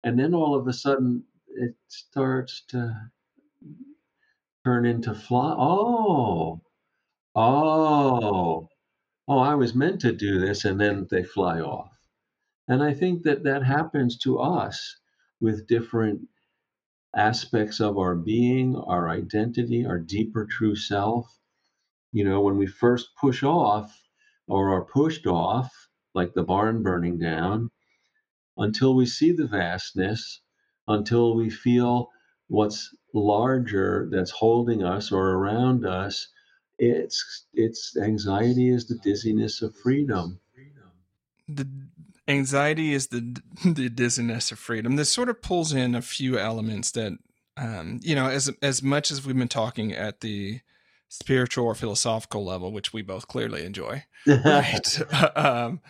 and 0.05 0.19
then 0.19 0.35
all 0.35 0.55
of 0.55 0.67
a 0.67 0.73
sudden 0.73 1.25
it 1.49 1.75
starts 1.89 2.63
to 2.69 3.11
turn 4.65 4.87
into 4.87 5.15
fly. 5.15 5.55
Oh, 5.59 6.61
oh, 7.35 8.69
oh, 9.29 9.39
I 9.39 9.55
was 9.55 9.75
meant 9.75 10.01
to 10.03 10.13
do 10.13 10.39
this, 10.39 10.65
and 10.65 10.81
then 10.81 11.07
they 11.11 11.23
fly 11.23 11.61
off. 11.61 11.91
And 12.69 12.83
I 12.83 12.95
think 12.95 13.25
that 13.25 13.45
that 13.45 13.65
happens 13.65 14.19
to 14.19 14.39
us 14.39 14.97
with 15.41 15.67
different 15.67 16.29
aspects 17.17 17.81
of 17.81 17.99
our 17.99 18.15
being, 18.15 18.77
our 18.77 19.09
identity, 19.09 19.85
our 19.85 19.99
deeper 19.99 20.47
true 20.47 20.77
self. 20.77 21.27
You 22.13 22.25
know, 22.25 22.41
when 22.41 22.57
we 22.57 22.67
first 22.67 23.11
push 23.21 23.43
off 23.43 23.97
or 24.47 24.71
are 24.71 24.85
pushed 24.85 25.27
off, 25.27 25.73
like 26.15 26.35
the 26.35 26.43
barn 26.43 26.83
burning 26.83 27.19
down, 27.19 27.71
until 28.61 28.95
we 28.95 29.07
see 29.07 29.33
the 29.33 29.47
vastness, 29.47 30.41
until 30.87 31.35
we 31.35 31.51
feel 31.51 32.11
what's 32.49 32.95
larger 33.13 34.09
that's 34.13 34.31
holding 34.31 34.85
us 34.85 35.11
or 35.11 35.31
around 35.31 35.85
us, 35.85 36.29
it's 36.79 37.47
it's 37.53 37.97
anxiety 37.97 38.71
is 38.71 38.87
the 38.87 38.99
dizziness 39.03 39.63
of 39.63 39.75
freedom. 39.75 40.41
The 41.49 41.67
anxiety 42.29 42.93
is 42.93 43.09
the 43.09 43.41
the 43.65 43.89
dizziness 43.89 44.53
of 44.53 44.59
freedom. 44.59 44.97
This 44.97 45.11
sort 45.11 45.29
of 45.29 45.43
pulls 45.43 45.73
in 45.73 45.95
a 45.95 46.03
few 46.03 46.39
elements 46.39 46.93
that 46.93 47.19
um, 47.57 48.01
you 48.03 48.15
know, 48.15 48.27
as 48.27 48.51
as 48.63 48.83
much 48.83 49.11
as 49.11 49.27
we've 49.27 49.37
been 49.37 49.49
talking 49.49 49.93
at 49.93 50.21
the 50.21 50.61
spiritual 51.09 51.67
or 51.67 51.75
philosophical 51.75 52.45
level, 52.45 52.73
which 52.73 52.93
we 52.93 53.03
both 53.03 53.27
clearly 53.27 53.65
enjoy, 53.65 54.05
right? 54.27 55.37
um, 55.37 55.81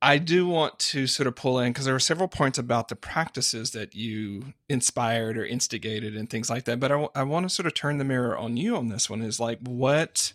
I 0.00 0.18
do 0.18 0.46
want 0.46 0.78
to 0.78 1.08
sort 1.08 1.26
of 1.26 1.34
pull 1.34 1.58
in 1.58 1.72
because 1.72 1.84
there 1.84 1.94
were 1.94 1.98
several 1.98 2.28
points 2.28 2.56
about 2.56 2.88
the 2.88 2.94
practices 2.96 3.72
that 3.72 3.96
you 3.96 4.54
inspired 4.68 5.36
or 5.36 5.44
instigated 5.44 6.16
and 6.16 6.30
things 6.30 6.48
like 6.48 6.64
that. 6.64 6.78
But 6.78 6.92
I, 6.92 7.08
I 7.16 7.22
want 7.24 7.46
to 7.46 7.54
sort 7.54 7.66
of 7.66 7.74
turn 7.74 7.98
the 7.98 8.04
mirror 8.04 8.36
on 8.36 8.56
you 8.56 8.76
on 8.76 8.88
this 8.88 9.10
one 9.10 9.22
is 9.22 9.40
like, 9.40 9.58
what 9.60 10.34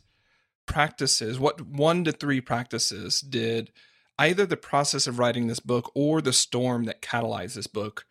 practices, 0.66 1.39
what 1.39 1.61
one 1.61 2.03
to 2.03 2.11
three 2.11 2.41
practices 2.41 3.22
did 3.22 3.72
either 4.20 4.45
the 4.45 4.57
process 4.57 5.07
of 5.07 5.18
writing 5.18 5.47
this 5.47 5.61
book 5.61 5.91
or 5.95 6.22
the 6.22 6.34
storm 6.34 6.84
that 6.86 7.01
catalyzed 7.01 7.53
this 7.53 7.68
book 7.68 8.05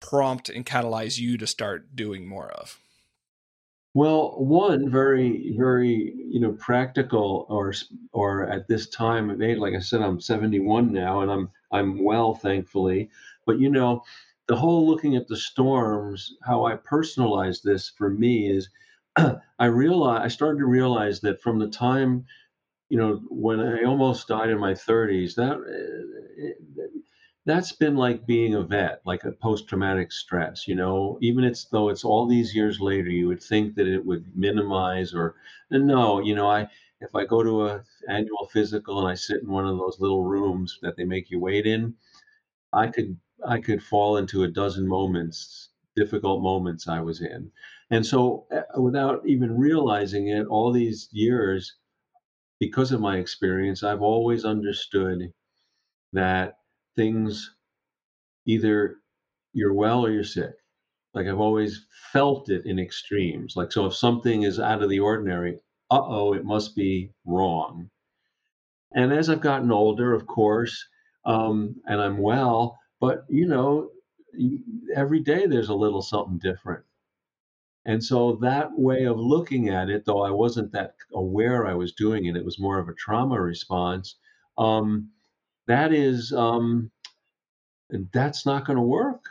prompt 0.00 0.48
and 0.48 0.66
catalyze 0.66 1.18
you 1.18 1.38
to 1.38 1.46
start 1.46 1.94
doing 1.94 2.26
more 2.26 2.50
of? 2.50 2.80
Well, 3.98 4.34
one 4.38 4.88
very, 4.90 5.54
very, 5.56 6.14
you 6.16 6.38
know, 6.40 6.52
practical, 6.52 7.46
or 7.48 7.72
or 8.12 8.44
at 8.48 8.68
this 8.68 8.88
time 8.88 9.28
of 9.30 9.42
age, 9.42 9.58
like 9.58 9.74
I 9.74 9.80
said, 9.80 10.02
I'm 10.02 10.20
71 10.20 10.92
now, 10.92 11.20
and 11.22 11.30
I'm 11.30 11.50
I'm 11.72 12.04
well, 12.04 12.34
thankfully. 12.34 13.10
But 13.46 13.58
you 13.58 13.68
know, 13.70 14.04
the 14.46 14.54
whole 14.56 14.86
looking 14.86 15.16
at 15.16 15.26
the 15.26 15.36
storms, 15.36 16.32
how 16.44 16.64
I 16.66 16.76
personalize 16.76 17.60
this 17.62 17.88
for 17.88 18.08
me 18.10 18.48
is, 18.56 18.68
I 19.16 19.64
realize 19.66 20.22
I 20.24 20.28
started 20.28 20.60
to 20.60 20.66
realize 20.66 21.20
that 21.22 21.42
from 21.42 21.58
the 21.58 21.68
time, 21.68 22.24
you 22.90 22.98
know, 22.98 23.22
when 23.30 23.60
I 23.60 23.84
almost 23.84 24.28
died 24.28 24.50
in 24.50 24.58
my 24.60 24.74
30s, 24.74 25.34
that 25.36 25.56
uh, 25.58 26.84
that's 27.48 27.72
been 27.72 27.96
like 27.96 28.26
being 28.26 28.54
a 28.54 28.62
vet, 28.62 29.02
like 29.06 29.24
a 29.24 29.32
post-traumatic 29.32 30.12
stress, 30.12 30.68
you 30.68 30.76
know, 30.76 31.18
even 31.22 31.44
it's 31.44 31.64
though 31.66 31.88
it's 31.90 32.04
all 32.04 32.26
these 32.28 32.54
years 32.54 32.80
later, 32.80 33.10
you 33.10 33.28
would 33.28 33.42
think 33.42 33.74
that 33.76 33.88
it 33.88 34.04
would 34.06 34.36
minimize 34.36 35.14
or 35.14 35.36
no, 35.70 36.20
you 36.20 36.34
know, 36.36 36.48
I 36.50 36.68
if 37.00 37.14
I 37.16 37.24
go 37.24 37.42
to 37.42 37.66
a 37.68 37.84
annual 38.08 38.46
physical 38.52 39.00
and 39.00 39.08
I 39.08 39.14
sit 39.16 39.42
in 39.42 39.50
one 39.50 39.66
of 39.66 39.78
those 39.78 40.00
little 40.00 40.24
rooms 40.24 40.78
that 40.82 40.96
they 40.96 41.04
make 41.04 41.30
you 41.30 41.40
wait 41.40 41.66
in, 41.66 41.94
I 42.72 42.88
could 42.88 43.18
I 43.46 43.60
could 43.60 43.82
fall 43.82 44.16
into 44.18 44.44
a 44.44 44.48
dozen 44.48 44.88
moments, 44.88 45.70
difficult 45.96 46.42
moments 46.42 46.88
I 46.88 47.00
was 47.00 47.20
in. 47.22 47.52
And 47.90 48.06
so 48.06 48.46
uh, 48.52 48.80
without 48.80 49.26
even 49.26 49.58
realizing 49.58 50.28
it, 50.28 50.46
all 50.46 50.72
these 50.72 51.08
years, 51.12 51.76
because 52.60 52.92
of 52.92 53.00
my 53.00 53.18
experience, 53.18 53.82
I've 53.84 54.02
always 54.02 54.44
understood 54.44 55.32
that 56.12 56.57
things 56.98 57.54
either 58.44 58.96
you're 59.52 59.72
well 59.72 60.04
or 60.04 60.10
you're 60.10 60.24
sick. 60.24 60.54
Like 61.14 61.28
I've 61.28 61.38
always 61.40 61.86
felt 62.12 62.50
it 62.50 62.66
in 62.66 62.80
extremes. 62.80 63.54
Like, 63.56 63.70
so 63.70 63.86
if 63.86 63.94
something 63.94 64.42
is 64.42 64.58
out 64.58 64.82
of 64.82 64.90
the 64.90 64.98
ordinary, 64.98 65.60
uh 65.90 66.02
oh, 66.02 66.34
it 66.34 66.44
must 66.44 66.74
be 66.74 67.12
wrong. 67.24 67.88
And 68.92 69.12
as 69.12 69.30
I've 69.30 69.40
gotten 69.40 69.70
older, 69.70 70.12
of 70.12 70.26
course, 70.26 70.76
um, 71.24 71.76
and 71.86 72.00
I'm 72.00 72.18
well, 72.18 72.78
but 73.00 73.24
you 73.28 73.46
know, 73.46 73.90
every 74.94 75.20
day 75.20 75.46
there's 75.46 75.68
a 75.68 75.82
little 75.84 76.02
something 76.02 76.38
different. 76.38 76.84
And 77.84 78.02
so 78.02 78.38
that 78.42 78.76
way 78.76 79.04
of 79.04 79.18
looking 79.18 79.68
at 79.68 79.88
it, 79.88 80.04
though 80.04 80.22
I 80.22 80.30
wasn't 80.30 80.72
that 80.72 80.94
aware 81.14 81.64
I 81.66 81.74
was 81.74 81.92
doing 81.92 82.26
it, 82.26 82.36
it 82.36 82.44
was 82.44 82.58
more 82.58 82.78
of 82.80 82.88
a 82.88 82.94
trauma 82.94 83.40
response. 83.40 84.16
Um, 84.58 85.10
that 85.68 85.94
is 85.94 86.32
um, 86.32 86.90
that's 88.12 88.46
not 88.46 88.66
going 88.66 88.76
to 88.76 88.82
work. 88.82 89.24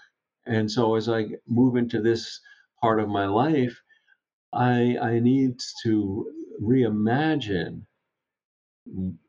And 0.46 0.72
so 0.72 0.96
as 0.96 1.10
I 1.10 1.28
move 1.48 1.76
into 1.76 2.02
this 2.02 2.40
part 2.82 3.00
of 3.00 3.10
my 3.10 3.26
life, 3.28 3.82
I 4.54 4.98
I 5.02 5.20
need 5.20 5.60
to 5.84 6.32
reimagine 6.62 7.84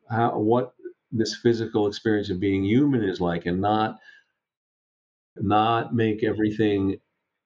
how 0.09 0.37
what 0.39 0.73
this 1.11 1.35
physical 1.35 1.87
experience 1.87 2.29
of 2.29 2.39
being 2.39 2.63
human 2.65 3.03
is 3.03 3.19
like 3.21 3.45
and 3.45 3.61
not 3.61 3.99
not 5.37 5.93
make 5.95 6.23
everything 6.23 6.99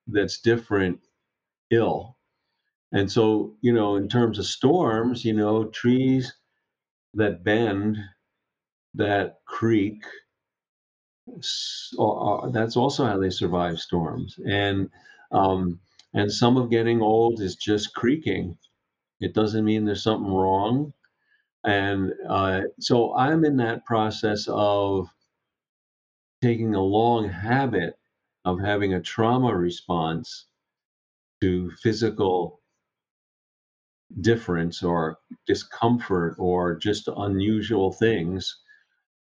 that's 0.07 0.41
different 0.41 0.99
ill. 1.71 2.17
And 2.93 3.11
so, 3.11 3.55
you 3.61 3.73
know, 3.73 3.95
in 3.97 4.09
terms 4.09 4.39
of 4.39 4.45
storms, 4.45 5.25
you 5.25 5.33
know, 5.33 5.65
trees 5.65 6.33
that 7.15 7.43
bend 7.43 7.97
that 8.95 9.39
creak. 9.45 10.03
So, 11.41 12.11
uh, 12.11 12.49
that's 12.49 12.75
also 12.77 13.05
how 13.05 13.17
they 13.17 13.29
survive 13.29 13.79
storms. 13.79 14.39
And 14.45 14.89
um, 15.31 15.79
and 16.13 16.31
some 16.31 16.57
of 16.57 16.69
getting 16.69 17.01
old 17.01 17.41
is 17.41 17.55
just 17.55 17.93
creaking. 17.95 18.57
It 19.19 19.33
doesn't 19.33 19.65
mean 19.65 19.85
there's 19.85 20.03
something 20.03 20.31
wrong. 20.31 20.93
And 21.63 22.13
uh, 22.27 22.63
so 22.79 23.15
I'm 23.15 23.45
in 23.45 23.57
that 23.57 23.85
process 23.85 24.47
of 24.49 25.09
taking 26.41 26.75
a 26.75 26.81
long 26.81 27.29
habit 27.29 27.97
of 28.45 28.59
having 28.59 28.93
a 28.93 29.01
trauma 29.01 29.55
response 29.55 30.45
to 31.41 31.71
physical 31.81 32.59
difference 34.21 34.83
or 34.83 35.17
discomfort 35.47 36.35
or 36.37 36.75
just 36.75 37.07
unusual 37.17 37.91
things 37.91 38.59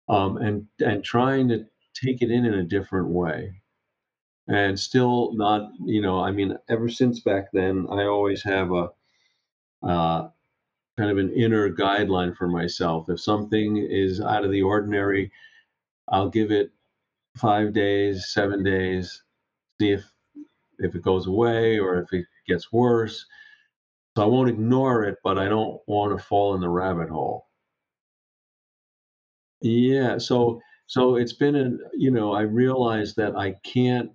um, 0.09 0.37
and 0.37 0.67
and 0.79 1.03
trying 1.03 1.47
to 1.49 1.65
take 1.93 2.21
it 2.21 2.31
in 2.31 2.45
in 2.45 2.53
a 2.55 2.63
different 2.63 3.09
way. 3.09 3.61
And 4.47 4.77
still 4.79 5.33
not 5.33 5.71
you 5.85 6.01
know 6.01 6.19
i 6.19 6.31
mean 6.31 6.57
ever 6.69 6.89
since 6.89 7.21
back 7.21 7.45
then 7.53 7.87
i 7.89 8.03
always 8.03 8.43
have 8.43 8.71
a 8.73 8.89
uh, 9.83 10.29
kind 10.97 11.11
of 11.11 11.17
an 11.17 11.33
inner 11.33 11.69
guideline 11.69 12.35
for 12.35 12.47
myself. 12.47 13.09
If 13.09 13.19
something 13.21 13.77
is 13.77 14.21
out 14.21 14.45
of 14.45 14.51
the 14.51 14.61
ordinary 14.63 15.31
i'll 16.09 16.29
give 16.29 16.51
it 16.51 16.71
five 17.37 17.73
days 17.73 18.29
seven 18.33 18.63
days 18.63 19.23
see 19.81 19.91
if 19.91 20.03
if 20.79 20.95
it 20.95 21.01
goes 21.01 21.27
away 21.27 21.79
or 21.79 21.99
if 21.99 22.11
it 22.13 22.25
gets 22.47 22.71
worse. 22.71 23.25
So 24.15 24.23
i 24.23 24.25
won't 24.25 24.49
ignore 24.49 25.03
it 25.05 25.17
but 25.23 25.37
i 25.39 25.47
don't 25.47 25.81
want 25.87 26.17
to 26.17 26.23
fall 26.23 26.55
in 26.55 26.61
the 26.61 26.69
rabbit 26.69 27.09
hole 27.09 27.47
yeah, 29.63 30.17
so 30.17 30.61
so 30.87 31.15
it's 31.15 31.33
been 31.33 31.55
an 31.55 31.79
you 31.93 32.11
know, 32.11 32.33
I 32.33 32.41
realized 32.41 33.15
that 33.17 33.35
I 33.35 33.55
can't 33.63 34.11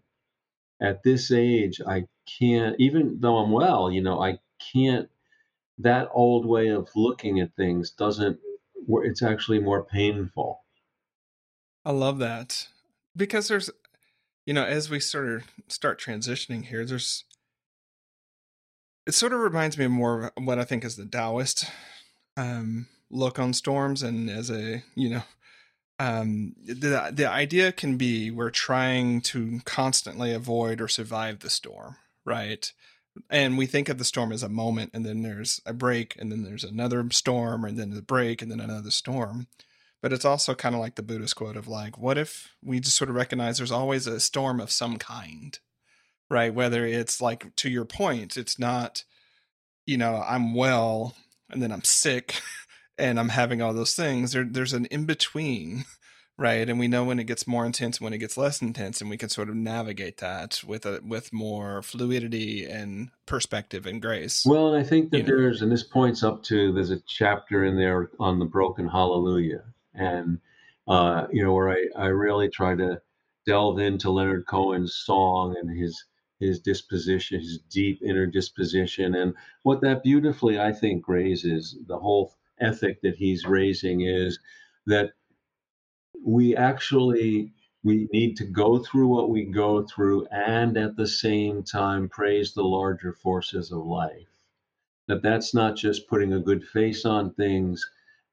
at 0.81 1.03
this 1.03 1.33
age, 1.33 1.81
I 1.87 2.05
can't 2.39 2.77
even 2.79 3.19
though 3.21 3.39
I'm 3.39 3.51
well, 3.51 3.91
you 3.91 4.03
know, 4.03 4.23
I 4.23 4.39
can't 4.73 5.09
that 5.79 6.09
old 6.13 6.45
way 6.45 6.69
of 6.69 6.89
looking 6.95 7.41
at 7.41 7.55
things 7.57 7.91
doesn't 7.91 8.39
it's 8.89 9.23
actually 9.23 9.61
more 9.61 9.85
painful. 9.85 10.65
I 11.85 11.93
love 11.93 12.19
that. 12.19 12.69
Because 13.17 13.49
there's 13.49 13.71
you 14.47 14.55
know, 14.55 14.65
as 14.65 14.89
we 14.89 15.01
sort 15.01 15.29
of 15.29 15.45
start 15.69 16.01
transitioning 16.01 16.65
here, 16.65 16.85
there's 16.85 17.25
it 19.07 19.13
sort 19.13 19.33
of 19.33 19.41
reminds 19.41 19.79
me 19.79 19.87
of 19.87 19.91
more 19.91 20.33
of 20.37 20.45
what 20.45 20.59
I 20.59 20.65
think 20.65 20.85
is 20.85 20.97
the 20.97 21.07
Taoist 21.07 21.67
um, 22.37 22.87
look 23.11 23.39
on 23.39 23.53
storms, 23.53 24.03
and 24.03 24.31
as 24.31 24.51
a 24.51 24.83
you 24.95 25.11
know 25.11 25.23
um, 25.99 26.55
the 26.65 27.11
the 27.13 27.29
idea 27.29 27.73
can 27.73 27.97
be 27.97 28.31
we're 28.31 28.51
trying 28.51 29.21
to 29.23 29.61
constantly 29.65 30.33
avoid 30.33 30.81
or 30.81 30.89
survive 30.89 31.41
the 31.41 31.51
storm, 31.51 31.97
right? 32.25 32.73
And 33.31 33.59
we 33.59 33.67
think 33.67 33.89
of 33.89 33.99
the 33.99 34.05
storm 34.05 34.31
as 34.31 34.45
a 34.45 34.49
moment, 34.49 34.93
and 34.95 35.05
then 35.05 35.23
there's 35.23 35.61
a 35.67 35.73
break, 35.73 36.15
and 36.19 36.31
then 36.31 36.45
there's 36.45 36.63
another 36.63 37.05
storm, 37.11 37.65
and 37.65 37.77
then 37.77 37.93
a 37.97 38.03
break, 38.03 38.43
and 38.43 38.51
then 38.51 38.61
another 38.61 38.93
storm. 38.93 39.49
But 40.01 40.13
it's 40.13 40.25
also 40.25 40.55
kind 40.55 40.75
of 40.75 40.81
like 40.81 40.95
the 40.95 41.03
Buddhist 41.03 41.35
quote 41.35 41.57
of 41.57 41.67
like, 41.67 41.99
what 41.99 42.17
if 42.17 42.55
we 42.63 42.79
just 42.79 42.97
sort 42.97 43.11
of 43.11 43.17
recognize 43.17 43.59
there's 43.59 43.73
always 43.73 44.07
a 44.07 44.21
storm 44.21 44.61
of 44.61 44.71
some 44.71 44.97
kind, 44.97 45.59
right? 46.31 46.55
Whether 46.55 46.87
it's 46.87 47.21
like 47.21 47.55
to 47.57 47.69
your 47.69 47.85
point, 47.85 48.37
it's 48.37 48.59
not, 48.59 49.03
you 49.87 49.97
know, 49.97 50.23
I'm 50.25 50.55
well 50.55 51.17
and 51.51 51.61
then 51.61 51.73
I'm 51.73 51.83
sick 51.83 52.41
and 52.99 53.19
I'm 53.19 53.31
having 53.31 53.63
all 53.63 53.73
those 53.73 53.95
things. 53.95 54.33
There, 54.33 54.45
there's 54.45 54.73
an 54.73 54.87
in 54.87 55.07
between, 55.07 55.85
right? 56.39 56.69
And 56.69 56.79
we 56.79 56.89
know 56.89 57.05
when 57.05 57.19
it 57.19 57.25
gets 57.25 57.47
more 57.47 57.65
intense, 57.65 58.01
when 58.01 58.13
it 58.13 58.19
gets 58.19 58.37
less 58.37 58.61
intense, 58.61 59.01
and 59.01 59.09
we 59.09 59.17
can 59.17 59.29
sort 59.29 59.49
of 59.49 59.55
navigate 59.55 60.19
that 60.19 60.63
with 60.67 60.85
a 60.85 61.01
with 61.05 61.33
more 61.33 61.83
fluidity 61.83 62.65
and 62.65 63.11
perspective 63.27 63.87
and 63.87 64.03
grace. 64.03 64.45
Well, 64.47 64.75
and 64.75 64.85
I 64.85 64.87
think 64.87 65.11
that 65.11 65.27
there's, 65.27 65.61
know. 65.61 65.65
and 65.65 65.73
this 65.73 65.85
points 65.85 66.23
up 66.23 66.43
to 66.45 66.73
there's 66.73 66.91
a 66.91 67.01
chapter 67.07 67.65
in 67.65 67.77
there 67.77 68.11
on 68.19 68.39
the 68.39 68.47
broken 68.47 68.89
hallelujah, 68.89 69.65
and 69.95 70.39
uh, 70.87 71.27
you 71.33 71.43
know 71.43 71.53
where 71.53 71.71
I 71.71 71.85
I 71.97 72.07
really 72.07 72.49
try 72.49 72.75
to 72.75 73.01
delve 73.47 73.79
into 73.79 74.11
Leonard 74.11 74.47
Cohen's 74.47 74.95
song 74.95 75.57
and 75.59 75.79
his 75.79 76.05
his 76.41 76.61
disposition, 76.61 77.41
his 77.41 77.59
deep 77.71 78.01
inner 78.03 78.27
disposition, 78.27 79.15
and 79.15 79.35
what 79.63 79.81
that 79.81 80.03
beautifully 80.03 80.61
I 80.61 80.73
think 80.73 81.09
raises 81.09 81.77
the 81.87 81.99
whole 81.99 82.38
ethic 82.61 83.01
that 83.03 83.17
he's 83.17 83.47
raising 83.47 84.03
is 84.03 84.39
that 84.87 85.13
we 86.25 86.57
actually 86.57 87.53
we 87.85 88.09
need 88.13 88.37
to 88.37 88.45
go 88.45 88.79
through 88.79 89.09
what 89.09 89.31
we 89.31 89.45
go 89.45 89.85
through 89.87 90.27
and 90.27 90.77
at 90.77 90.97
the 90.97 91.07
same 91.07 91.63
time 91.63 92.09
praise 92.09 92.53
the 92.53 92.63
larger 92.63 93.13
forces 93.13 93.71
of 93.71 93.87
life. 93.87 94.27
That 95.07 95.23
that's 95.23 95.55
not 95.55 95.77
just 95.77 96.09
putting 96.09 96.33
a 96.35 96.41
good 96.41 96.65
face 96.65 97.05
on 97.05 97.33
things 97.35 97.89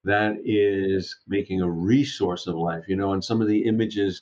that 0.05 0.37
is 0.45 1.17
making 1.27 1.61
a 1.61 1.69
resource 1.69 2.47
of 2.47 2.55
life 2.55 2.85
you 2.87 2.95
know 2.95 3.13
and 3.13 3.23
some 3.23 3.41
of 3.41 3.47
the 3.47 3.65
images 3.65 4.21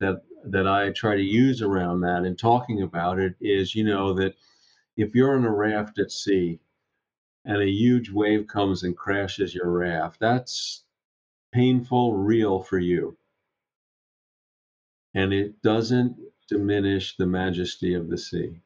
that 0.00 0.22
that 0.44 0.66
i 0.66 0.90
try 0.90 1.14
to 1.16 1.22
use 1.22 1.62
around 1.62 2.00
that 2.00 2.24
and 2.24 2.38
talking 2.38 2.82
about 2.82 3.18
it 3.18 3.34
is 3.40 3.74
you 3.74 3.84
know 3.84 4.14
that 4.14 4.34
if 4.96 5.14
you're 5.14 5.36
on 5.36 5.44
a 5.44 5.50
raft 5.52 5.98
at 5.98 6.10
sea 6.10 6.58
and 7.48 7.62
a 7.62 7.66
huge 7.66 8.10
wave 8.10 8.46
comes 8.46 8.82
and 8.82 8.94
crashes 8.94 9.54
your 9.54 9.70
raft. 9.70 10.20
That's 10.20 10.84
painful, 11.50 12.14
real 12.14 12.60
for 12.60 12.78
you. 12.78 13.16
And 15.14 15.32
it 15.32 15.62
doesn't 15.62 16.16
diminish 16.46 17.16
the 17.16 17.26
majesty 17.26 17.94
of 17.94 18.10
the 18.10 18.18
sea. 18.18 18.60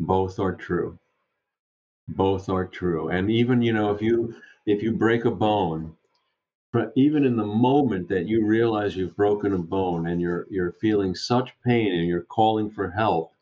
Both 0.00 0.40
are 0.40 0.54
true. 0.54 0.98
Both 2.08 2.48
are 2.48 2.66
true. 2.66 3.10
And 3.10 3.30
even, 3.30 3.60
you 3.60 3.74
know, 3.74 3.92
if 3.92 4.00
you 4.00 4.34
if 4.64 4.82
you 4.82 4.92
break 4.92 5.26
a 5.26 5.30
bone, 5.30 5.94
even 6.94 7.24
in 7.24 7.36
the 7.36 7.44
moment 7.44 8.08
that 8.08 8.26
you 8.26 8.46
realize 8.46 8.96
you've 8.96 9.16
broken 9.16 9.52
a 9.52 9.58
bone 9.58 10.06
and 10.08 10.22
you're 10.22 10.46
you're 10.48 10.72
feeling 10.72 11.14
such 11.14 11.54
pain 11.62 11.92
and 11.92 12.08
you're 12.08 12.22
calling 12.22 12.70
for 12.70 12.90
help, 12.90 13.32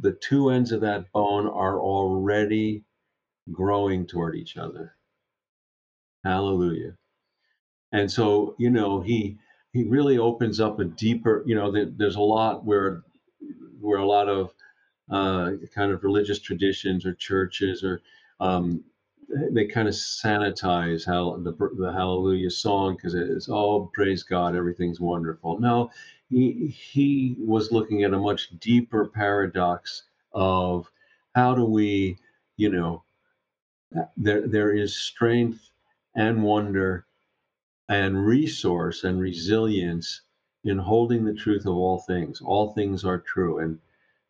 the 0.00 0.12
two 0.12 0.50
ends 0.50 0.72
of 0.72 0.80
that 0.82 1.10
bone 1.12 1.46
are 1.46 1.80
already 1.80 2.84
growing 3.52 4.06
toward 4.06 4.36
each 4.36 4.56
other. 4.56 4.96
Hallelujah. 6.24 6.96
And 7.92 8.10
so, 8.10 8.54
you 8.58 8.70
know, 8.70 9.00
he 9.00 9.38
he 9.72 9.84
really 9.84 10.18
opens 10.18 10.60
up 10.60 10.78
a 10.80 10.84
deeper, 10.84 11.42
you 11.46 11.54
know, 11.54 11.72
there's 11.72 12.16
a 12.16 12.20
lot 12.20 12.64
where 12.64 13.02
where 13.80 13.98
a 13.98 14.06
lot 14.06 14.28
of 14.28 14.52
uh, 15.10 15.52
kind 15.74 15.92
of 15.92 16.04
religious 16.04 16.40
traditions 16.40 17.04
or 17.06 17.14
churches 17.14 17.84
or 17.84 18.02
um, 18.40 18.82
they 19.50 19.66
kind 19.66 19.88
of 19.88 19.94
sanitize 19.94 21.06
how 21.06 21.36
the, 21.38 21.52
the 21.78 21.92
hallelujah 21.92 22.50
song 22.50 22.96
because 22.96 23.14
it's 23.14 23.48
oh 23.48 23.90
praise 23.94 24.22
god 24.22 24.54
everything's 24.54 25.00
wonderful 25.00 25.58
no 25.58 25.90
he 26.30 27.36
was 27.38 27.72
looking 27.72 28.02
at 28.04 28.14
a 28.14 28.18
much 28.18 28.50
deeper 28.58 29.06
paradox 29.06 30.04
of 30.32 30.90
how 31.34 31.54
do 31.54 31.64
we 31.64 32.18
you 32.56 32.70
know 32.70 33.02
there 34.16 34.46
there 34.46 34.72
is 34.72 34.96
strength 34.96 35.70
and 36.14 36.42
wonder 36.42 37.06
and 37.88 38.26
resource 38.26 39.04
and 39.04 39.20
resilience 39.20 40.22
in 40.64 40.78
holding 40.78 41.24
the 41.24 41.34
truth 41.34 41.66
of 41.66 41.76
all 41.76 41.98
things. 42.00 42.40
All 42.40 42.72
things 42.72 43.04
are 43.04 43.18
true. 43.18 43.58
And 43.58 43.78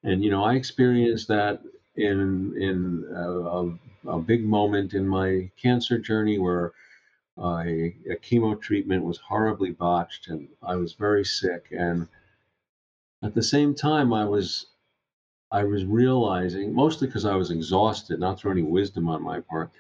and 0.03 0.23
you 0.23 0.31
know, 0.31 0.45
I 0.45 0.55
experienced 0.55 1.29
that 1.29 1.63
in 1.97 2.55
in 2.61 3.05
a, 3.15 3.31
a, 3.31 4.17
a 4.17 4.19
big 4.21 4.45
moment 4.45 4.95
in 4.95 5.07
my 5.07 5.51
cancer 5.57 5.99
journey 5.99 6.39
where 6.39 6.73
I, 7.39 7.95
a 8.11 8.17
chemo 8.17 8.61
treatment 8.61 9.05
was 9.05 9.19
horribly 9.19 9.71
botched 9.73 10.29
and 10.29 10.49
I 10.63 10.77
was 10.77 10.93
very 10.93 11.25
sick. 11.25 11.69
And 11.71 12.09
at 13.23 13.35
the 13.35 13.43
same 13.43 13.75
time, 13.75 14.13
I 14.13 14.25
was 14.25 14.67
I 15.51 15.65
was 15.65 15.85
realizing, 15.85 16.75
mostly 16.75 17.07
because 17.07 17.25
I 17.25 17.37
was 17.37 17.51
exhausted, 17.51 18.19
not 18.19 18.39
through 18.41 18.53
any 18.53 18.63
wisdom 18.63 19.09
on 19.09 19.23
my 19.23 19.41
part. 19.41 19.71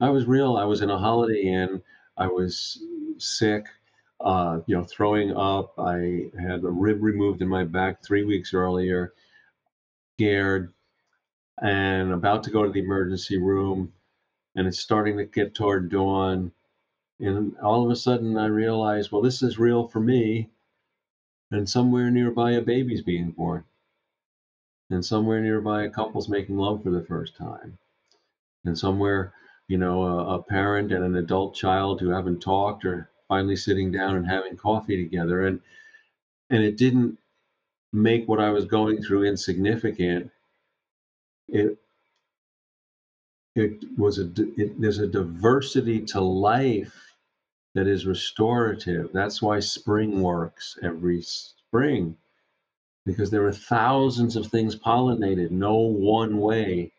I 0.00 0.10
was 0.10 0.26
real. 0.26 0.56
I 0.56 0.64
was 0.64 0.82
in 0.82 0.90
a 0.90 0.98
Holiday 0.98 1.42
Inn. 1.42 1.82
I 2.16 2.26
was 2.26 2.82
sick, 3.18 3.66
uh, 4.20 4.60
you 4.66 4.76
know, 4.76 4.84
throwing 4.84 5.34
up. 5.36 5.74
I 5.78 6.30
had 6.38 6.62
a 6.64 6.70
rib 6.70 7.02
removed 7.02 7.42
in 7.42 7.48
my 7.48 7.64
back 7.64 8.02
three 8.02 8.24
weeks 8.24 8.52
earlier 8.54 9.14
scared 10.16 10.72
and 11.62 12.12
about 12.12 12.44
to 12.44 12.50
go 12.50 12.64
to 12.64 12.70
the 12.70 12.80
emergency 12.80 13.38
room 13.38 13.92
and 14.54 14.66
it's 14.66 14.78
starting 14.78 15.16
to 15.16 15.24
get 15.24 15.54
toward 15.54 15.90
dawn 15.90 16.52
and 17.20 17.56
all 17.58 17.84
of 17.84 17.90
a 17.90 17.96
sudden 17.96 18.36
i 18.36 18.46
realize 18.46 19.10
well 19.12 19.22
this 19.22 19.42
is 19.42 19.58
real 19.58 19.86
for 19.88 20.00
me. 20.00 20.48
And 21.50 21.68
somewhere 21.68 22.10
nearby 22.10 22.52
a 22.52 22.60
baby's 22.60 23.02
being 23.02 23.30
born. 23.30 23.64
And 24.90 25.04
somewhere 25.04 25.40
nearby 25.40 25.84
a 25.84 25.90
couple's 25.90 26.28
making 26.28 26.56
love 26.56 26.82
for 26.82 26.90
the 26.90 27.04
first 27.04 27.36
time. 27.36 27.78
And 28.64 28.76
somewhere 28.76 29.32
you 29.68 29.78
know 29.78 30.02
a, 30.02 30.38
a 30.38 30.42
parent 30.42 30.92
and 30.92 31.04
an 31.04 31.16
adult 31.16 31.54
child 31.54 32.00
who 32.00 32.08
haven't 32.10 32.40
talked 32.40 32.84
are 32.84 33.08
finally 33.28 33.56
sitting 33.56 33.92
down 33.92 34.16
and 34.16 34.26
having 34.26 34.56
coffee 34.56 35.02
together. 35.02 35.46
And 35.46 35.60
and 36.50 36.64
it 36.64 36.76
didn't 36.76 37.18
make 37.92 38.26
what 38.28 38.40
I 38.40 38.50
was 38.50 38.64
going 38.64 39.02
through 39.02 39.24
insignificant. 39.24 40.30
It 41.48 41.78
it 43.54 43.84
was 43.96 44.18
a 44.18 44.30
it, 44.56 44.80
there's 44.80 44.98
a 44.98 45.06
diversity 45.06 46.00
to 46.06 46.20
life 46.20 47.03
that 47.74 47.86
is 47.86 48.06
restorative. 48.06 49.10
That's 49.12 49.42
why 49.42 49.60
spring 49.60 50.22
works 50.22 50.78
every 50.82 51.22
spring 51.22 52.16
because 53.06 53.30
there 53.30 53.46
are 53.46 53.52
thousands 53.52 54.36
of 54.36 54.46
things 54.46 54.76
pollinated. 54.76 55.50
No 55.50 55.74
one 55.76 56.38
way 56.38 56.92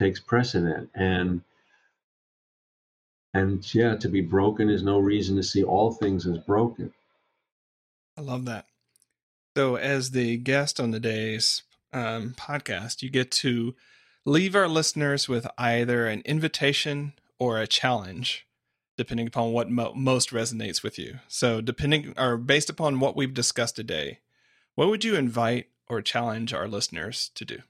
takes 0.00 0.18
precedent 0.18 0.90
and 0.94 1.42
and 3.34 3.74
yeah 3.74 3.94
to 3.94 4.08
be 4.08 4.22
broken 4.22 4.70
is 4.70 4.82
no 4.82 4.98
reason 4.98 5.36
to 5.36 5.42
see 5.42 5.62
all 5.62 5.92
things 5.92 6.26
as 6.26 6.38
broken 6.38 6.90
i 8.16 8.20
love 8.22 8.46
that 8.46 8.64
so, 9.56 9.74
as 9.74 10.12
the 10.12 10.36
guest 10.36 10.78
on 10.78 10.92
the 10.92 11.00
day's 11.00 11.64
um, 11.92 12.34
podcast, 12.38 13.02
you 13.02 13.10
get 13.10 13.32
to 13.32 13.74
leave 14.24 14.54
our 14.54 14.68
listeners 14.68 15.28
with 15.28 15.44
either 15.58 16.06
an 16.06 16.22
invitation 16.24 17.14
or 17.36 17.58
a 17.58 17.66
challenge, 17.66 18.46
depending 19.00 19.26
upon 19.26 19.50
what 19.50 19.70
mo- 19.70 19.94
most 19.94 20.28
resonates 20.28 20.82
with 20.82 20.98
you. 20.98 21.20
So, 21.26 21.62
depending 21.62 22.12
or 22.18 22.36
based 22.36 22.68
upon 22.68 23.00
what 23.00 23.16
we've 23.16 23.32
discussed 23.32 23.76
today, 23.76 24.18
what 24.74 24.88
would 24.88 25.04
you 25.04 25.16
invite 25.16 25.68
or 25.88 26.02
challenge 26.02 26.52
our 26.52 26.68
listeners 26.68 27.30
to 27.36 27.46
do? 27.46 27.60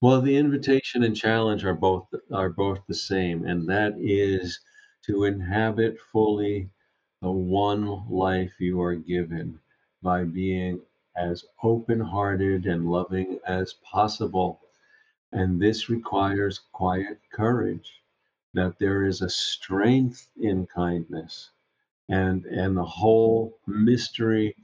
Well, 0.00 0.22
the 0.22 0.38
invitation 0.38 1.02
and 1.02 1.14
challenge 1.14 1.62
are 1.66 1.74
both 1.74 2.06
are 2.32 2.48
both 2.48 2.78
the 2.88 2.94
same, 2.94 3.44
and 3.44 3.68
that 3.68 3.96
is 3.98 4.60
to 5.04 5.24
inhabit 5.24 5.98
fully 6.10 6.70
the 7.20 7.30
one 7.30 8.08
life 8.08 8.52
you 8.58 8.80
are 8.80 8.94
given 8.94 9.60
by 10.02 10.24
being 10.24 10.80
as 11.18 11.44
open 11.62 12.00
hearted 12.00 12.64
and 12.64 12.90
loving 12.90 13.40
as 13.46 13.74
possible. 13.84 14.62
And 15.32 15.60
this 15.60 15.90
requires 15.90 16.60
quiet 16.72 17.20
courage, 17.30 17.97
that 18.54 18.78
there 18.78 19.04
is 19.04 19.22
a 19.22 19.28
strength 19.28 20.28
in 20.40 20.66
kindness 20.66 21.50
and, 22.08 22.44
and 22.46 22.76
the 22.76 22.84
whole 22.84 23.58
mystery 23.66 24.56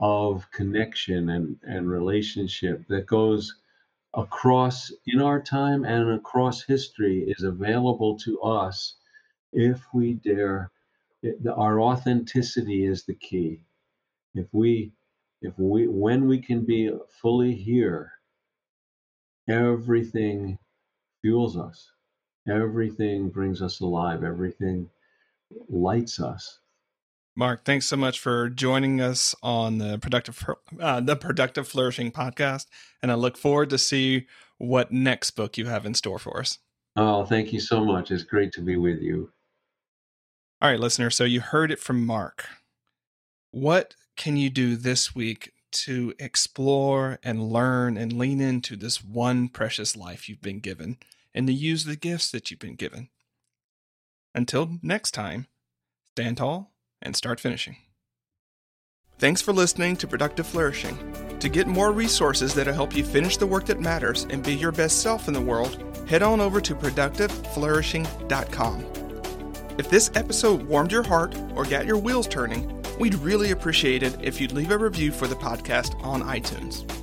of 0.00 0.50
connection 0.50 1.30
and, 1.30 1.58
and 1.62 1.88
relationship 1.88 2.86
that 2.88 3.06
goes 3.06 3.54
across 4.14 4.92
in 5.06 5.20
our 5.20 5.40
time 5.40 5.84
and 5.84 6.10
across 6.10 6.62
history 6.62 7.24
is 7.28 7.44
available 7.44 8.18
to 8.18 8.40
us 8.40 8.96
if 9.52 9.82
we 9.94 10.14
dare. 10.14 10.70
It, 11.22 11.46
our 11.46 11.80
authenticity 11.80 12.84
is 12.84 13.04
the 13.04 13.14
key. 13.14 13.62
If 14.34 14.46
we 14.52 14.92
if 15.42 15.58
we 15.58 15.86
when 15.88 16.26
we 16.26 16.38
can 16.40 16.64
be 16.64 16.90
fully 17.08 17.54
here 17.54 18.12
everything 19.48 20.58
fuels 21.20 21.56
us 21.56 21.90
everything 22.48 23.28
brings 23.28 23.62
us 23.62 23.80
alive. 23.80 24.24
Everything 24.24 24.88
lights 25.68 26.20
us. 26.20 26.58
Mark 27.34 27.64
thanks 27.64 27.86
so 27.86 27.96
much 27.96 28.20
for 28.20 28.50
joining 28.50 29.00
us 29.00 29.34
on 29.42 29.78
the 29.78 29.98
productive 29.98 30.44
uh, 30.78 31.00
the 31.00 31.16
productive 31.16 31.66
flourishing 31.66 32.12
podcast 32.12 32.66
and 33.02 33.10
i 33.10 33.14
look 33.14 33.38
forward 33.38 33.70
to 33.70 33.78
see 33.78 34.26
what 34.58 34.92
next 34.92 35.30
book 35.30 35.56
you 35.56 35.64
have 35.66 35.86
in 35.86 35.94
store 35.94 36.18
for 36.18 36.40
us. 36.40 36.58
Oh 36.94 37.24
thank 37.24 37.52
you 37.52 37.58
so 37.58 37.84
much. 37.84 38.10
It's 38.10 38.22
great 38.22 38.52
to 38.52 38.60
be 38.60 38.76
with 38.76 39.00
you. 39.00 39.30
All 40.60 40.68
right 40.68 40.78
listener 40.78 41.08
so 41.08 41.24
you 41.24 41.40
heard 41.40 41.72
it 41.72 41.78
from 41.78 42.04
mark. 42.04 42.44
What 43.50 43.94
can 44.14 44.36
you 44.36 44.50
do 44.50 44.76
this 44.76 45.14
week 45.14 45.52
to 45.72 46.12
explore 46.18 47.18
and 47.22 47.50
learn 47.50 47.96
and 47.96 48.12
lean 48.12 48.42
into 48.42 48.76
this 48.76 49.02
one 49.02 49.48
precious 49.48 49.96
life 49.96 50.28
you've 50.28 50.42
been 50.42 50.60
given 50.60 50.98
and 51.34 51.46
to 51.46 51.52
use 51.52 51.84
the 51.84 51.96
gifts 51.96 52.30
that 52.30 52.50
you've 52.50 52.60
been 52.60 52.76
given? 52.76 53.10
Until 54.34 54.78
next 54.82 55.12
time, 55.12 55.46
stand 56.12 56.38
tall 56.38 56.72
and 57.00 57.14
start 57.16 57.40
finishing. 57.40 57.76
Thanks 59.18 59.42
for 59.42 59.52
listening 59.52 59.96
to 59.96 60.06
Productive 60.06 60.46
Flourishing. 60.46 60.96
To 61.38 61.48
get 61.48 61.66
more 61.66 61.92
resources 61.92 62.54
that'll 62.54 62.74
help 62.74 62.96
you 62.96 63.04
finish 63.04 63.36
the 63.36 63.46
work 63.46 63.66
that 63.66 63.80
matters 63.80 64.26
and 64.30 64.42
be 64.42 64.54
your 64.54 64.72
best 64.72 65.02
self 65.02 65.28
in 65.28 65.34
the 65.34 65.40
world, 65.40 65.84
head 66.08 66.22
on 66.22 66.40
over 66.40 66.60
to 66.60 66.74
productiveflourishing.com. 66.74 68.86
If 69.78 69.88
this 69.88 70.10
episode 70.14 70.62
warmed 70.62 70.92
your 70.92 71.02
heart 71.02 71.34
or 71.54 71.64
got 71.64 71.86
your 71.86 71.98
wheels 71.98 72.28
turning, 72.28 72.82
We'd 72.98 73.14
really 73.16 73.50
appreciate 73.50 74.02
it 74.02 74.16
if 74.22 74.40
you'd 74.40 74.52
leave 74.52 74.70
a 74.70 74.78
review 74.78 75.12
for 75.12 75.26
the 75.26 75.34
podcast 75.34 76.02
on 76.04 76.22
iTunes. 76.22 77.01